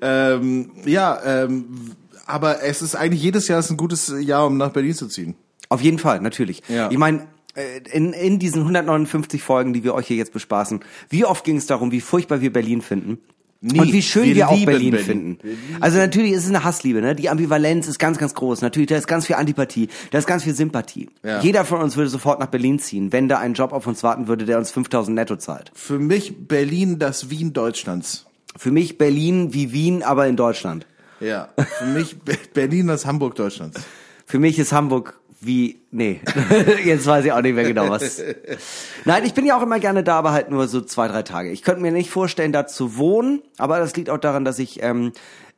ähm, 0.01 0.71
ja, 0.85 1.19
ähm, 1.23 1.91
aber 2.25 2.63
es 2.63 2.81
ist 2.81 2.95
eigentlich 2.95 3.21
jedes 3.21 3.47
Jahr 3.47 3.59
ist 3.59 3.69
ein 3.69 3.77
gutes 3.77 4.11
Jahr, 4.21 4.47
um 4.47 4.57
nach 4.57 4.71
Berlin 4.71 4.95
zu 4.95 5.07
ziehen. 5.07 5.35
Auf 5.69 5.81
jeden 5.81 5.99
Fall, 5.99 6.19
natürlich. 6.19 6.63
Ja. 6.67 6.89
Ich 6.89 6.97
meine, 6.97 7.27
in, 7.91 8.13
in 8.13 8.39
diesen 8.39 8.61
159 8.61 9.41
Folgen, 9.43 9.73
die 9.73 9.83
wir 9.83 9.93
euch 9.93 10.07
hier 10.07 10.17
jetzt 10.17 10.33
bespaßen, 10.33 10.81
wie 11.09 11.25
oft 11.25 11.43
ging 11.43 11.57
es 11.57 11.65
darum, 11.65 11.91
wie 11.91 12.01
furchtbar 12.01 12.41
wir 12.41 12.51
Berlin 12.53 12.81
finden? 12.81 13.19
Nie. 13.63 13.79
Und 13.79 13.93
wie 13.93 14.01
schön 14.01 14.25
wir, 14.25 14.35
Wir 14.35 14.49
auch 14.49 14.65
Berlin, 14.65 14.89
Berlin. 14.91 15.37
finden. 15.37 15.37
Also 15.81 15.99
natürlich 15.99 16.31
ist 16.31 16.45
es 16.45 16.49
eine 16.49 16.63
Hassliebe, 16.63 16.99
ne? 16.99 17.13
Die 17.13 17.29
Ambivalenz 17.29 17.87
ist 17.87 17.99
ganz, 17.99 18.17
ganz 18.17 18.33
groß. 18.33 18.61
Natürlich, 18.61 18.89
da 18.89 18.95
ist 18.97 19.07
ganz 19.07 19.27
viel 19.27 19.35
Antipathie, 19.35 19.87
da 20.09 20.17
ist 20.17 20.25
ganz 20.25 20.43
viel 20.43 20.55
Sympathie. 20.55 21.09
Ja. 21.23 21.41
Jeder 21.41 21.63
von 21.63 21.79
uns 21.79 21.95
würde 21.95 22.09
sofort 22.09 22.39
nach 22.39 22.47
Berlin 22.47 22.79
ziehen, 22.79 23.11
wenn 23.13 23.27
da 23.29 23.37
ein 23.37 23.53
Job 23.53 23.71
auf 23.71 23.85
uns 23.85 24.01
warten 24.01 24.27
würde, 24.27 24.45
der 24.45 24.57
uns 24.57 24.71
5000 24.71 25.13
netto 25.13 25.35
zahlt. 25.35 25.71
Für 25.75 25.99
mich 25.99 26.47
Berlin 26.47 26.97
das 26.97 27.29
Wien 27.29 27.53
Deutschlands. 27.53 28.25
Für 28.57 28.71
mich 28.71 28.97
Berlin 28.97 29.53
wie 29.53 29.71
Wien, 29.71 30.01
aber 30.01 30.25
in 30.27 30.37
Deutschland. 30.37 30.87
Ja, 31.19 31.49
für 31.77 31.85
mich 31.85 32.17
Be- 32.19 32.39
Berlin 32.55 32.87
das 32.87 33.05
Hamburg 33.05 33.35
Deutschlands. 33.35 33.79
Für 34.25 34.39
mich 34.39 34.57
ist 34.57 34.71
Hamburg 34.73 35.19
wie, 35.41 35.81
nee, 35.91 36.21
jetzt 36.85 37.05
weiß 37.07 37.25
ich 37.25 37.31
auch 37.31 37.41
nicht 37.41 37.55
mehr 37.55 37.63
genau 37.63 37.89
was. 37.89 38.21
Nein, 39.05 39.25
ich 39.25 39.33
bin 39.33 39.45
ja 39.45 39.57
auch 39.57 39.61
immer 39.63 39.79
gerne 39.79 40.03
da, 40.03 40.17
aber 40.19 40.31
halt 40.31 40.49
nur 40.51 40.67
so 40.67 40.81
zwei, 40.81 41.07
drei 41.07 41.23
Tage. 41.23 41.49
Ich 41.51 41.63
könnte 41.63 41.81
mir 41.81 41.91
nicht 41.91 42.09
vorstellen, 42.11 42.51
da 42.51 42.67
zu 42.67 42.95
wohnen, 42.97 43.41
aber 43.57 43.79
das 43.79 43.95
liegt 43.95 44.09
auch 44.09 44.19
daran, 44.19 44.45
dass 44.45 44.59
ich 44.59 44.81
ähm, 44.83 45.11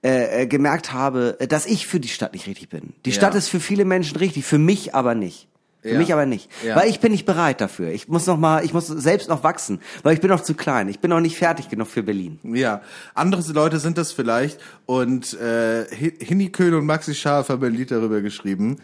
äh, 0.04 0.44
äh, 0.44 0.48
gemerkt 0.48 0.94
habe, 0.94 1.38
äh, 1.40 1.48
dass 1.48 1.66
ich 1.66 1.86
für 1.88 2.00
die 2.00 2.08
Stadt 2.08 2.34
nicht 2.34 2.48
richtig 2.48 2.70
bin. 2.70 2.94
Die 3.06 3.10
Ja. 3.12 3.16
Stadt 3.18 3.36
ist 3.36 3.50
für 3.50 3.60
viele 3.60 3.86
Menschen 3.86 4.18
richtig, 4.18 4.46
für 4.46 4.58
mich 4.58 4.96
aber 4.96 5.16
nicht. 5.16 5.48
Für 5.82 5.90
Ja. 5.90 5.98
mich 6.00 6.14
aber 6.14 6.26
nicht. 6.26 6.50
Ja. 6.66 6.78
Weil 6.78 6.90
ich 6.90 7.02
bin 7.02 7.12
nicht 7.12 7.26
bereit 7.26 7.60
dafür. 7.60 7.90
Ich 7.90 8.08
muss 8.08 8.26
noch 8.26 8.38
mal, 8.38 8.64
ich 8.64 8.74
muss 8.74 8.88
selbst 8.88 9.28
noch 9.28 9.44
wachsen, 9.44 9.82
weil 10.02 10.14
ich 10.14 10.22
bin 10.22 10.30
noch 10.30 10.40
zu 10.42 10.54
klein. 10.54 10.88
Ich 10.88 11.02
bin 11.02 11.10
noch 11.10 11.20
nicht 11.20 11.38
fertig 11.38 11.68
genug 11.68 11.90
für 11.90 12.04
Berlin. 12.04 12.40
Ja, 12.44 12.82
andere 13.16 13.42
Leute 13.52 13.80
sind 13.80 13.98
das 13.98 14.14
vielleicht 14.14 14.60
und 14.86 15.34
äh, 15.42 15.84
Hi- 15.92 16.14
Hinni 16.22 16.52
Köhn 16.52 16.74
und 16.74 16.86
Maxi 16.86 17.14
Scharf 17.14 17.50
haben 17.50 17.62
ein 17.66 17.74
Lied 17.74 17.92
darüber 17.92 18.22
geschrieben. 18.22 18.78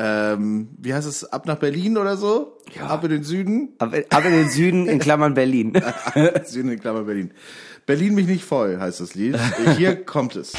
Ähm, 0.00 0.68
wie 0.78 0.94
heißt 0.94 1.08
es? 1.08 1.24
Ab 1.24 1.46
nach 1.46 1.56
Berlin 1.56 1.98
oder 1.98 2.16
so? 2.16 2.56
Ja. 2.74 2.86
Ab 2.86 3.02
in 3.02 3.10
den 3.10 3.24
Süden? 3.24 3.70
Aber, 3.78 3.98
aber 4.10 4.26
in 4.26 4.32
den 4.32 4.48
Süden, 4.48 4.86
in 4.86 5.00
Klammern 5.00 5.34
Berlin. 5.34 5.72
Süden 6.44 6.70
in 6.70 6.80
Klammer 6.80 7.02
Berlin. 7.02 7.32
Berlin 7.84 8.14
mich 8.14 8.28
nicht 8.28 8.44
voll, 8.44 8.78
heißt 8.78 9.00
das 9.00 9.14
Lied. 9.14 9.36
Hier 9.76 9.96
kommt 10.04 10.36
es. 10.36 10.52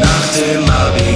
Nach 0.00 0.34
dem 0.34 0.64
Abi 0.64 1.09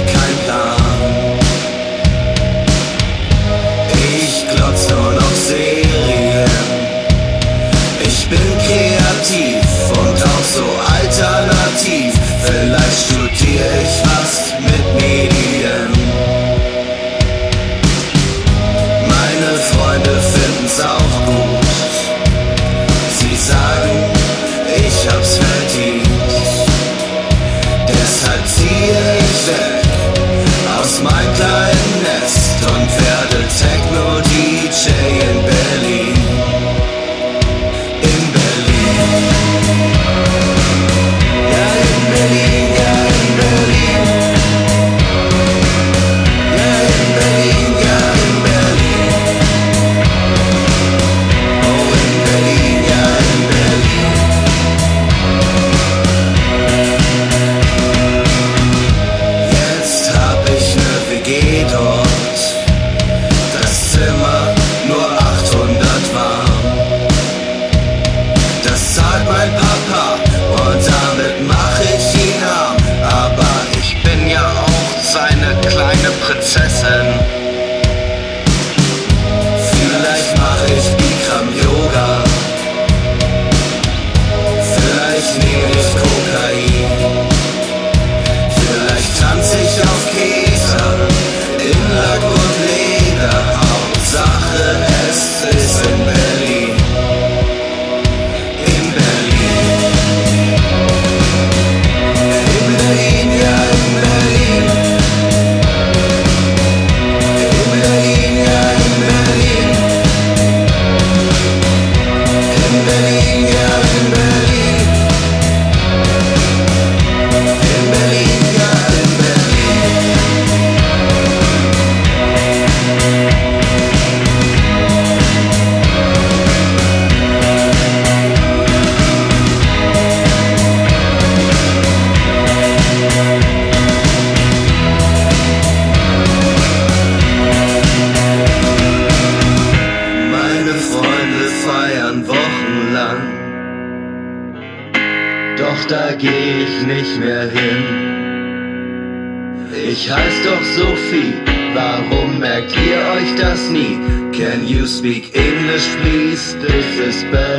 Vielleicht 13.45 14.04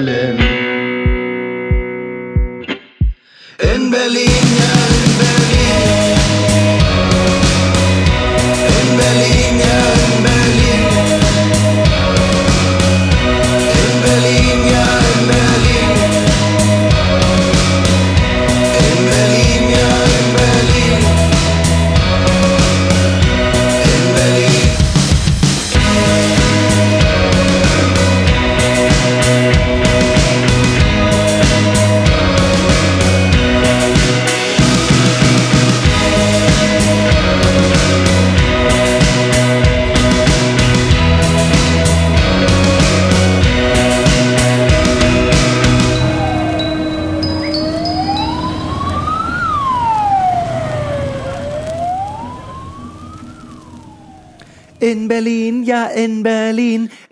Berlin. 0.07 0.39
In 3.59 3.91
Berlin, 3.91 4.46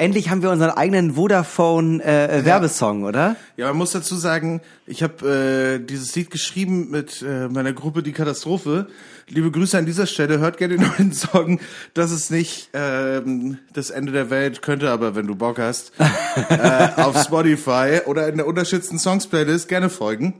Endlich 0.04 0.28
haben 0.28 0.42
wir 0.42 0.50
unseren 0.50 0.68
eigenen 0.68 1.14
Vodafone-Werbesong, 1.14 3.04
oder? 3.04 3.36
Ja, 3.56 3.68
man 3.68 3.78
muss 3.78 3.92
dazu 3.92 4.16
sagen, 4.16 4.60
ich 4.86 5.02
habe 5.02 5.78
äh, 5.80 5.82
dieses 5.82 6.14
Lied 6.14 6.30
geschrieben 6.30 6.90
mit 6.90 7.22
äh, 7.22 7.48
meiner 7.48 7.72
Gruppe 7.72 8.02
Die 8.02 8.12
Katastrophe. 8.12 8.88
Liebe 9.30 9.50
Grüße 9.50 9.78
an 9.78 9.86
dieser 9.86 10.04
Stelle, 10.06 10.40
hört 10.40 10.58
gerne 10.58 10.76
den 10.76 10.86
neuen 10.98 11.14
Song. 11.14 11.58
Das 11.94 12.10
ist 12.10 12.30
nicht 12.30 12.68
ähm, 12.74 13.56
das 13.72 13.88
Ende 13.88 14.12
der 14.12 14.28
Welt, 14.28 14.60
könnte 14.60 14.90
aber, 14.90 15.14
wenn 15.14 15.26
du 15.26 15.36
Bock 15.36 15.58
hast, 15.58 15.92
äh, 16.50 16.88
auf 16.96 17.22
Spotify 17.22 18.00
oder 18.04 18.28
in 18.28 18.36
der 18.36 18.46
unterstützten 18.46 18.98
Songs-Playlist 18.98 19.68
gerne 19.68 19.88
folgen. 19.88 20.34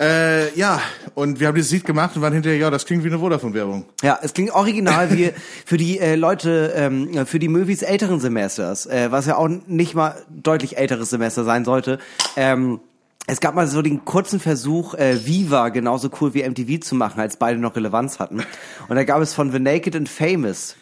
Äh, 0.00 0.56
ja, 0.56 0.80
und 1.14 1.40
wir 1.40 1.48
haben 1.48 1.56
dieses 1.56 1.72
Lied 1.72 1.84
gemacht 1.84 2.14
und 2.14 2.22
waren 2.22 2.32
hinterher, 2.32 2.58
ja, 2.58 2.70
das 2.70 2.86
klingt 2.86 3.02
wie 3.02 3.08
eine 3.08 3.18
Vodafone-Werbung. 3.18 3.84
Ja, 4.02 4.18
es 4.22 4.32
klingt 4.32 4.52
original 4.52 5.10
wie 5.10 5.32
für 5.66 5.76
die 5.76 5.98
äh, 5.98 6.14
Leute, 6.14 6.72
ähm, 6.76 7.26
für 7.26 7.40
die 7.40 7.48
Movies 7.48 7.82
älteren 7.82 8.20
Semesters, 8.20 8.86
äh, 8.86 9.10
was 9.10 9.26
ja 9.26 9.36
auch 9.36 9.48
nicht 9.66 9.94
mal 9.94 10.14
deutlich 10.28 10.78
älteres 10.78 11.10
Semester 11.10 11.42
sein 11.42 11.64
sollte. 11.64 11.98
Ähm, 12.36 12.78
es 13.26 13.40
gab 13.40 13.56
mal 13.56 13.66
so 13.66 13.82
den 13.82 14.04
kurzen 14.04 14.38
Versuch, 14.38 14.94
äh, 14.94 15.26
Viva 15.26 15.70
genauso 15.70 16.10
cool 16.20 16.32
wie 16.32 16.48
MTV 16.48 16.80
zu 16.80 16.94
machen, 16.94 17.20
als 17.20 17.36
beide 17.36 17.58
noch 17.58 17.74
Relevanz 17.74 18.20
hatten. 18.20 18.44
Und 18.88 18.96
da 18.96 19.02
gab 19.02 19.20
es 19.20 19.34
von 19.34 19.50
The 19.50 19.58
Naked 19.58 19.96
and 19.96 20.08
Famous. 20.08 20.76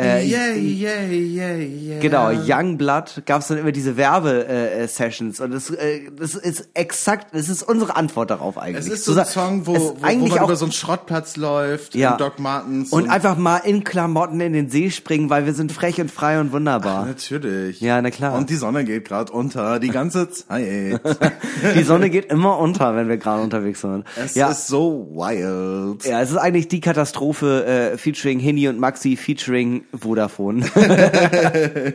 Äh, 0.00 0.26
yeah, 0.26 0.54
yeah, 0.54 1.02
yeah, 1.10 1.56
yeah. 1.56 2.00
Genau, 2.00 2.30
Young 2.30 2.78
Blood 2.78 3.22
gab 3.26 3.42
es 3.42 3.48
dann 3.48 3.58
immer 3.58 3.72
diese 3.72 3.96
Werbe-Sessions 3.96 5.40
und 5.40 5.52
das, 5.52 5.70
äh, 5.70 6.10
das 6.16 6.34
ist 6.34 6.68
exakt, 6.74 7.34
das 7.34 7.48
ist 7.48 7.62
unsere 7.62 7.96
Antwort 7.96 8.30
darauf 8.30 8.58
eigentlich. 8.58 8.86
Es 8.86 8.92
ist 8.92 9.04
so 9.04 9.18
ein 9.18 9.26
Song, 9.26 9.66
wo, 9.66 9.74
wo, 9.74 9.96
eigentlich 10.02 10.30
man 10.32 10.40
auch 10.40 10.44
über 10.44 10.56
so 10.56 10.64
einen 10.64 10.72
Schrottplatz 10.72 11.36
läuft, 11.36 11.94
Ja. 11.94 12.16
Doc 12.16 12.38
Martens. 12.38 12.90
und 12.90 13.08
einfach 13.08 13.36
mal 13.36 13.58
in 13.58 13.84
Klamotten 13.84 14.40
in 14.40 14.52
den 14.52 14.70
See 14.70 14.90
springen, 14.90 15.30
weil 15.30 15.46
wir 15.46 15.54
sind 15.54 15.72
frech 15.72 16.00
und 16.00 16.10
frei 16.10 16.40
und 16.40 16.52
wunderbar. 16.52 17.06
Natürlich. 17.06 17.80
Ja, 17.80 18.00
na 18.00 18.10
klar. 18.10 18.34
Und 18.36 18.50
die 18.50 18.56
Sonne 18.56 18.84
geht 18.84 19.06
gerade 19.06 19.32
unter, 19.32 19.78
die 19.78 19.88
ganze 19.88 20.30
Zeit. 20.30 21.00
Die 21.74 21.82
Sonne 21.82 22.10
geht 22.10 22.26
immer 22.26 22.58
unter, 22.58 22.96
wenn 22.96 23.08
wir 23.08 23.16
gerade 23.16 23.42
unterwegs 23.42 23.80
sind. 23.80 24.04
Es 24.16 24.34
ja, 24.34 24.50
ist 24.50 24.66
so 24.66 25.08
wild. 25.12 26.04
ja, 26.04 26.20
es 26.20 26.30
ist 26.30 26.36
eigentlich 26.36 26.68
die 26.68 26.80
Katastrophe 26.80 27.64
äh, 27.64 27.98
featuring 27.98 28.38
Hini 28.38 28.68
und 28.68 28.78
Maxi 28.78 29.16
featuring 29.16 29.84
Vodafone. 29.92 30.64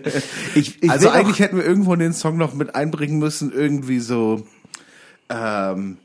ich, 0.55 0.83
ich 0.83 0.89
also 0.89 1.03
will 1.03 1.09
auch- 1.09 1.13
eigentlich 1.15 1.39
hätten 1.39 1.57
wir 1.57 1.65
irgendwo 1.65 1.95
den 1.95 2.13
Song 2.13 2.37
noch 2.37 2.53
mit 2.53 2.75
einbringen 2.75 3.19
müssen, 3.19 3.51
irgendwie 3.51 3.99
so 3.99 4.45
ähm, 5.29 5.97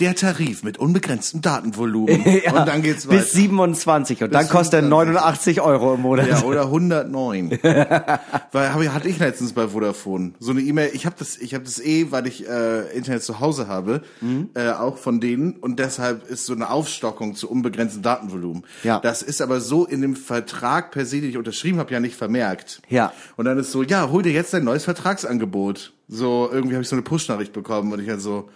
der 0.00 0.14
Tarif 0.14 0.62
mit 0.62 0.78
unbegrenztem 0.78 1.40
Datenvolumen. 1.42 2.22
ja, 2.44 2.52
und 2.60 2.66
dann 2.68 2.82
geht's 2.82 3.06
weiter. 3.08 3.18
bis 3.18 3.32
27 3.32 4.22
und 4.24 4.34
dann 4.34 4.48
kostet 4.48 4.82
er 4.82 4.88
89 4.88 5.60
Euro 5.60 5.94
im 5.94 6.02
Monat. 6.02 6.26
Ja, 6.28 6.42
oder 6.42 6.62
109. 6.62 7.50
weil 7.62 8.72
hab, 8.74 8.80
ich- 8.82 8.88
hatte 8.92 9.08
ich 9.08 9.18
letztens 9.18 9.52
bei 9.52 9.68
Vodafone 9.68 10.32
so 10.40 10.50
eine 10.52 10.60
E-Mail. 10.60 10.90
Ich 10.94 11.06
habe 11.06 11.16
das, 11.18 11.36
ich 11.36 11.54
habe 11.54 11.64
das 11.64 11.78
eh, 11.80 12.10
weil 12.10 12.26
ich 12.26 12.48
äh, 12.48 12.96
Internet 12.96 13.22
zu 13.22 13.40
Hause 13.40 13.68
habe, 13.68 14.02
Mhm. 14.20 14.50
äh, 14.54 14.70
auch 14.70 14.96
von 14.98 15.20
denen 15.20 15.52
und 15.54 15.78
deshalb 15.78 16.28
ist 16.28 16.46
so 16.46 16.52
eine 16.54 16.70
Aufstockung 16.70 17.34
zu 17.34 17.50
unbegrenztem 17.50 18.02
Datenvolumen. 18.02 18.64
Ja. 18.82 19.00
Das 19.00 19.22
ist 19.22 19.40
aber 19.42 19.60
so 19.60 19.84
in 19.86 20.00
dem 20.00 20.16
Vertrag 20.16 20.90
per 20.90 21.04
se, 21.06 21.20
den 21.20 21.30
ich 21.30 21.36
unterschrieben 21.36 21.78
habe, 21.78 21.92
ja 21.92 22.00
nicht 22.00 22.16
vermerkt. 22.16 22.82
Ja. 22.88 23.12
Und 23.36 23.44
dann 23.44 23.58
ist 23.58 23.70
so, 23.72 23.82
ja, 23.82 24.10
hol 24.10 24.22
dir 24.22 24.32
jetzt 24.32 24.52
dein 24.54 24.64
neues 24.64 24.84
Vertragsangebot. 24.84 25.92
So 26.08 26.48
irgendwie 26.52 26.74
habe 26.74 26.82
ich 26.82 26.88
so 26.88 26.96
eine 26.96 27.02
Push-Nachricht 27.02 27.52
bekommen 27.52 27.92
und 27.92 28.00
ich 28.00 28.08
halt 28.08 28.20
so. 28.20 28.48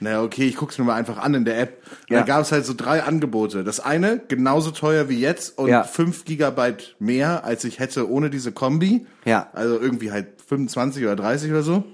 Naja, 0.00 0.22
okay, 0.22 0.44
ich 0.44 0.56
guck's 0.56 0.78
mir 0.78 0.84
mal 0.84 0.94
einfach 0.94 1.18
an 1.18 1.34
in 1.34 1.44
der 1.44 1.60
App. 1.60 1.82
Ja. 2.08 2.20
Da 2.20 2.24
gab 2.24 2.42
es 2.42 2.52
halt 2.52 2.64
so 2.64 2.74
drei 2.74 3.02
Angebote. 3.02 3.64
Das 3.64 3.80
eine, 3.80 4.20
genauso 4.28 4.70
teuer 4.70 5.08
wie 5.08 5.18
jetzt 5.18 5.58
und 5.58 5.68
Ja. 5.68 5.82
5 5.82 6.24
Gigabyte 6.24 6.96
mehr, 6.98 7.44
als 7.44 7.64
ich 7.64 7.78
hätte 7.78 8.08
ohne 8.10 8.30
diese 8.30 8.52
Kombi. 8.52 9.06
Ja. 9.24 9.48
Also 9.52 9.78
irgendwie 9.78 10.12
halt 10.12 10.28
25 10.46 11.04
oder 11.04 11.16
30 11.16 11.50
oder 11.50 11.62
so. 11.62 11.84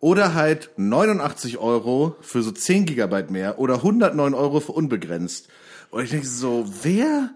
Oder 0.00 0.34
halt 0.34 0.70
89 0.76 1.58
Euro 1.58 2.16
für 2.20 2.42
so 2.42 2.50
10 2.50 2.86
Gigabyte 2.86 3.30
mehr 3.30 3.58
oder 3.58 3.76
109 3.76 4.34
Euro 4.34 4.60
für 4.60 4.72
unbegrenzt. 4.72 5.48
Und 5.90 6.02
ich 6.02 6.10
denke 6.10 6.26
so, 6.26 6.66
wer 6.82 7.30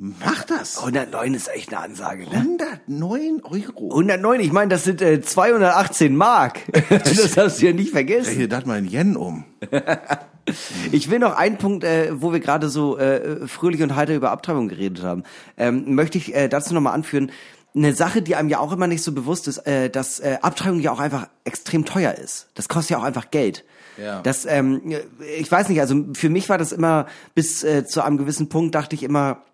macht 0.00 0.50
das? 0.50 0.78
109 0.78 1.34
ist 1.34 1.48
echt 1.48 1.74
eine 1.74 1.82
Ansage, 1.82 2.24
ne? 2.24 2.58
109 2.88 3.42
Euro. 3.42 3.90
109, 3.90 4.40
ich 4.40 4.52
meine, 4.52 4.70
das 4.70 4.84
sind 4.84 5.02
äh, 5.02 5.20
218 5.20 6.16
Mark. 6.16 6.60
das 6.88 7.36
hast 7.36 7.60
du 7.60 7.66
ja 7.66 7.72
nicht 7.72 7.90
vergessen. 7.90 8.34
Hier 8.34 8.48
dachte 8.48 8.66
mal 8.66 8.78
ein 8.78 8.86
Yen 8.86 9.16
um. 9.16 9.44
Ich 10.90 11.10
will 11.10 11.20
noch 11.20 11.36
einen 11.36 11.58
Punkt, 11.58 11.84
äh, 11.84 12.08
wo 12.20 12.32
wir 12.32 12.40
gerade 12.40 12.70
so 12.70 12.98
äh, 12.98 13.46
fröhlich 13.46 13.82
und 13.82 13.94
heiter 13.94 14.16
über 14.16 14.32
Abtreibung 14.32 14.68
geredet 14.68 15.04
haben, 15.04 15.22
ähm, 15.56 15.94
möchte 15.94 16.18
ich 16.18 16.34
äh, 16.34 16.48
dazu 16.48 16.74
nochmal 16.74 16.94
anführen. 16.94 17.30
Eine 17.72 17.94
Sache, 17.94 18.20
die 18.20 18.34
einem 18.34 18.48
ja 18.48 18.58
auch 18.58 18.72
immer 18.72 18.88
nicht 18.88 19.04
so 19.04 19.12
bewusst 19.12 19.46
ist, 19.46 19.58
äh, 19.58 19.90
dass 19.90 20.18
äh, 20.18 20.38
Abtreibung 20.42 20.80
ja 20.80 20.90
auch 20.90 20.98
einfach 20.98 21.28
extrem 21.44 21.84
teuer 21.84 22.14
ist. 22.14 22.48
Das 22.54 22.68
kostet 22.68 22.90
ja 22.90 22.98
auch 22.98 23.04
einfach 23.04 23.30
Geld. 23.30 23.64
Ja. 24.02 24.22
Das, 24.22 24.44
ähm, 24.44 24.82
ich 25.38 25.52
weiß 25.52 25.68
nicht, 25.68 25.80
also 25.80 26.04
für 26.14 26.30
mich 26.30 26.48
war 26.48 26.58
das 26.58 26.72
immer, 26.72 27.06
bis 27.36 27.62
äh, 27.62 27.84
zu 27.84 28.02
einem 28.02 28.16
gewissen 28.16 28.48
Punkt 28.48 28.74
dachte 28.74 28.96
ich 28.96 29.04
immer, 29.04 29.44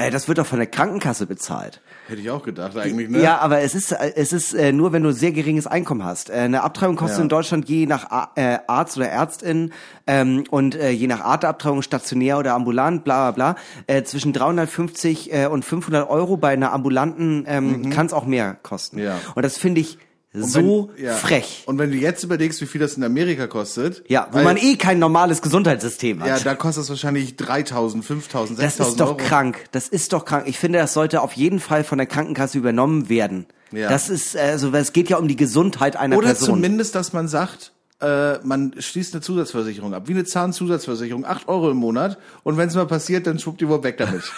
äh, 0.00 0.10
das 0.10 0.28
wird 0.28 0.38
doch 0.38 0.46
von 0.46 0.58
der 0.58 0.66
Krankenkasse 0.66 1.26
bezahlt. 1.26 1.80
Hätte 2.08 2.20
ich 2.20 2.30
auch 2.30 2.42
gedacht 2.42 2.76
eigentlich, 2.76 3.08
ne? 3.08 3.20
Ja, 3.22 3.38
aber 3.38 3.60
es 3.60 3.74
ist 3.74 3.92
es 3.92 4.32
ist 4.32 4.52
äh, 4.54 4.72
nur, 4.72 4.92
wenn 4.92 5.02
du 5.02 5.12
sehr 5.12 5.32
geringes 5.32 5.66
Einkommen 5.66 6.04
hast. 6.04 6.30
Äh, 6.30 6.34
eine 6.34 6.62
Abtreibung 6.62 6.96
kostet 6.96 7.18
Ja. 7.18 7.22
in 7.22 7.28
Deutschland 7.28 7.68
je 7.68 7.86
nach 7.86 8.10
A 8.10 8.30
äh, 8.34 8.58
Arzt 8.66 8.96
oder 8.96 9.08
Ärztin 9.08 9.72
ähm, 10.06 10.44
und 10.50 10.74
äh, 10.74 10.90
je 10.90 11.06
nach 11.06 11.20
Art 11.20 11.42
der 11.44 11.50
Abtreibung 11.50 11.82
stationär 11.82 12.38
oder 12.38 12.54
ambulant, 12.54 13.04
bla 13.04 13.30
bla 13.30 13.52
bla, 13.52 13.62
äh, 13.86 14.02
zwischen 14.02 14.32
350 14.32 15.32
äh, 15.32 15.46
und 15.46 15.64
500 15.64 16.08
Euro. 16.10 16.36
Bei 16.36 16.48
einer 16.52 16.72
ambulanten 16.72 17.44
ähm, 17.46 17.90
kann 17.90 18.06
es 18.06 18.12
auch 18.12 18.24
mehr 18.26 18.56
kosten. 18.62 18.96
Mhm. 18.96 19.02
Ja. 19.04 19.16
Und 19.34 19.44
das 19.44 19.56
finde 19.58 19.80
ich 19.80 19.98
Und 20.32 20.44
so 20.48 20.90
wenn- 20.96 21.04
ja. 21.06 21.14
frech. 21.14 21.64
Und 21.66 21.78
wenn 21.78 21.90
du 21.90 21.96
jetzt 21.96 22.22
überlegst, 22.22 22.60
wie 22.60 22.66
viel 22.66 22.80
das 22.80 22.94
in 22.96 23.02
Amerika 23.02 23.48
kostet. 23.48 24.04
Ja, 24.08 24.28
wo 24.30 24.38
man 24.42 24.56
eh 24.56 24.76
kein 24.76 24.98
normales 25.00 25.42
Gesundheitssystem 25.42 26.20
hat. 26.20 26.28
Ja, 26.28 26.38
da 26.38 26.54
kostet 26.54 26.84
es 26.84 26.90
wahrscheinlich 26.90 27.34
3000, 27.36 28.04
5000, 28.04 28.58
das 28.58 28.76
6000 28.76 28.92
ist 28.92 29.00
doch 29.00 29.06
Euro. 29.08 29.16
krank. 29.16 29.64
Das 29.72 29.88
ist 29.88 30.12
doch 30.12 30.24
krank. 30.24 30.44
Ich 30.46 30.58
finde, 30.58 30.78
das 30.78 30.92
sollte 30.92 31.20
auf 31.22 31.32
jeden 31.32 31.58
Fall 31.58 31.82
von 31.82 31.98
der 31.98 32.06
Krankenkasse 32.06 32.56
übernommen 32.58 33.08
werden. 33.08 33.46
Ja. 33.72 33.88
Das 33.88 34.08
ist, 34.08 34.36
also 34.36 34.72
es 34.72 34.92
geht 34.92 35.08
ja 35.08 35.16
um 35.18 35.26
die 35.26 35.36
Gesundheit 35.36 35.96
einer 35.96 36.16
Oder 36.16 36.28
Person. 36.28 36.48
zumindest, 36.50 36.94
dass 36.94 37.12
man 37.12 37.26
sagt, 37.26 37.72
äh, 38.00 38.38
man 38.44 38.74
schließt 38.78 39.14
eine 39.14 39.20
Zusatzversicherung 39.22 39.94
ab. 39.94 40.04
Wie 40.06 40.12
eine 40.12 40.24
Zahnzusatzversicherung. 40.24 41.24
8 41.24 41.48
Euro 41.48 41.70
im 41.70 41.76
Monat. 41.76 42.18
Und 42.44 42.56
wenn 42.56 42.68
es 42.68 42.74
mal 42.74 42.86
passiert, 42.86 43.26
dann 43.26 43.38
schwuppdiwupp 43.38 43.82
weg 43.84 43.96
damit. 43.98 44.22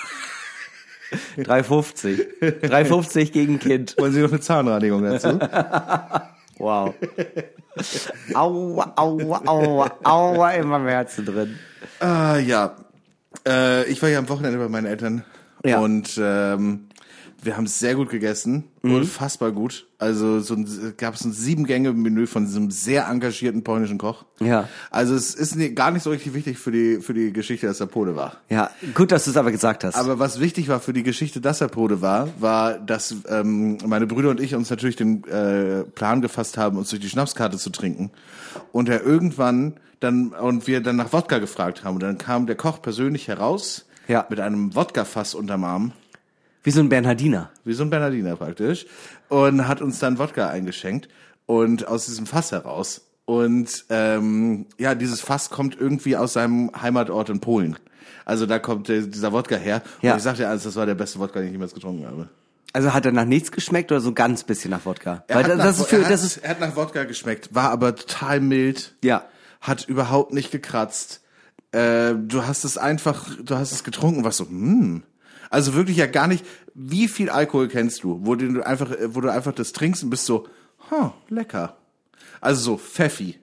350. 1.36 2.20
350 2.62 3.32
gegen 3.32 3.58
Kind. 3.58 3.96
Wollen 3.98 4.12
Sie 4.12 4.20
noch 4.20 4.30
eine 4.30 4.40
Zahnreinigung 4.40 5.02
dazu? 5.02 5.38
Wow. 6.58 6.94
Aua, 8.34 8.92
aua, 8.96 9.42
aua, 9.46 9.90
aua 10.04 10.50
in 10.50 10.68
meinem 10.68 10.88
Herzen 10.88 11.24
drin. 11.24 11.58
Ah, 12.00 12.36
ja. 12.36 12.76
Äh, 13.46 13.84
ich 13.90 14.00
war 14.02 14.08
ja 14.08 14.18
am 14.18 14.28
Wochenende 14.28 14.58
bei 14.58 14.68
meinen 14.68 14.86
Eltern. 14.86 15.24
Ja. 15.64 15.80
Und 15.80 16.20
ähm, 16.22 16.88
Wir 17.44 17.56
haben 17.56 17.64
es 17.64 17.80
sehr 17.80 17.96
gut 17.96 18.08
gegessen, 18.08 18.64
Mhm. 18.82 18.94
unfassbar 18.94 19.50
gut. 19.50 19.88
Also 19.98 20.38
so 20.40 20.54
ein, 20.54 20.94
gab 20.96 21.14
es 21.14 21.24
ein 21.24 21.32
sieben 21.32 21.64
Gänge 21.64 21.92
Menü 21.92 22.26
von 22.28 22.44
diesem 22.46 22.70
sehr 22.70 23.08
engagierten 23.08 23.64
polnischen 23.64 23.98
Koch. 23.98 24.24
Ja. 24.40 24.68
Also 24.92 25.14
es 25.16 25.34
ist 25.34 25.56
gar 25.74 25.90
nicht 25.90 26.04
so 26.04 26.10
richtig 26.10 26.34
wichtig 26.34 26.58
für 26.58 26.70
die 26.70 27.00
für 27.00 27.14
die 27.14 27.32
Geschichte, 27.32 27.66
dass 27.66 27.80
er 27.80 27.86
Pole 27.88 28.14
war. 28.14 28.36
Ja, 28.48 28.70
gut, 28.94 29.10
dass 29.10 29.24
du 29.24 29.30
es 29.32 29.36
aber 29.36 29.50
gesagt 29.50 29.82
hast. 29.82 29.96
Aber 29.96 30.18
was 30.20 30.38
wichtig 30.38 30.68
war 30.68 30.78
für 30.78 30.92
die 30.92 31.02
Geschichte, 31.02 31.40
dass 31.40 31.60
er 31.60 31.66
Pole 31.68 32.00
war, 32.00 32.28
war, 32.38 32.78
dass 32.78 33.14
ähm, 33.28 33.78
meine 33.86 34.06
Brüder 34.06 34.30
und 34.30 34.40
ich 34.40 34.54
uns 34.54 34.70
natürlich 34.70 34.96
den 34.96 35.24
äh, 35.24 35.82
Plan 35.82 36.20
gefasst 36.22 36.56
haben, 36.58 36.78
uns 36.78 36.90
durch 36.90 37.02
die 37.02 37.08
Schnapskarte 37.08 37.58
zu 37.58 37.70
trinken. 37.70 38.10
Und 38.70 38.88
er 38.88 39.02
irgendwann 39.04 39.74
dann 39.98 40.28
und 40.28 40.66
wir 40.68 40.80
dann 40.80 40.96
nach 40.96 41.12
Wodka 41.12 41.38
gefragt 41.38 41.82
haben. 41.84 41.94
Und 41.94 42.02
dann 42.02 42.18
kam 42.18 42.46
der 42.46 42.56
Koch 42.56 42.82
persönlich 42.82 43.26
heraus 43.28 43.86
Ja. 44.08 44.26
mit 44.30 44.38
einem 44.40 44.74
Wodka-Fass 44.74 45.34
unterm 45.34 45.64
Arm. 45.64 45.92
Wie 46.62 46.70
so 46.70 46.80
ein 46.80 46.88
Bernhardiner. 46.88 47.50
wie 47.64 47.72
so 47.72 47.82
ein 47.82 47.90
Bernardiner 47.90 48.36
praktisch, 48.36 48.86
und 49.28 49.66
hat 49.66 49.82
uns 49.82 49.98
dann 49.98 50.18
Wodka 50.18 50.48
eingeschenkt 50.48 51.08
und 51.46 51.88
aus 51.88 52.06
diesem 52.06 52.26
Fass 52.26 52.52
heraus. 52.52 53.02
Und 53.24 53.84
ähm, 53.90 54.66
ja, 54.78 54.94
dieses 54.94 55.20
Fass 55.20 55.50
kommt 55.50 55.78
irgendwie 55.78 56.16
aus 56.16 56.32
seinem 56.34 56.70
Heimatort 56.80 57.30
in 57.30 57.40
Polen. 57.40 57.76
Also 58.24 58.46
da 58.46 58.58
kommt 58.58 58.88
der, 58.88 59.02
dieser 59.02 59.32
Wodka 59.32 59.56
her. 59.56 59.82
Ja. 60.00 60.12
Und 60.12 60.18
ich 60.18 60.22
sagte 60.22 60.48
alles, 60.48 60.64
das 60.64 60.76
war 60.76 60.86
der 60.86 60.94
beste 60.94 61.18
Wodka, 61.18 61.38
den 61.38 61.46
ich 61.46 61.52
jemals 61.52 61.74
getrunken 61.74 62.06
habe. 62.06 62.28
Also 62.72 62.94
hat 62.94 63.04
er 63.04 63.12
nach 63.12 63.24
nichts 63.24 63.52
geschmeckt 63.52 63.92
oder 63.92 64.00
so 64.00 64.10
ein 64.10 64.14
ganz 64.14 64.44
bisschen 64.44 64.70
nach 64.70 64.84
Wodka? 64.86 65.24
Er 65.28 65.36
Weil 65.36 65.44
hat, 65.44 65.50
das, 65.50 65.58
nach, 65.58 65.66
ist 65.66 65.86
für, 65.86 65.96
er, 65.96 66.04
hat, 66.04 66.10
das 66.10 66.24
ist, 66.24 66.38
er 66.38 66.50
hat 66.50 66.60
nach 66.60 66.74
Wodka 66.76 67.04
geschmeckt, 67.04 67.54
war 67.54 67.70
aber 67.70 67.94
total 67.94 68.40
mild. 68.40 68.94
Ja. 69.02 69.24
Hat 69.60 69.84
überhaupt 69.84 70.32
nicht 70.32 70.50
gekratzt. 70.50 71.20
Äh, 71.72 72.14
du 72.14 72.46
hast 72.46 72.64
es 72.64 72.78
einfach, 72.78 73.28
du 73.42 73.56
hast 73.56 73.72
es 73.72 73.84
getrunken, 73.84 74.24
was 74.24 74.38
so, 74.38 74.46
hm. 74.46 75.02
Also 75.52 75.74
wirklich 75.74 75.96
ja 75.98 76.06
gar 76.06 76.26
nicht, 76.26 76.44
wie 76.74 77.06
viel 77.08 77.30
Alkohol 77.30 77.68
kennst 77.68 78.02
du, 78.04 78.20
wo 78.22 78.34
du 78.34 78.64
einfach, 78.66 78.90
wo 79.08 79.20
du 79.20 79.30
einfach 79.30 79.52
das 79.52 79.72
trinkst 79.72 80.02
und 80.02 80.10
bist 80.10 80.26
so, 80.26 80.46
huh, 80.90 81.10
lecker. 81.28 81.76
Also 82.40 82.60
so 82.62 82.76
pfeffi. 82.78 83.38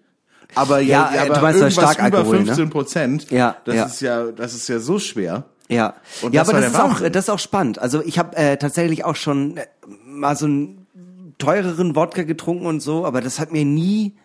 Aber 0.55 0.79
ja, 0.79 1.11
Ja, 1.13 1.25
äh, 1.25 1.29
aber 1.29 1.35
du 1.35 1.41
meinst 1.41 1.59
ja 1.61 1.67
irgendwas 1.67 1.93
Starkalkohol, 1.93 2.25
über 2.35 2.39
ne? 2.39 2.45
15 2.47 2.69
Prozent. 2.71 3.29
Ja, 3.31 3.57
das 3.65 3.75
ja. 3.75 3.85
ist 3.85 4.01
ja, 4.01 4.23
das 4.31 4.53
ist 4.55 4.67
ja 4.67 4.79
so 4.79 4.97
schwer. 4.99 5.45
Ja, 5.69 5.93
Und 6.23 6.33
ja, 6.33 6.41
das 6.41 6.49
aber 6.49 6.61
das 6.61 6.71
ist 6.71 6.79
auch 6.79 6.89
Wahnsinn. 6.95 7.13
das 7.13 7.25
ist 7.25 7.29
auch 7.29 7.39
spannend. 7.39 7.77
Also 7.79 8.01
ich 8.03 8.17
habe 8.17 8.35
äh, 8.35 8.57
tatsächlich 8.57 9.05
auch 9.05 9.15
schon 9.15 9.57
äh, 9.57 9.65
mal 10.05 10.35
so 10.35 10.45
einen 10.47 10.87
teureren 11.37 11.95
Wodka 11.95 12.23
getrunken 12.23 12.65
und 12.65 12.79
so, 12.81 13.05
aber 13.05 13.21
das 13.21 13.39
hat 13.39 13.51
mir 13.51 13.63
nie, 13.65 14.15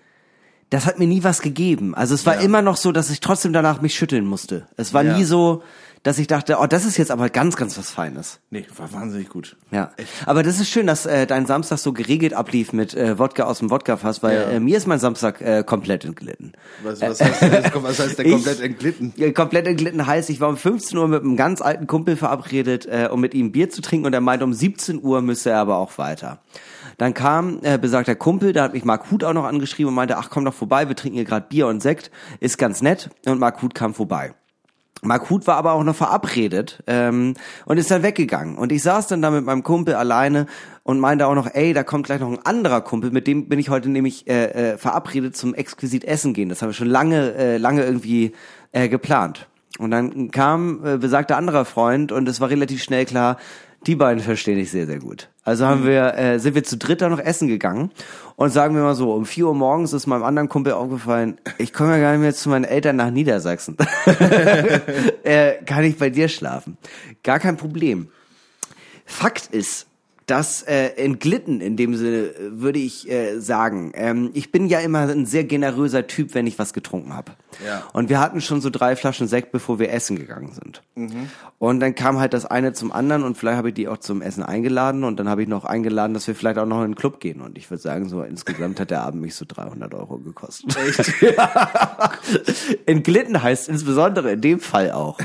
das 0.70 0.86
hat 0.86 0.98
mir 0.98 1.06
nie 1.06 1.22
was 1.22 1.42
gegeben. 1.42 1.94
Also 1.94 2.14
es 2.14 2.24
war 2.24 2.36
Ja. 2.36 2.40
immer 2.40 2.62
noch 2.62 2.78
so, 2.78 2.90
dass 2.92 3.10
ich 3.10 3.20
trotzdem 3.20 3.52
danach 3.52 3.82
mich 3.82 3.94
schütteln 3.94 4.24
musste. 4.24 4.66
Es 4.78 4.94
war 4.94 5.04
Ja. 5.04 5.16
nie 5.18 5.24
so, 5.24 5.62
dass 6.04 6.18
ich 6.18 6.28
dachte, 6.28 6.58
oh, 6.60 6.66
das 6.66 6.84
ist 6.84 6.96
jetzt 6.98 7.10
aber 7.10 7.28
ganz, 7.30 7.56
ganz 7.56 7.76
was 7.76 7.90
Feines. 7.90 8.38
Nee, 8.50 8.64
war 8.76 8.92
wahnsinnig 8.92 9.28
gut. 9.28 9.56
Ja, 9.72 9.90
aber 10.26 10.42
das 10.44 10.60
ist 10.60 10.68
schön, 10.70 10.86
dass 10.86 11.06
äh, 11.06 11.26
dein 11.26 11.46
Samstag 11.46 11.78
so 11.78 11.92
geregelt 11.92 12.34
ablief 12.34 12.72
mit 12.72 12.94
äh, 12.94 13.18
Wodka 13.18 13.42
aus 13.44 13.58
dem 13.58 13.70
Wodkafass, 13.70 14.22
weil 14.22 14.36
Ja. 14.36 14.42
äh, 14.50 14.60
mir 14.60 14.76
ist 14.76 14.86
mein 14.86 15.00
Samstag 15.00 15.40
äh, 15.40 15.64
komplett 15.66 16.04
entglitten. 16.04 16.52
Was, 16.84 17.00
was, 17.00 17.20
heißt, 17.20 17.42
was 17.82 17.98
heißt 17.98 18.18
der 18.18 18.26
Ich- 18.26 18.32
komplett 18.32 18.60
entglitten? 18.60 19.12
Ja, 19.16 19.32
komplett 19.32 19.66
entglitten 19.66 20.06
heißt, 20.06 20.30
ich 20.30 20.40
war 20.40 20.48
um 20.50 20.56
15 20.56 20.96
Uhr 20.98 21.08
mit 21.08 21.22
einem 21.22 21.36
ganz 21.36 21.60
alten 21.60 21.86
Kumpel 21.88 22.16
verabredet, 22.16 22.86
äh, 22.86 23.08
um 23.10 23.20
mit 23.20 23.34
ihm 23.34 23.50
Bier 23.50 23.70
zu 23.70 23.80
trinken 23.80 24.06
und 24.06 24.12
er 24.12 24.20
meinte, 24.20 24.44
um 24.44 24.52
17 24.52 25.02
Uhr 25.02 25.20
müsste 25.22 25.50
er 25.50 25.58
aber 25.58 25.78
auch 25.78 25.98
weiter. 25.98 26.38
Dann 26.98 27.14
kam 27.14 27.58
äh, 27.62 27.78
besagter 27.78 28.14
Kumpel, 28.14 28.52
da 28.52 28.62
hat 28.64 28.74
mich 28.74 28.84
Marc 28.84 29.10
Huth 29.10 29.24
auch 29.24 29.32
noch 29.32 29.44
angeschrieben 29.44 29.88
und 29.88 29.94
meinte, 29.94 30.16
ach 30.18 30.28
komm 30.30 30.44
doch 30.44 30.54
vorbei, 30.54 30.86
wir 30.86 30.94
trinken 30.94 31.16
hier 31.16 31.24
gerade 31.24 31.46
Bier 31.48 31.66
und 31.66 31.82
Sekt, 31.82 32.10
ist 32.40 32.58
ganz 32.58 32.82
nett. 32.82 33.08
Und 33.26 33.40
Marc 33.40 33.62
Huth 33.62 33.74
kam 33.74 33.94
vorbei. 33.94 34.34
Marc 35.04 35.30
Huth 35.30 35.46
war 35.46 35.56
aber 35.56 35.72
auch 35.72 35.84
noch 35.84 35.94
verabredet 35.94 36.82
ähm, 36.86 37.34
und 37.66 37.78
ist 37.78 37.90
dann 37.90 38.02
weggegangen. 38.02 38.56
Und 38.56 38.72
ich 38.72 38.82
saß 38.82 39.06
dann 39.06 39.22
da 39.22 39.30
mit 39.30 39.44
meinem 39.44 39.62
Kumpel 39.62 39.94
alleine 39.94 40.46
und 40.82 41.00
meinte 41.00 41.26
auch 41.26 41.34
noch, 41.34 41.48
ey, 41.52 41.72
da 41.72 41.82
kommt 41.82 42.06
gleich 42.06 42.20
noch 42.20 42.30
ein 42.30 42.44
anderer 42.44 42.80
Kumpel, 42.80 43.10
mit 43.10 43.26
dem 43.26 43.48
bin 43.48 43.58
ich 43.58 43.68
heute 43.68 43.88
nämlich 43.88 44.28
äh, 44.28 44.72
äh, 44.72 44.78
verabredet 44.78 45.36
zum 45.36 45.54
exquisit 45.54 46.04
Essen 46.04 46.34
gehen. 46.34 46.48
Das 46.48 46.62
haben 46.62 46.70
wir 46.70 46.74
schon 46.74 46.88
lange, 46.88 47.34
äh, 47.34 47.56
lange 47.56 47.84
irgendwie 47.84 48.32
äh, 48.72 48.88
geplant. 48.88 49.48
Und 49.78 49.90
dann 49.90 50.30
kam 50.30 50.84
äh, 50.84 50.98
besagter 50.98 51.36
anderer 51.36 51.64
Freund 51.64 52.12
und 52.12 52.28
es 52.28 52.40
war 52.40 52.48
relativ 52.48 52.82
schnell 52.82 53.04
klar, 53.06 53.38
die 53.86 53.96
beiden 53.96 54.22
verstehen 54.22 54.58
ich 54.58 54.70
sehr, 54.70 54.86
sehr 54.86 54.98
gut. 54.98 55.28
Also 55.44 55.66
haben 55.66 55.84
wir, 55.84 56.14
äh, 56.16 56.38
sind 56.38 56.54
wir 56.54 56.64
zu 56.64 56.78
dritt 56.78 57.02
da 57.02 57.10
noch 57.10 57.18
essen 57.18 57.48
gegangen 57.48 57.90
und 58.36 58.50
sagen 58.50 58.74
wir 58.74 58.82
mal 58.82 58.94
so, 58.94 59.12
um 59.12 59.26
4 59.26 59.46
Uhr 59.46 59.54
morgens 59.54 59.92
ist 59.92 60.06
meinem 60.06 60.24
anderen 60.24 60.48
Kumpel 60.48 60.72
aufgefallen, 60.72 61.38
ich 61.58 61.74
komme 61.74 61.92
ja 61.92 61.98
gar 61.98 62.12
nicht 62.12 62.22
mehr 62.22 62.34
zu 62.34 62.48
meinen 62.48 62.64
Eltern 62.64 62.96
nach 62.96 63.10
Niedersachsen. 63.10 63.76
äh, 65.22 65.52
kann 65.66 65.84
ich 65.84 65.98
bei 65.98 66.08
dir 66.08 66.28
schlafen? 66.28 66.78
Gar 67.22 67.40
kein 67.40 67.58
Problem. 67.58 68.08
Fakt 69.04 69.48
ist, 69.48 69.86
dass 70.26 70.62
äh, 70.62 70.88
entglitten 70.96 71.60
in 71.60 71.76
dem 71.76 71.94
Sinne 71.94 72.28
äh, 72.28 72.60
würde 72.60 72.78
ich 72.78 73.10
äh, 73.10 73.38
sagen. 73.40 73.92
Ähm, 73.94 74.30
ich 74.32 74.50
bin 74.50 74.68
ja 74.68 74.80
immer 74.80 75.00
ein 75.00 75.26
sehr 75.26 75.44
generöser 75.44 76.06
Typ, 76.06 76.34
wenn 76.34 76.46
ich 76.46 76.58
was 76.58 76.72
getrunken 76.72 77.14
habe. 77.14 77.32
Ja. 77.64 77.82
Und 77.92 78.08
wir 78.08 78.20
hatten 78.20 78.40
schon 78.40 78.60
so 78.60 78.70
drei 78.70 78.96
Flaschen 78.96 79.28
Sekt, 79.28 79.52
bevor 79.52 79.78
wir 79.78 79.92
essen 79.92 80.16
gegangen 80.16 80.52
sind. 80.52 80.82
Und 81.58 81.80
dann 81.80 81.94
kam 81.94 82.18
halt 82.18 82.32
das 82.32 82.46
eine 82.46 82.72
zum 82.72 82.90
anderen 82.90 83.22
und 83.22 83.36
vielleicht 83.36 83.58
habe 83.58 83.68
ich 83.68 83.74
die 83.74 83.86
auch 83.88 83.98
zum 83.98 84.22
Essen 84.22 84.42
eingeladen 84.42 85.04
und 85.04 85.20
dann 85.20 85.28
habe 85.28 85.42
ich 85.42 85.48
noch 85.48 85.64
eingeladen, 85.64 86.14
dass 86.14 86.26
wir 86.26 86.34
vielleicht 86.34 86.58
auch 86.58 86.66
noch 86.66 86.82
in 86.82 86.92
den 86.92 86.94
Club 86.94 87.20
gehen. 87.20 87.40
Und 87.40 87.58
ich 87.58 87.70
würde 87.70 87.82
sagen, 87.82 88.08
so 88.08 88.22
insgesamt 88.22 88.80
hat 88.80 88.90
der 88.90 89.02
Abend 89.02 89.22
mich 89.22 89.34
so 89.34 89.44
300 89.46 89.94
Euro 89.94 90.18
gekostet. 90.18 90.76
Echt? 90.76 91.12
Entglitten 92.86 93.42
heißt 93.42 93.68
insbesondere 93.68 94.32
in 94.32 94.40
dem 94.40 94.60
Fall 94.60 94.90
auch, 94.90 95.18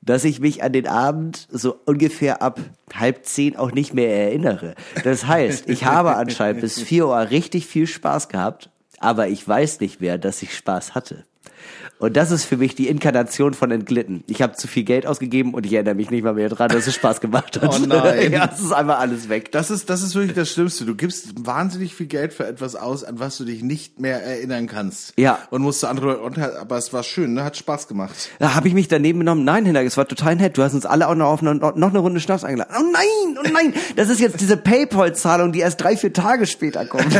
dass 0.00 0.24
ich 0.24 0.40
mich 0.40 0.62
an 0.62 0.72
den 0.72 0.86
Abend 0.86 1.46
so 1.50 1.76
ungefähr 1.84 2.42
ab 2.42 2.60
halb 2.94 3.26
zehn 3.26 3.56
auch 3.56 3.72
nicht 3.72 3.94
mehr 3.94 4.10
erinnere. 4.10 4.74
Das 5.04 5.26
heißt, 5.26 5.68
ich 5.68 5.84
habe 5.84 6.16
anscheinend 6.16 6.60
bis 6.60 6.80
vier 6.80 7.08
Uhr 7.08 7.30
richtig 7.30 7.66
viel 7.66 7.86
Spaß 7.86 8.28
gehabt, 8.28 8.70
aber 8.98 9.28
ich 9.28 9.46
weiß 9.46 9.80
nicht 9.80 10.00
mehr, 10.00 10.18
dass 10.18 10.42
ich 10.42 10.54
Spaß 10.54 10.94
hatte. 10.94 11.24
Und 11.98 12.16
das 12.16 12.30
ist 12.30 12.44
für 12.44 12.56
mich 12.56 12.74
die 12.74 12.88
Inkarnation 12.88 13.54
von 13.54 13.70
entglitten. 13.70 14.22
Ich 14.28 14.40
habe 14.40 14.54
zu 14.54 14.68
viel 14.68 14.84
Geld 14.84 15.06
ausgegeben 15.06 15.52
und 15.54 15.66
ich 15.66 15.72
erinnere 15.72 15.94
mich 15.94 16.10
nicht 16.10 16.22
mal 16.22 16.34
mehr 16.34 16.48
dran, 16.48 16.68
dass 16.68 16.86
es 16.86 16.94
Spaß 16.94 17.20
gemacht 17.20 17.60
hat. 17.60 17.74
Oh 17.74 17.86
nein. 17.86 18.32
ja, 18.32 18.48
es 18.52 18.60
ist 18.60 18.72
einfach 18.72 19.00
alles 19.00 19.28
weg. 19.28 19.50
Das 19.50 19.70
ist, 19.70 19.90
das 19.90 20.02
ist 20.02 20.14
wirklich 20.14 20.34
das 20.34 20.50
Schlimmste. 20.50 20.84
Du 20.84 20.94
gibst 20.94 21.44
wahnsinnig 21.44 21.94
viel 21.94 22.06
Geld 22.06 22.32
für 22.32 22.46
etwas 22.46 22.76
aus, 22.76 23.02
an 23.02 23.18
was 23.18 23.36
du 23.38 23.44
dich 23.44 23.62
nicht 23.62 23.98
mehr 23.98 24.22
erinnern 24.22 24.68
kannst. 24.68 25.12
Ja. 25.16 25.38
Und 25.50 25.62
musst 25.62 25.82
du 25.82 25.88
andere, 25.88 26.20
und, 26.20 26.38
aber 26.38 26.78
es 26.78 26.92
war 26.92 27.02
schön, 27.02 27.34
ne? 27.34 27.42
hat 27.42 27.56
Spaß 27.56 27.88
gemacht. 27.88 28.14
Da 28.38 28.54
habe 28.54 28.68
ich 28.68 28.74
mich 28.74 28.86
daneben 28.86 29.18
genommen. 29.18 29.42
Nein, 29.42 29.66
Hinak, 29.66 29.84
es 29.84 29.96
war 29.96 30.06
total 30.06 30.36
nett. 30.36 30.56
Du 30.56 30.62
hast 30.62 30.74
uns 30.74 30.86
alle 30.86 31.08
auch 31.08 31.16
noch 31.16 31.26
auf 31.26 31.42
eine, 31.42 31.54
noch 31.54 31.72
eine 31.72 31.98
Runde 31.98 32.20
Schnaps 32.20 32.44
eingeladen. 32.44 32.74
Oh 32.78 32.84
nein, 32.92 33.38
oh 33.38 33.48
nein, 33.52 33.74
das 33.96 34.08
ist 34.08 34.20
jetzt 34.20 34.40
diese 34.40 34.56
Paypal-Zahlung, 34.56 35.50
die 35.50 35.60
erst 35.60 35.80
drei, 35.80 35.96
vier 35.96 36.12
Tage 36.12 36.46
später 36.46 36.86
kommt. 36.86 37.06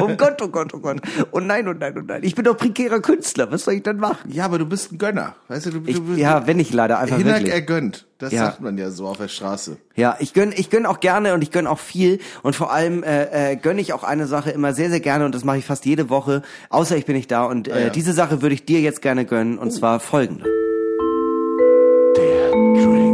oh 0.00 0.08
Gott, 0.16 0.42
oh 0.42 0.48
Gott, 0.48 0.74
oh 0.74 0.80
Gott. 0.80 1.00
Oh 1.30 1.40
nein, 1.40 1.66
oh 1.66 1.72
nein, 1.72 1.94
oh 1.96 2.02
nein. 2.06 2.22
Ich 2.24 2.34
bin 2.34 2.44
doch 2.44 2.56
prekärer 2.56 3.00
Künstler. 3.00 3.37
Was 3.50 3.64
soll 3.64 3.74
ich 3.74 3.82
denn 3.82 3.96
machen? 3.98 4.30
Ja, 4.32 4.44
aber 4.44 4.58
du 4.58 4.66
bist 4.66 4.92
ein 4.92 4.98
Gönner. 4.98 5.34
Weißt 5.48 5.66
du, 5.66 5.70
du, 5.70 5.80
Ich, 5.86 5.96
du 5.96 6.02
bist, 6.02 6.18
ja, 6.18 6.46
wenn 6.46 6.58
ich 6.58 6.72
leider 6.72 6.98
einfach 6.98 7.16
Hinak, 7.16 7.36
wirklich. 7.36 7.52
er 7.52 7.62
gönnt. 7.62 8.06
Das 8.18 8.32
Ja. 8.32 8.46
sagt 8.46 8.60
man 8.60 8.76
ja 8.78 8.90
so 8.90 9.06
auf 9.06 9.18
der 9.18 9.28
Straße. 9.28 9.76
Ja, 9.94 10.16
ich 10.18 10.34
gönn, 10.34 10.52
ich 10.56 10.70
gönn 10.70 10.86
auch 10.86 10.98
gerne 11.00 11.34
und 11.34 11.42
ich 11.42 11.50
gönn 11.52 11.66
auch 11.68 11.78
viel 11.78 12.18
und 12.42 12.56
vor 12.56 12.72
allem 12.72 13.02
äh, 13.04 13.52
äh, 13.52 13.56
gönn 13.56 13.78
ich 13.78 13.92
auch 13.92 14.02
eine 14.02 14.26
Sache 14.26 14.50
immer 14.50 14.72
sehr, 14.74 14.90
sehr 14.90 15.00
gerne 15.00 15.24
und 15.24 15.34
das 15.34 15.44
mache 15.44 15.58
ich 15.58 15.64
fast 15.64 15.86
jede 15.86 16.10
Woche, 16.10 16.42
außer 16.68 16.96
ich 16.96 17.06
bin 17.06 17.14
nicht 17.16 17.30
da 17.30 17.44
und 17.44 17.68
äh, 17.68 17.72
Ah, 17.72 17.78
ja. 17.78 17.88
diese 17.90 18.12
Sache 18.12 18.42
würde 18.42 18.54
ich 18.54 18.64
dir 18.64 18.80
jetzt 18.80 19.02
gerne 19.02 19.24
gönnen 19.24 19.56
und 19.58 19.70
zwar 19.72 20.00
folgende. 20.00 20.44
Der 22.16 23.07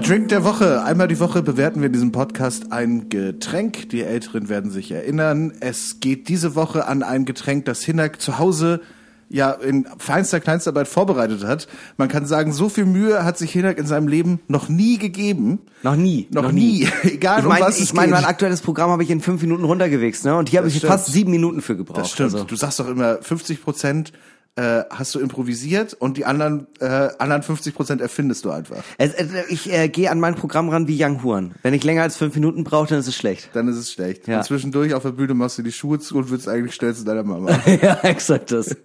Drink 0.00 0.28
der 0.28 0.44
Woche. 0.44 0.82
Einmal 0.84 1.08
die 1.08 1.20
Woche 1.20 1.42
bewerten 1.42 1.80
wir 1.80 1.86
in 1.86 1.92
diesem 1.92 2.12
Podcast 2.12 2.72
ein 2.72 3.08
Getränk. 3.08 3.90
Die 3.90 4.02
Älteren 4.02 4.48
werden 4.48 4.70
sich 4.70 4.90
erinnern. 4.92 5.52
Es 5.60 6.00
geht 6.00 6.28
diese 6.28 6.54
Woche 6.54 6.86
an 6.86 7.02
ein 7.02 7.24
Getränk, 7.24 7.64
das 7.66 7.82
Hinak 7.82 8.20
zu 8.20 8.38
Hause 8.38 8.80
ja 9.28 9.50
in 9.52 9.86
feinster 9.96 10.40
Kleinstarbeit 10.40 10.88
vorbereitet 10.88 11.42
hat. 11.44 11.66
Man 11.96 12.08
kann 12.08 12.26
sagen, 12.26 12.52
so 12.52 12.68
viel 12.68 12.84
Mühe 12.84 13.24
hat 13.24 13.38
sich 13.38 13.50
Hinak 13.50 13.78
in 13.78 13.86
seinem 13.86 14.06
Leben 14.06 14.40
noch 14.46 14.68
nie 14.68 14.98
gegeben. 14.98 15.60
Noch 15.82 15.96
nie. 15.96 16.28
Noch, 16.30 16.52
nie. 16.52 16.86
Egal 17.02 17.38
Ich 17.38 17.44
um 17.44 17.48
meine, 17.48 17.64
was 17.64 17.80
ich 17.80 17.94
mein, 17.94 18.10
geht. 18.10 18.14
mein 18.14 18.24
aktuelles 18.26 18.60
Programm 18.60 18.90
habe 18.90 19.02
ich 19.02 19.10
in 19.10 19.22
fünf 19.22 19.40
Minuten 19.40 19.64
runtergewichst, 19.64 20.26
ne? 20.26 20.36
Und 20.36 20.50
hier 20.50 20.58
habe 20.58 20.68
ich 20.68 20.76
stimmt. 20.76 20.92
fast 20.92 21.06
sieben 21.06 21.30
Minuten 21.30 21.62
für 21.62 21.76
gebraucht. 21.78 21.98
Das 22.00 22.10
stimmt. 22.10 22.34
Also, 22.34 22.44
Du 22.44 22.56
sagst 22.56 22.78
doch 22.78 22.88
immer, 22.88 23.22
50 23.22 23.62
Prozent 23.62 24.12
äh, 24.56 24.82
hast 24.90 25.14
du 25.14 25.20
improvisiert 25.20 25.94
und 25.94 26.16
die 26.18 26.26
anderen, 26.26 26.66
äh, 26.80 27.08
anderen 27.18 27.42
50 27.42 27.74
Prozent 27.74 28.00
erfindest 28.00 28.44
du 28.44 28.50
einfach. 28.50 28.82
es, 28.98 29.14
ich 29.48 29.72
äh, 29.72 29.88
gehe 29.88 30.10
an 30.10 30.20
mein 30.20 30.34
Programm 30.34 30.68
ran 30.68 30.88
wie 30.88 31.02
Young 31.02 31.22
Huan. 31.22 31.54
Wenn 31.62 31.72
ich 31.72 31.84
länger 31.84 32.02
als 32.02 32.16
fünf 32.16 32.34
Minuten 32.34 32.62
brauche, 32.64 32.88
dann 32.88 32.98
ist 32.98 33.08
es 33.08 33.16
schlecht. 33.16 33.50
Dann 33.54 33.68
ist 33.68 33.76
es 33.76 33.92
schlecht. 33.92 34.28
Ja. 34.28 34.38
Und 34.38 34.44
zwischendurch 34.44 34.92
auf 34.94 35.02
der 35.02 35.12
Bühne 35.12 35.34
machst 35.34 35.56
du 35.58 35.62
die 35.62 35.72
Schuhe 35.72 35.98
zu 35.98 36.16
und 36.16 36.30
willst 36.30 36.48
eigentlich 36.48 36.74
schnell 36.74 36.94
zu 36.94 37.04
deiner 37.04 37.22
Mama. 37.22 37.58
ja, 37.82 38.00
exakt 38.02 38.52
das. 38.52 38.76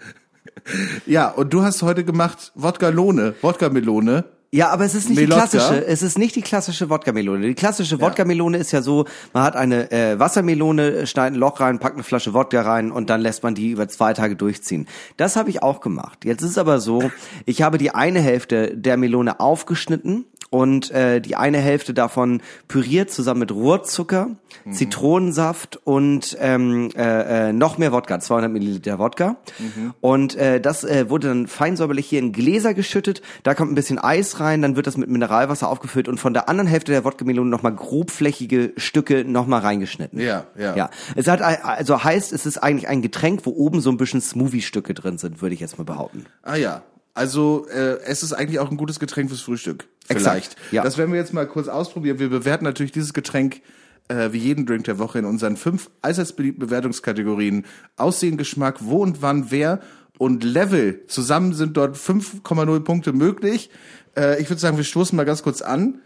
ja, 1.05 1.29
und 1.29 1.53
du 1.53 1.63
hast 1.63 1.81
heute 1.81 2.05
gemacht 2.05 2.53
Wodka-Lone, 2.55 3.35
Wodka-Melone. 3.41 4.23
Ja, 4.51 4.69
aber 4.69 4.85
es 4.85 4.95
ist 4.95 5.09
nicht 5.09 5.19
Melotka? 5.19 5.45
die 5.45 5.57
klassische, 5.57 5.85
es 5.85 6.01
ist 6.01 6.17
nicht 6.17 6.35
die 6.35 6.41
klassische 6.41 6.89
Wodka-Melone. 6.89 7.47
Die 7.47 7.53
klassische 7.53 7.99
Wodka-Melone 7.99 8.57
ist 8.57 8.71
ja 8.71 8.81
so, 8.81 9.05
man 9.33 9.43
hat 9.43 9.57
eine 9.57 9.91
äh, 9.91 10.17
Wassermelone, 10.19 11.05
schneidet 11.05 11.35
ein 11.35 11.39
Loch 11.39 11.59
rein, 11.59 11.79
packt 11.79 11.95
eine 11.95 12.03
Flasche 12.03 12.33
Wodka 12.33 12.61
rein 12.61 12.91
und 12.91 13.09
dann 13.09 13.19
lässt 13.19 13.43
man 13.43 13.55
die 13.55 13.71
über 13.71 13.89
zwei 13.89 14.13
Tage 14.13 14.37
durchziehen. 14.37 14.87
Das 15.17 15.35
habe 15.35 15.49
ich 15.49 15.63
auch 15.63 15.81
gemacht. 15.81 16.23
Jetzt 16.23 16.43
ist 16.43 16.57
aber 16.57 16.79
so, 16.79 17.11
ich 17.45 17.61
habe 17.61 17.77
die 17.77 17.91
eine 17.91 18.21
Hälfte 18.21 18.75
der 18.75 18.95
Melone 18.95 19.39
aufgeschnitten 19.41 20.25
und 20.49 20.91
äh, 20.91 21.19
die 21.19 21.35
eine 21.35 21.57
Hälfte 21.57 21.93
davon 21.93 22.41
püriert 22.67 23.11
zusammen 23.11 23.41
mit 23.41 23.51
Rohrzucker, 23.51 24.29
Mhm. 24.67 24.73
Zitronensaft 24.73 25.79
und 25.83 26.37
ähm, 26.39 26.89
äh, 26.95 27.49
äh, 27.49 27.53
noch 27.53 27.77
mehr 27.77 27.91
Wodka, 27.91 28.19
200 28.19 28.51
Milliliter 28.51 28.99
Wodka. 28.99 29.37
Mhm. 29.59 29.93
Und 30.01 30.35
äh, 30.35 30.59
das 30.59 30.83
äh, 30.83 31.09
wurde 31.09 31.27
dann 31.29 31.47
fein 31.47 31.77
säuberlich 31.77 32.07
hier 32.07 32.19
in 32.19 32.31
Gläser 32.33 32.73
geschüttet. 32.73 33.21
Da 33.43 33.53
kommt 33.53 33.71
ein 33.71 33.75
bisschen 33.75 33.99
Eis 33.99 34.39
rein, 34.39 34.61
dann 34.61 34.75
wird 34.75 34.87
das 34.87 34.97
mit 34.97 35.09
Mineralwasser 35.09 35.69
aufgefüllt 35.69 36.07
und 36.07 36.19
von 36.19 36.33
der 36.33 36.49
anderen 36.49 36.67
Hälfte 36.67 36.91
der 36.91 37.03
Wodka-Melone 37.05 37.49
nochmal 37.49 37.75
grobflächige 37.75 38.73
Stücke 38.77 39.23
nochmal 39.25 39.61
reingeschnitten. 39.61 40.19
Ja, 40.19 40.45
ja. 40.57 40.75
Ja, 40.75 40.89
es 41.15 41.27
hat 41.27 41.41
also 41.41 42.03
heißt, 42.03 42.33
es 42.33 42.45
ist 42.45 42.57
eigentlich 42.57 42.87
ein 42.87 43.01
Getränk, 43.01 43.45
wo 43.45 43.51
oben 43.51 43.79
so 43.81 43.89
ein 43.89 43.97
bisschen 43.97 44.21
Smoothie-Stücke 44.21 44.93
drin 44.93 45.17
sind, 45.17 45.41
würde 45.41 45.55
ich 45.55 45.61
jetzt 45.61 45.77
mal 45.77 45.83
behaupten. 45.85 46.25
Ah 46.43 46.55
ja. 46.55 46.81
Also 47.17 47.67
äh, 47.69 47.99
es 48.05 48.21
ist 48.21 48.33
eigentlich 48.33 48.59
auch 48.59 48.69
ein 48.69 48.77
gutes 48.77 48.99
Getränk 48.99 49.29
fürs 49.29 49.41
Frühstück. 49.41 49.87
Exakt, 50.07 50.55
Vielleicht. 50.55 50.55
ja. 50.71 50.83
Das 50.83 50.97
werden 50.97 51.11
wir 51.11 51.19
jetzt 51.19 51.33
mal 51.33 51.47
kurz 51.47 51.67
ausprobieren. 51.67 52.19
Wir 52.19 52.29
bewerten 52.29 52.63
natürlich 52.63 52.91
dieses 52.91 53.13
Getränk 53.13 53.61
äh, 54.07 54.31
wie 54.31 54.37
jeden 54.37 54.65
Drink 54.65 54.83
der 54.83 54.99
Woche 54.99 55.19
in 55.19 55.25
unseren 55.25 55.57
fünf 55.57 55.89
allseits 56.01 56.33
beliebten 56.33 56.61
Bewertungskategorien. 56.61 57.65
Aussehen, 57.95 58.37
Geschmack, 58.37 58.77
wo 58.81 59.01
und 59.01 59.21
wann, 59.21 59.49
wer 59.49 59.81
und 60.19 60.43
Level. 60.43 61.05
Zusammen 61.07 61.53
sind 61.53 61.75
dort 61.75 61.97
5,0 61.97 62.79
Punkte 62.81 63.13
möglich. 63.13 63.71
Äh, 64.15 64.41
ich 64.41 64.49
würde 64.49 64.61
sagen, 64.61 64.77
wir 64.77 64.83
stoßen 64.83 65.15
mal 65.15 65.25
ganz 65.25 65.43
kurz 65.43 65.61
an. 65.61 66.01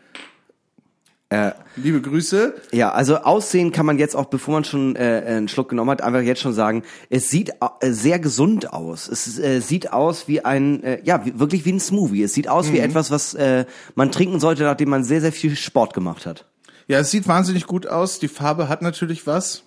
Äh, 1.32 1.54
Liebe 1.78 2.02
Grüße. 2.02 2.56
Ja, 2.74 2.92
also 2.92 3.20
aussehen 3.20 3.72
kann 3.72 3.86
man 3.86 3.98
jetzt 3.98 4.18
auch, 4.18 4.26
bevor 4.26 4.56
man 4.56 4.66
schon 4.66 4.98
äh, 4.98 5.24
einen 5.26 5.48
Schluck 5.48 5.70
genommen 5.70 5.90
hat, 5.90 6.02
einfach 6.02 6.20
jetzt 6.20 6.42
schon 6.42 6.52
sagen, 6.52 6.84
es 7.10 7.30
sieht 7.30 7.54
äh, 7.80 7.92
sehr 7.94 8.20
gesund 8.20 8.74
aus. 8.74 9.08
Es 9.08 9.40
äh, 9.40 9.62
sieht 9.62 9.94
aus 9.94 10.28
wie 10.28 10.44
ein, 10.44 10.84
äh, 10.84 11.00
ja, 11.06 11.26
wie, 11.26 11.40
wirklich 11.40 11.64
wie 11.64 11.72
ein 11.72 11.80
Smoothie. 11.80 12.24
Es 12.24 12.34
sieht 12.34 12.50
aus 12.50 12.74
wie 12.74 12.80
etwas, 12.80 13.12
was 13.12 13.34
äh, 13.34 13.64
man 13.96 14.12
trinken 14.12 14.42
sollte, 14.42 14.64
nachdem 14.64 14.90
man 14.90 15.06
sehr, 15.06 15.22
sehr 15.22 15.32
viel 15.32 15.56
Sport 15.56 15.94
gemacht 15.94 16.26
hat. 16.26 16.46
Ja, 16.90 17.00
es 17.00 17.12
sieht 17.12 17.30
wahnsinnig 17.30 17.66
gut 17.66 17.88
aus. 17.88 18.20
Die 18.20 18.28
Farbe 18.28 18.68
hat 18.68 18.82
natürlich 18.82 19.26
was. 19.26 19.64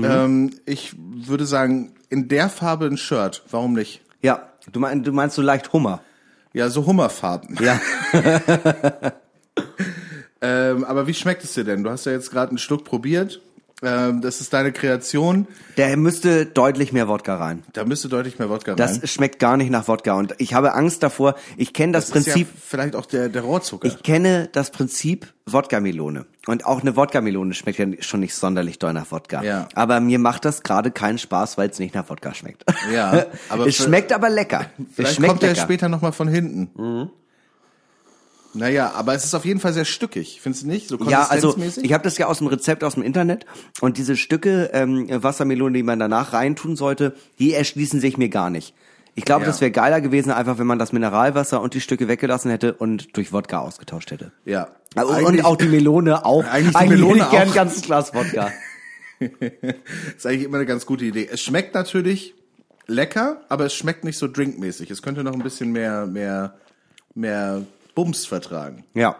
Ähm, 0.00 0.52
ich 0.66 0.94
würde 0.96 1.46
sagen, 1.46 1.94
in 2.10 2.28
der 2.28 2.48
Farbe 2.48 2.86
ein 2.86 2.96
Shirt. 2.96 3.42
Warum 3.50 3.72
nicht? 3.72 4.02
Ja, 4.22 4.50
du, 4.70 4.78
mein, 4.78 5.02
du 5.02 5.10
meinst 5.10 5.34
so 5.34 5.42
leicht 5.42 5.72
Hummer. 5.72 6.00
Ja, 6.52 6.68
so 6.68 6.86
Hummerfarben. 6.86 7.58
Ja. 7.60 7.80
Ähm, 10.40 10.84
aber 10.84 11.06
wie 11.06 11.14
schmeckt 11.14 11.42
es 11.44 11.54
dir 11.54 11.64
denn? 11.64 11.82
Du 11.84 11.90
hast 11.90 12.06
ja 12.06 12.12
jetzt 12.12 12.30
gerade 12.30 12.50
einen 12.50 12.58
Schluck 12.58 12.84
probiert. 12.84 13.40
Ähm, 13.80 14.22
das 14.22 14.40
ist 14.40 14.52
deine 14.52 14.72
Kreation. 14.72 15.46
Der 15.76 15.96
müsste 15.96 16.46
deutlich 16.46 16.92
mehr 16.92 17.06
Wodka 17.06 17.36
rein. 17.36 17.62
Da 17.74 17.84
müsste 17.84 18.08
deutlich 18.08 18.40
mehr 18.40 18.50
Wodka 18.50 18.74
Das 18.74 19.00
rein. 19.02 19.06
schmeckt 19.06 19.38
gar 19.38 19.56
nicht 19.56 19.70
nach 19.70 19.86
Wodka 19.86 20.14
und 20.14 20.34
ich 20.38 20.52
habe 20.54 20.74
Angst 20.74 21.04
davor. 21.04 21.36
Ich 21.56 21.72
kenne 21.72 21.92
das, 21.92 22.10
Prinzip. 22.10 22.32
ist 22.48 22.54
ja 22.54 22.60
vielleicht 22.66 22.96
auch 22.96 23.06
der, 23.06 23.28
der 23.28 23.42
Rohrzucker. 23.42 23.86
Ich 23.86 24.02
kenne 24.02 24.48
das 24.50 24.72
Prinzip 24.72 25.32
Wodka-Melone. 25.46 26.26
Und 26.48 26.66
auch 26.66 26.80
eine 26.80 26.96
Wodka-Melone 26.96 27.54
schmeckt 27.54 27.78
ja 27.78 27.86
schon 28.00 28.18
nicht 28.18 28.34
sonderlich 28.34 28.80
doll 28.80 28.92
nach 28.94 29.12
Wodka. 29.12 29.44
Ja. 29.44 29.68
Aber 29.74 30.00
mir 30.00 30.18
macht 30.18 30.44
das 30.44 30.64
gerade 30.64 30.90
keinen 30.90 31.18
Spaß, 31.18 31.56
weil 31.56 31.70
es 31.70 31.78
nicht 31.78 31.94
nach 31.94 32.10
Wodka 32.10 32.34
schmeckt. 32.34 32.64
Ja, 32.92 33.26
aber 33.48 33.66
es 33.68 33.76
schmeckt 33.76 34.12
aber 34.12 34.28
lecker. 34.28 34.66
Es 34.78 34.86
vielleicht 34.96 35.14
schmeckt 35.16 35.28
kommt 35.30 35.42
der 35.42 35.50
lecker. 35.50 35.60
Mhm. 35.62 35.66
später 35.66 35.88
nochmal 35.88 36.12
von 36.12 36.26
hinten. 36.26 37.10
Naja, 38.54 38.92
aber 38.94 39.14
es 39.14 39.24
ist 39.24 39.34
auf 39.34 39.44
jeden 39.44 39.60
Fall 39.60 39.72
sehr 39.72 39.84
stückig, 39.84 40.40
findest 40.42 40.64
du 40.64 40.68
nicht? 40.68 40.88
So 40.88 40.96
Ja, 41.08 41.24
also 41.28 41.56
ich 41.82 41.92
habe 41.92 42.02
das 42.04 42.16
ja 42.18 42.26
aus 42.26 42.38
dem 42.38 42.46
Rezept 42.46 42.82
aus 42.82 42.94
dem 42.94 43.02
Internet 43.02 43.44
und 43.80 43.98
diese 43.98 44.16
Stücke 44.16 44.70
ähm, 44.72 45.06
Wassermelone, 45.10 45.76
die 45.76 45.82
man 45.82 45.98
danach 45.98 46.32
reintun 46.32 46.74
sollte, 46.76 47.14
die 47.38 47.52
erschließen 47.52 48.00
sich 48.00 48.16
mir 48.16 48.28
gar 48.30 48.48
nicht. 48.50 48.74
Ich 49.14 49.24
glaube, 49.24 49.42
Ja. 49.42 49.48
das 49.48 49.60
wäre 49.60 49.70
geiler 49.70 50.00
gewesen, 50.00 50.30
einfach 50.30 50.58
wenn 50.58 50.66
man 50.66 50.78
das 50.78 50.92
Mineralwasser 50.92 51.60
und 51.60 51.74
die 51.74 51.80
Stücke 51.80 52.08
weggelassen 52.08 52.50
hätte 52.50 52.72
und 52.74 53.16
durch 53.16 53.32
Wodka 53.32 53.58
ausgetauscht 53.58 54.10
hätte. 54.10 54.32
ja. 54.44 54.68
Und 54.96 55.10
Eigentlich- 55.12 55.44
auch 55.44 55.56
die 55.56 55.68
Melone 55.68 56.24
auch. 56.24 56.44
Eigentlich 56.50 56.74
die 56.76 56.88
Melone 56.88 57.14
hätte 57.16 57.24
ich 57.26 57.30
gern 57.30 57.48
ein 57.48 57.54
ganzes 57.54 57.82
Glas 57.82 58.14
Wodka. 58.14 58.50
ist 59.20 60.26
eigentlich 60.26 60.44
immer 60.44 60.58
eine 60.58 60.66
ganz 60.66 60.86
gute 60.86 61.04
Idee. 61.04 61.28
Es 61.30 61.40
schmeckt 61.40 61.74
natürlich 61.74 62.34
lecker, 62.86 63.42
aber 63.48 63.66
es 63.66 63.74
schmeckt 63.74 64.04
nicht 64.04 64.16
so 64.16 64.28
drinkmäßig. 64.28 64.90
Es 64.90 65.02
könnte 65.02 65.24
noch 65.24 65.32
ein 65.34 65.42
bisschen 65.42 65.72
mehr, 65.72 66.06
mehr, 66.06 66.54
mehr 67.14 67.62
Bums 67.98 68.26
vertragen. 68.26 68.84
Ja. 68.94 69.16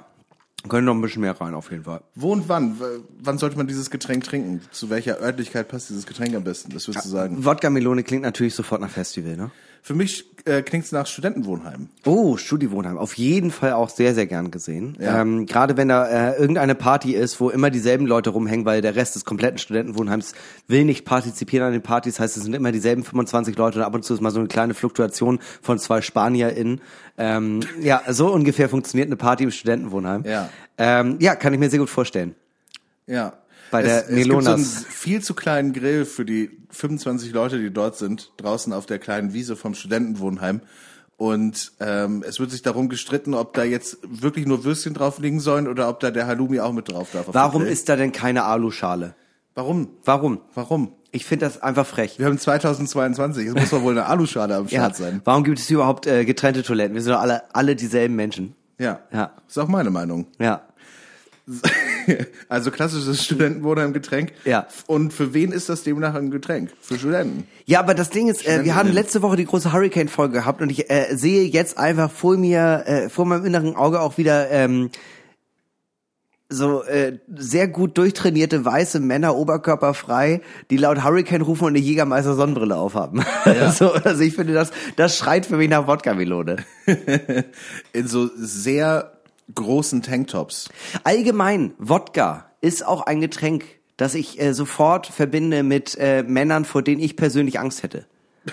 Können 0.69 0.85
noch 0.87 0.95
ein 0.95 1.01
bisschen 1.01 1.23
mehr 1.23 1.41
rein, 1.41 1.55
auf 1.55 1.71
jeden 1.73 1.83
Fall. 1.83 2.01
Wo 2.15 2.33
und 2.33 2.49
wann? 2.49 2.79
W- 2.79 3.01
Wann 3.21 3.39
sollte 3.39 3.57
man 3.57 3.67
dieses 3.67 3.91
Getränk 3.91 4.23
trinken? 4.23 4.61
Zu 4.71 4.89
welcher 4.89 5.21
Örtlichkeit 5.21 5.67
passt 5.69 5.89
dieses 5.91 6.07
Getränk 6.07 6.35
am 6.37 6.45
besten? 6.45 6.71
Das 6.73 6.87
würdest 6.87 7.05
du 7.07 7.09
sagen? 7.09 7.45
Wodka-Melone 7.45 8.05
klingt 8.05 8.23
natürlich 8.23 8.55
sofort 8.55 8.81
nach 8.81 8.91
Festival, 8.91 9.37
ne? 9.37 9.51
Für 9.83 9.95
mich 9.95 10.25
äh, 10.45 10.63
klingt 10.63 10.85
es 10.85 10.93
nach 10.93 11.07
Studentenwohnheim. 11.07 11.89
Oh, 12.05 12.37
Studiwohnheim. 12.37 12.99
Auf 12.99 13.15
jeden 13.19 13.51
Fall 13.51 13.73
auch 13.73 13.89
sehr, 13.89 14.15
sehr 14.15 14.27
gern 14.27 14.51
gesehen. 14.51 14.97
Ja. 15.01 15.21
Ähm, 15.21 15.47
Gerade 15.47 15.77
wenn 15.77 15.89
da 15.89 16.07
äh, 16.07 16.39
irgendeine 16.39 16.75
Party 16.75 17.15
ist, 17.15 17.41
wo 17.41 17.51
immer 17.51 17.71
dieselben 17.71 18.07
Leute 18.07 18.31
rumhängen, 18.31 18.65
weil 18.65 18.81
der 18.81 18.97
Rest 18.97 19.15
des 19.15 19.25
kompletten 19.25 19.59
Studentenwohnheims 19.59 20.35
will 20.67 20.85
nicht 20.85 21.05
partizipieren 21.05 21.67
an 21.67 21.73
den 21.73 21.83
Partys. 21.83 22.19
Heißt, 22.19 22.37
es 22.37 22.43
sind 22.43 22.55
immer 22.55 22.73
dieselben 22.73 23.05
25 23.05 23.57
Leute 23.57 23.79
und 23.79 23.85
ab 23.85 23.95
und 23.95 24.05
zu 24.05 24.15
ist 24.15 24.21
mal 24.21 24.31
so 24.31 24.39
eine 24.39 24.49
kleine 24.49 24.75
Fluktuation 24.75 25.39
von 25.63 25.79
zwei 25.79 26.01
SpanierInnen. 26.01 26.81
Ähm, 27.19 27.61
ja, 27.81 28.03
so 28.09 28.33
ungefähr 28.33 28.69
funktioniert 28.69 29.09
eine 29.09 29.17
Party 29.17 29.45
im 29.45 29.51
Studentenwohnheim. 29.51 30.25
Ja. 30.25 30.49
Ähm, 30.79 31.17
ja, 31.21 31.35
kann 31.35 31.53
ich 31.53 31.61
mir 31.61 31.71
sehr 31.71 31.81
gut 31.81 31.91
vorstellen. 31.91 32.35
Ja. 33.07 33.35
Bei 33.71 33.83
der 33.83 34.05
es, 34.05 34.09
es 34.11 34.15
gibt 34.17 34.27
so 34.31 34.37
einen 34.39 34.45
Melonas. 34.45 34.85
viel 34.89 35.23
zu 35.23 35.35
kleinen 35.35 35.73
Grill 35.73 36.05
für 36.05 36.25
die 36.25 36.51
25 36.71 37.33
Leute, 37.33 37.59
die 37.59 37.71
dort 37.73 37.97
sind, 37.97 38.33
draußen 38.39 38.73
auf 38.73 38.87
der 38.87 38.99
kleinen 38.99 39.33
Wiese 39.33 39.57
vom 39.57 39.75
Studentenwohnheim. 39.75 40.61
Und 41.17 41.73
ähm, 41.81 42.23
es 42.27 42.39
wird 42.39 42.51
sich 42.53 42.63
darum 42.63 42.89
gestritten, 42.89 43.35
ob 43.35 43.53
da 43.55 43.65
jetzt 43.65 43.99
wirklich 44.03 44.47
nur 44.47 44.63
Würstchen 44.65 44.95
drauf 44.95 45.19
liegen 45.19 45.41
sollen 45.41 45.67
oder 45.67 45.89
ob 45.89 45.99
da 46.01 46.11
der 46.13 46.27
Halloumi 46.29 46.61
auch 46.61 46.73
mit 46.73 46.89
drauf 46.91 47.09
darf. 47.13 47.27
Warum 47.33 47.65
ist 47.67 47.89
da 47.89 47.97
denn 47.97 48.13
keine 48.13 48.45
Aluschale? 48.45 49.15
Warum? 49.55 49.89
Warum? 50.05 50.41
Warum? 50.55 50.93
Ich 51.11 51.25
finde 51.25 51.47
das 51.47 51.61
einfach 51.61 51.87
frech. 51.87 52.19
Wir 52.21 52.27
haben 52.27 52.39
2022, 52.39 53.49
es 53.49 53.55
muss 53.55 53.71
doch 53.71 53.83
wohl 53.83 53.93
eine 53.93 54.07
Aluschale 54.07 54.55
am 54.55 54.67
Ja, 54.69 54.81
Start 54.83 54.97
sein. 54.97 55.21
warum 55.25 55.43
gibt 55.43 55.59
es 55.59 55.69
überhaupt 55.71 56.07
äh, 56.07 56.25
getrennte 56.25 56.63
Toiletten? 56.63 56.95
Wir 56.95 57.03
sind 57.03 57.13
doch 57.15 57.21
alle, 57.21 57.53
alle 57.55 57.75
dieselben 57.75 58.15
Menschen. 58.15 58.55
Ja. 58.79 59.01
Ja. 59.13 59.33
Ist 59.49 59.59
auch 59.59 59.67
meine 59.67 59.91
Meinung. 59.91 60.27
Ja. 60.39 60.68
Also 62.49 62.71
klassisches 62.71 63.25
Studentenwohnheim-Getränk. 63.25 64.33
Ja. 64.45 64.67
Und 64.87 65.13
für 65.13 65.35
wen 65.35 65.53
ist 65.53 65.69
das 65.69 65.83
demnach 65.83 66.15
ein 66.15 66.31
Getränk? 66.31 66.71
Für 66.81 66.99
Studenten. 66.99 67.47
Ja, 67.67 67.81
aber 67.81 67.95
das 67.95 68.09
Ding 68.09 68.29
ist, 68.29 68.47
äh, 68.47 68.65
wir 68.65 68.75
haben 68.75 68.91
letzte 68.91 69.21
Woche 69.21 69.37
die 69.37 69.45
große 69.45 69.73
Hurricane-Folge 69.73 70.33
gehabt 70.33 70.63
und 70.63 70.71
ich 70.71 70.91
äh, 70.91 71.15
sehe 71.15 71.45
jetzt 71.45 71.77
einfach 71.77 72.11
vor 72.11 72.39
mir, 72.39 72.85
äh, 72.87 73.09
vor 73.11 73.27
meinem 73.27 73.45
inneren 73.45 73.77
Auge 73.77 74.01
auch 74.01 74.17
wieder 74.17 74.51
ähm, 74.51 74.91
so 76.49 76.83
äh, 76.85 77.19
sehr 77.37 77.69
gut 77.69 77.99
durchtrainierte 77.99 78.65
weiße 78.65 79.01
Männer, 79.01 79.37
oberkörperfrei, 79.37 80.41
die 80.71 80.79
laut 80.79 81.05
Hurricane 81.05 81.43
rufen 81.43 81.65
und 81.65 81.77
eine 81.77 81.79
Jägermeister 81.79 82.35
Sonnenbrille 82.35 82.77
aufhaben. 82.77 83.23
so, 83.73 83.93
also 83.93 84.23
ich 84.23 84.35
finde, 84.35 84.55
das, 84.55 84.71
das 84.97 85.19
schreit 85.19 85.45
für 85.45 85.59
mich 85.59 85.69
nach 85.69 85.87
Wodka-Melone. 85.87 86.57
In 87.93 88.09
so 88.09 88.31
sehr 88.35 89.18
großen 89.55 90.03
Tanktops. 90.03 90.69
Allgemein, 91.05 91.73
Wodka 91.79 92.51
ist 92.61 92.85
auch 92.87 93.03
ein 93.03 93.21
Getränk, 93.21 93.65
das 93.97 94.15
ich 94.15 94.41
äh, 94.41 94.53
sofort 94.55 95.07
verbinde 95.07 95.63
mit 95.63 95.97
äh, 95.99 96.23
Männern, 96.23 96.65
vor 96.65 96.83
denen 96.83 97.01
ich 97.01 97.17
persönlich 97.17 97.59
Angst 97.59 97.83
hätte. 97.83 98.07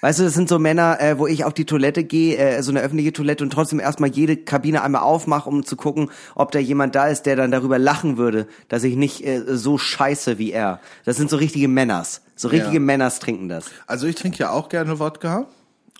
Weißt 0.00 0.18
du, 0.18 0.24
das 0.24 0.32
sind 0.34 0.48
so 0.48 0.58
Männer, 0.58 0.98
äh, 1.00 1.18
wo 1.18 1.26
ich 1.26 1.44
auf 1.44 1.52
die 1.52 1.66
Toilette 1.66 2.04
gehe, 2.04 2.36
äh, 2.36 2.62
so 2.62 2.70
eine 2.72 2.80
öffentliche 2.80 3.12
Toilette 3.12 3.44
und 3.44 3.50
trotzdem 3.52 3.80
erstmal 3.80 4.10
jede 4.10 4.36
Kabine 4.36 4.82
einmal 4.82 5.02
aufmache, 5.02 5.48
um 5.48 5.64
zu 5.64 5.76
gucken, 5.76 6.10
ob 6.34 6.52
da 6.52 6.58
jemand 6.58 6.94
da 6.94 7.06
ist, 7.08 7.26
der 7.26 7.36
dann 7.36 7.50
darüber 7.50 7.78
lachen 7.78 8.16
würde, 8.16 8.46
dass 8.68 8.82
ich 8.82 8.96
nicht 8.96 9.24
äh, 9.26 9.42
so 9.46 9.76
scheiße 9.76 10.38
wie 10.38 10.52
er. 10.52 10.80
Das 11.04 11.16
sind 11.16 11.28
so 11.30 11.36
richtige 11.36 11.68
Männers. 11.68 12.22
So 12.34 12.48
richtige 12.48 12.74
Ja. 12.74 12.80
Männers 12.80 13.18
trinken 13.18 13.48
das. 13.48 13.66
Also 13.86 14.06
ich 14.06 14.16
trinke 14.16 14.38
ja 14.38 14.50
auch 14.50 14.70
gerne 14.70 14.98
Wodka 14.98 15.46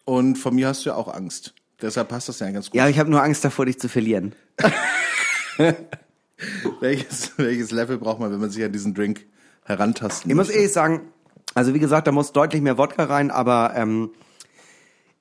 und 0.07 0.37
von 0.37 0.55
mir 0.55 0.69
hast 0.69 0.87
du 0.87 0.91
ja 0.91 0.97
auch 0.97 1.13
Angst. 1.13 1.55
Deshalb 1.83 2.09
passt 2.09 2.29
das 2.29 2.39
ja 2.41 2.51
ganz 2.51 2.67
gut. 2.71 2.75
Ja, 2.75 2.89
ich 2.89 2.99
habe 2.99 3.11
nur 3.11 3.23
Angst 3.23 3.45
davor, 3.45 3.67
dich 3.67 3.79
zu 3.79 3.89
verlieren. 3.89 4.35
Welches, 6.81 7.33
welches 7.37 7.71
Level 7.71 7.99
braucht 7.99 8.21
man, 8.21 8.33
wenn 8.33 8.41
man 8.41 8.51
sich 8.51 8.65
an 8.65 8.73
diesen 8.73 8.95
Drink 8.95 9.27
herantasten 9.65 10.31
Ich 10.31 10.37
muss 10.37 10.49
ehrlich 10.49 10.73
sagen, 10.73 11.13
also 11.55 11.75
wie 11.75 11.79
gesagt, 11.79 12.07
da 12.07 12.13
muss 12.13 12.33
deutlich 12.33 12.63
mehr 12.63 12.79
Wodka 12.79 13.05
rein, 13.05 13.31
aber 13.31 13.73
ähm, 13.77 14.11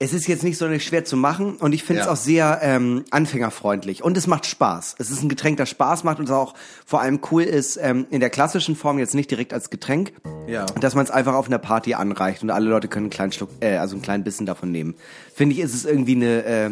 es 0.02 0.14
ist 0.14 0.28
jetzt 0.30 0.44
nicht 0.44 0.58
so 0.58 0.80
schwer 0.80 1.04
zu 1.04 1.18
machen 1.18 1.58
und 1.58 1.74
ich 1.74 1.84
finde 1.84 2.02
es 2.02 2.06
Ja. 2.06 2.14
auch 2.14 2.16
sehr 2.16 2.60
ähm, 2.64 3.04
anfängerfreundlich 3.12 4.02
und 4.02 4.16
es 4.16 4.28
macht 4.28 4.46
Spaß. 4.46 4.96
Es 4.98 5.12
ist 5.12 5.22
ein 5.22 5.28
Getränk, 5.28 5.58
das 5.58 5.70
Spaß 5.70 6.06
macht 6.06 6.20
und 6.20 6.26
es 6.26 6.32
auch 6.32 6.54
vor 6.86 7.02
allem 7.02 7.20
cool 7.32 7.44
ist, 7.44 7.78
ähm, 7.82 8.08
in 8.10 8.22
der 8.22 8.30
klassischen 8.30 8.78
Form 8.78 8.98
jetzt 8.98 9.14
nicht 9.14 9.30
direkt 9.30 9.54
als 9.54 9.70
Getränk, 9.70 10.14
Ja. 10.48 10.66
dass 10.80 10.96
man 10.96 11.04
es 11.04 11.12
einfach 11.12 11.34
auf 11.34 11.48
einer 11.48 11.58
Party 11.60 11.96
anreicht 11.96 12.44
und 12.44 12.50
alle 12.50 12.70
Leute 12.70 12.88
können 12.88 13.06
einen 13.08 13.10
kleinen 13.12 13.34
Schluck, 13.34 13.50
äh, 13.60 13.76
also 13.76 13.96
einen 13.96 14.02
kleinen 14.02 14.24
Bissen 14.24 14.46
davon 14.46 14.72
nehmen. 14.72 14.96
Finde 15.36 15.54
ich, 15.56 15.60
ist 15.62 15.74
es 15.74 15.84
irgendwie 15.86 16.16
eine 16.16 16.44
äh, 16.46 16.70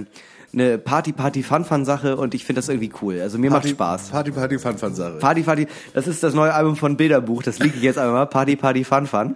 eine 0.53 0.77
Party 0.77 1.11
Party 1.11 1.43
Fun 1.43 1.65
Fun 1.65 1.83
Sache 1.83 2.15
und 2.15 2.33
ich 2.33 2.45
finde 2.45 2.59
das 2.61 2.69
irgendwie 2.69 2.91
cool. 3.01 3.19
Also 3.19 3.37
mir 3.37 3.51
macht 3.51 3.67
Spaß. 3.67 4.09
Party, 4.11 4.31
Party, 4.31 4.57
Fun, 4.57 4.77
Fun 4.77 4.95
Sache. 4.95 5.17
Party 5.19 5.43
Party, 5.43 5.67
das 5.93 6.07
ist 6.07 6.23
das 6.23 6.33
neue 6.33 6.53
Album 6.53 6.77
von 6.77 6.95
Bilderbuch, 6.95 7.43
das 7.43 7.59
liege 7.59 7.75
ich 7.75 7.83
jetzt 7.83 7.97
einmal. 7.99 8.25
Party 8.27 8.55
Party 8.55 8.85
Fun 8.85 9.05
Fun. 9.05 9.35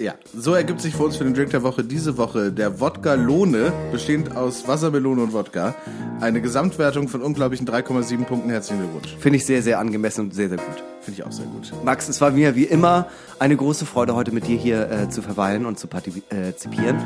Ja, 0.00 0.14
so 0.34 0.54
ergibt 0.54 0.80
sich 0.80 0.94
für 0.94 1.02
uns 1.02 1.18
für 1.18 1.24
den 1.24 1.34
Drink 1.34 1.50
der 1.50 1.62
Woche 1.62 1.84
diese 1.84 2.16
Woche 2.16 2.50
der 2.50 2.80
Wodka 2.80 3.12
Lohne, 3.14 3.70
bestehend 3.92 4.34
aus 4.34 4.66
Wassermelone 4.66 5.22
und 5.24 5.34
Wodka. 5.34 5.74
Eine 6.20 6.40
Gesamtwertung 6.40 7.06
von 7.06 7.20
unglaublichen 7.20 7.68
3,7 7.68 8.24
Punkten. 8.24 8.48
Herzlichen 8.48 8.80
Glückwunsch. 8.80 9.14
Finde 9.18 9.36
ich 9.36 9.44
sehr, 9.44 9.62
sehr 9.62 9.78
angemessen 9.78 10.22
und 10.22 10.34
sehr, 10.34 10.48
sehr 10.48 10.56
gut. 10.56 10.82
Finde 11.00 11.20
ich 11.20 11.26
auch 11.26 11.32
sehr 11.32 11.46
gut. 11.46 11.72
Max, 11.82 12.08
es 12.08 12.20
war 12.20 12.30
mir 12.30 12.54
wie 12.54 12.64
immer 12.64 13.06
eine 13.38 13.56
große 13.56 13.86
Freude, 13.86 14.14
heute 14.14 14.32
mit 14.32 14.46
dir 14.46 14.58
hier 14.58 14.90
äh, 14.90 15.08
zu 15.08 15.22
verweilen 15.22 15.64
und 15.64 15.78
zu 15.78 15.86
partizipieren. 15.86 16.98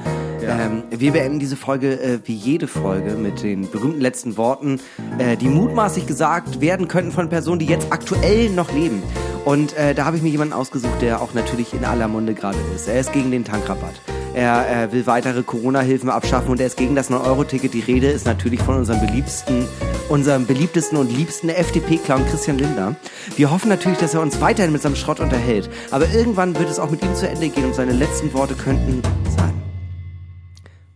Ähm, 0.42 0.82
wir 0.90 1.12
beenden 1.12 1.38
diese 1.38 1.57
Folge 1.57 2.01
äh, 2.01 2.18
wie 2.24 2.34
jede 2.34 2.66
Folge 2.66 3.12
mit 3.12 3.42
den 3.42 3.70
berühmten 3.70 4.01
letzten 4.01 4.36
Worten, 4.36 4.80
äh, 5.18 5.36
die 5.36 5.49
mutmaßlich 5.49 6.07
gesagt 6.07 6.61
werden 6.61 6.88
könnten 6.88 7.12
von 7.12 7.28
Personen, 7.28 7.61
die 7.61 7.66
jetzt 7.66 7.92
aktuell 7.92 8.51
noch 8.51 8.72
leben. 8.72 9.03
Und 9.45 9.76
äh, 9.76 9.95
da 9.95 10.07
habe 10.07 10.16
ich 10.16 10.22
mir 10.22 10.30
jemanden 10.30 10.55
ausgesucht, 10.55 11.01
der 11.01 11.20
auch 11.20 11.34
natürlich 11.34 11.72
in 11.72 11.84
aller 11.84 12.09
Munde 12.09 12.34
gerade 12.34 12.59
ist. 12.74 12.88
Er 12.88 12.99
ist 12.99 13.12
gegen 13.12 13.30
den 13.30 13.45
Tankrabatt. 13.45 13.95
Er 14.35 14.68
äh, 14.68 14.93
will 14.93 15.07
weitere 15.07 15.45
Corona-Hilfen 15.45 16.11
abschaffen 16.11 16.51
und 16.51 16.61
er 16.61 16.66
ist 16.66 16.76
gegen 16.76 16.97
das 16.97 17.09
9-Euro-Ticket. 17.09 17.72
Die 17.72 17.80
Rede 17.80 18.09
ist 18.09 18.26
natürlich 18.26 18.61
von 18.61 18.76
unserem 18.76 18.99
beliebsten, 19.01 19.68
unserem 20.09 20.45
beliebtesten 20.45 20.99
und 20.99 21.09
liebsten 21.09 21.51
FDP-Clown 21.51 22.26
Christian 22.26 22.59
Lindner. 22.59 22.97
Wir 23.37 23.53
hoffen 23.53 23.68
natürlich, 23.68 23.99
dass 23.99 24.12
er 24.12 24.20
uns 24.20 24.41
weiterhin 24.41 24.72
mit 24.72 24.82
seinem 24.82 24.97
Schrott 24.97 25.20
unterhält. 25.20 25.70
Aber 25.93 26.09
irgendwann 26.11 26.59
wird 26.59 26.68
es 26.68 26.80
auch 26.80 26.91
mit 26.91 27.05
ihm 27.05 27.14
zu 27.14 27.28
Ende 27.28 27.49
gehen 27.49 27.64
und 27.64 27.76
seine 27.76 27.93
letzten 27.93 28.32
Worte 28.32 28.55
könnten 28.55 29.03
sein. 29.37 29.55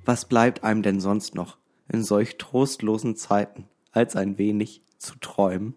Was 0.04 0.24
bleibt 0.24 0.64
einem 0.64 0.82
denn 0.82 1.00
sonst 1.00 1.36
noch 1.36 1.58
in 1.92 2.02
solch 2.02 2.38
trostlosen 2.38 3.14
Zeiten, 3.14 3.68
als 3.92 4.16
ein 4.16 4.36
wenig 4.38 4.82
zu 4.98 5.14
träumen? 5.20 5.74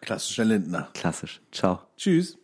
Klassischer 0.00 0.44
Lindner. 0.44 0.90
Klassisch. 0.94 1.40
Ciao. 1.50 1.80
Tschüss. 1.96 2.38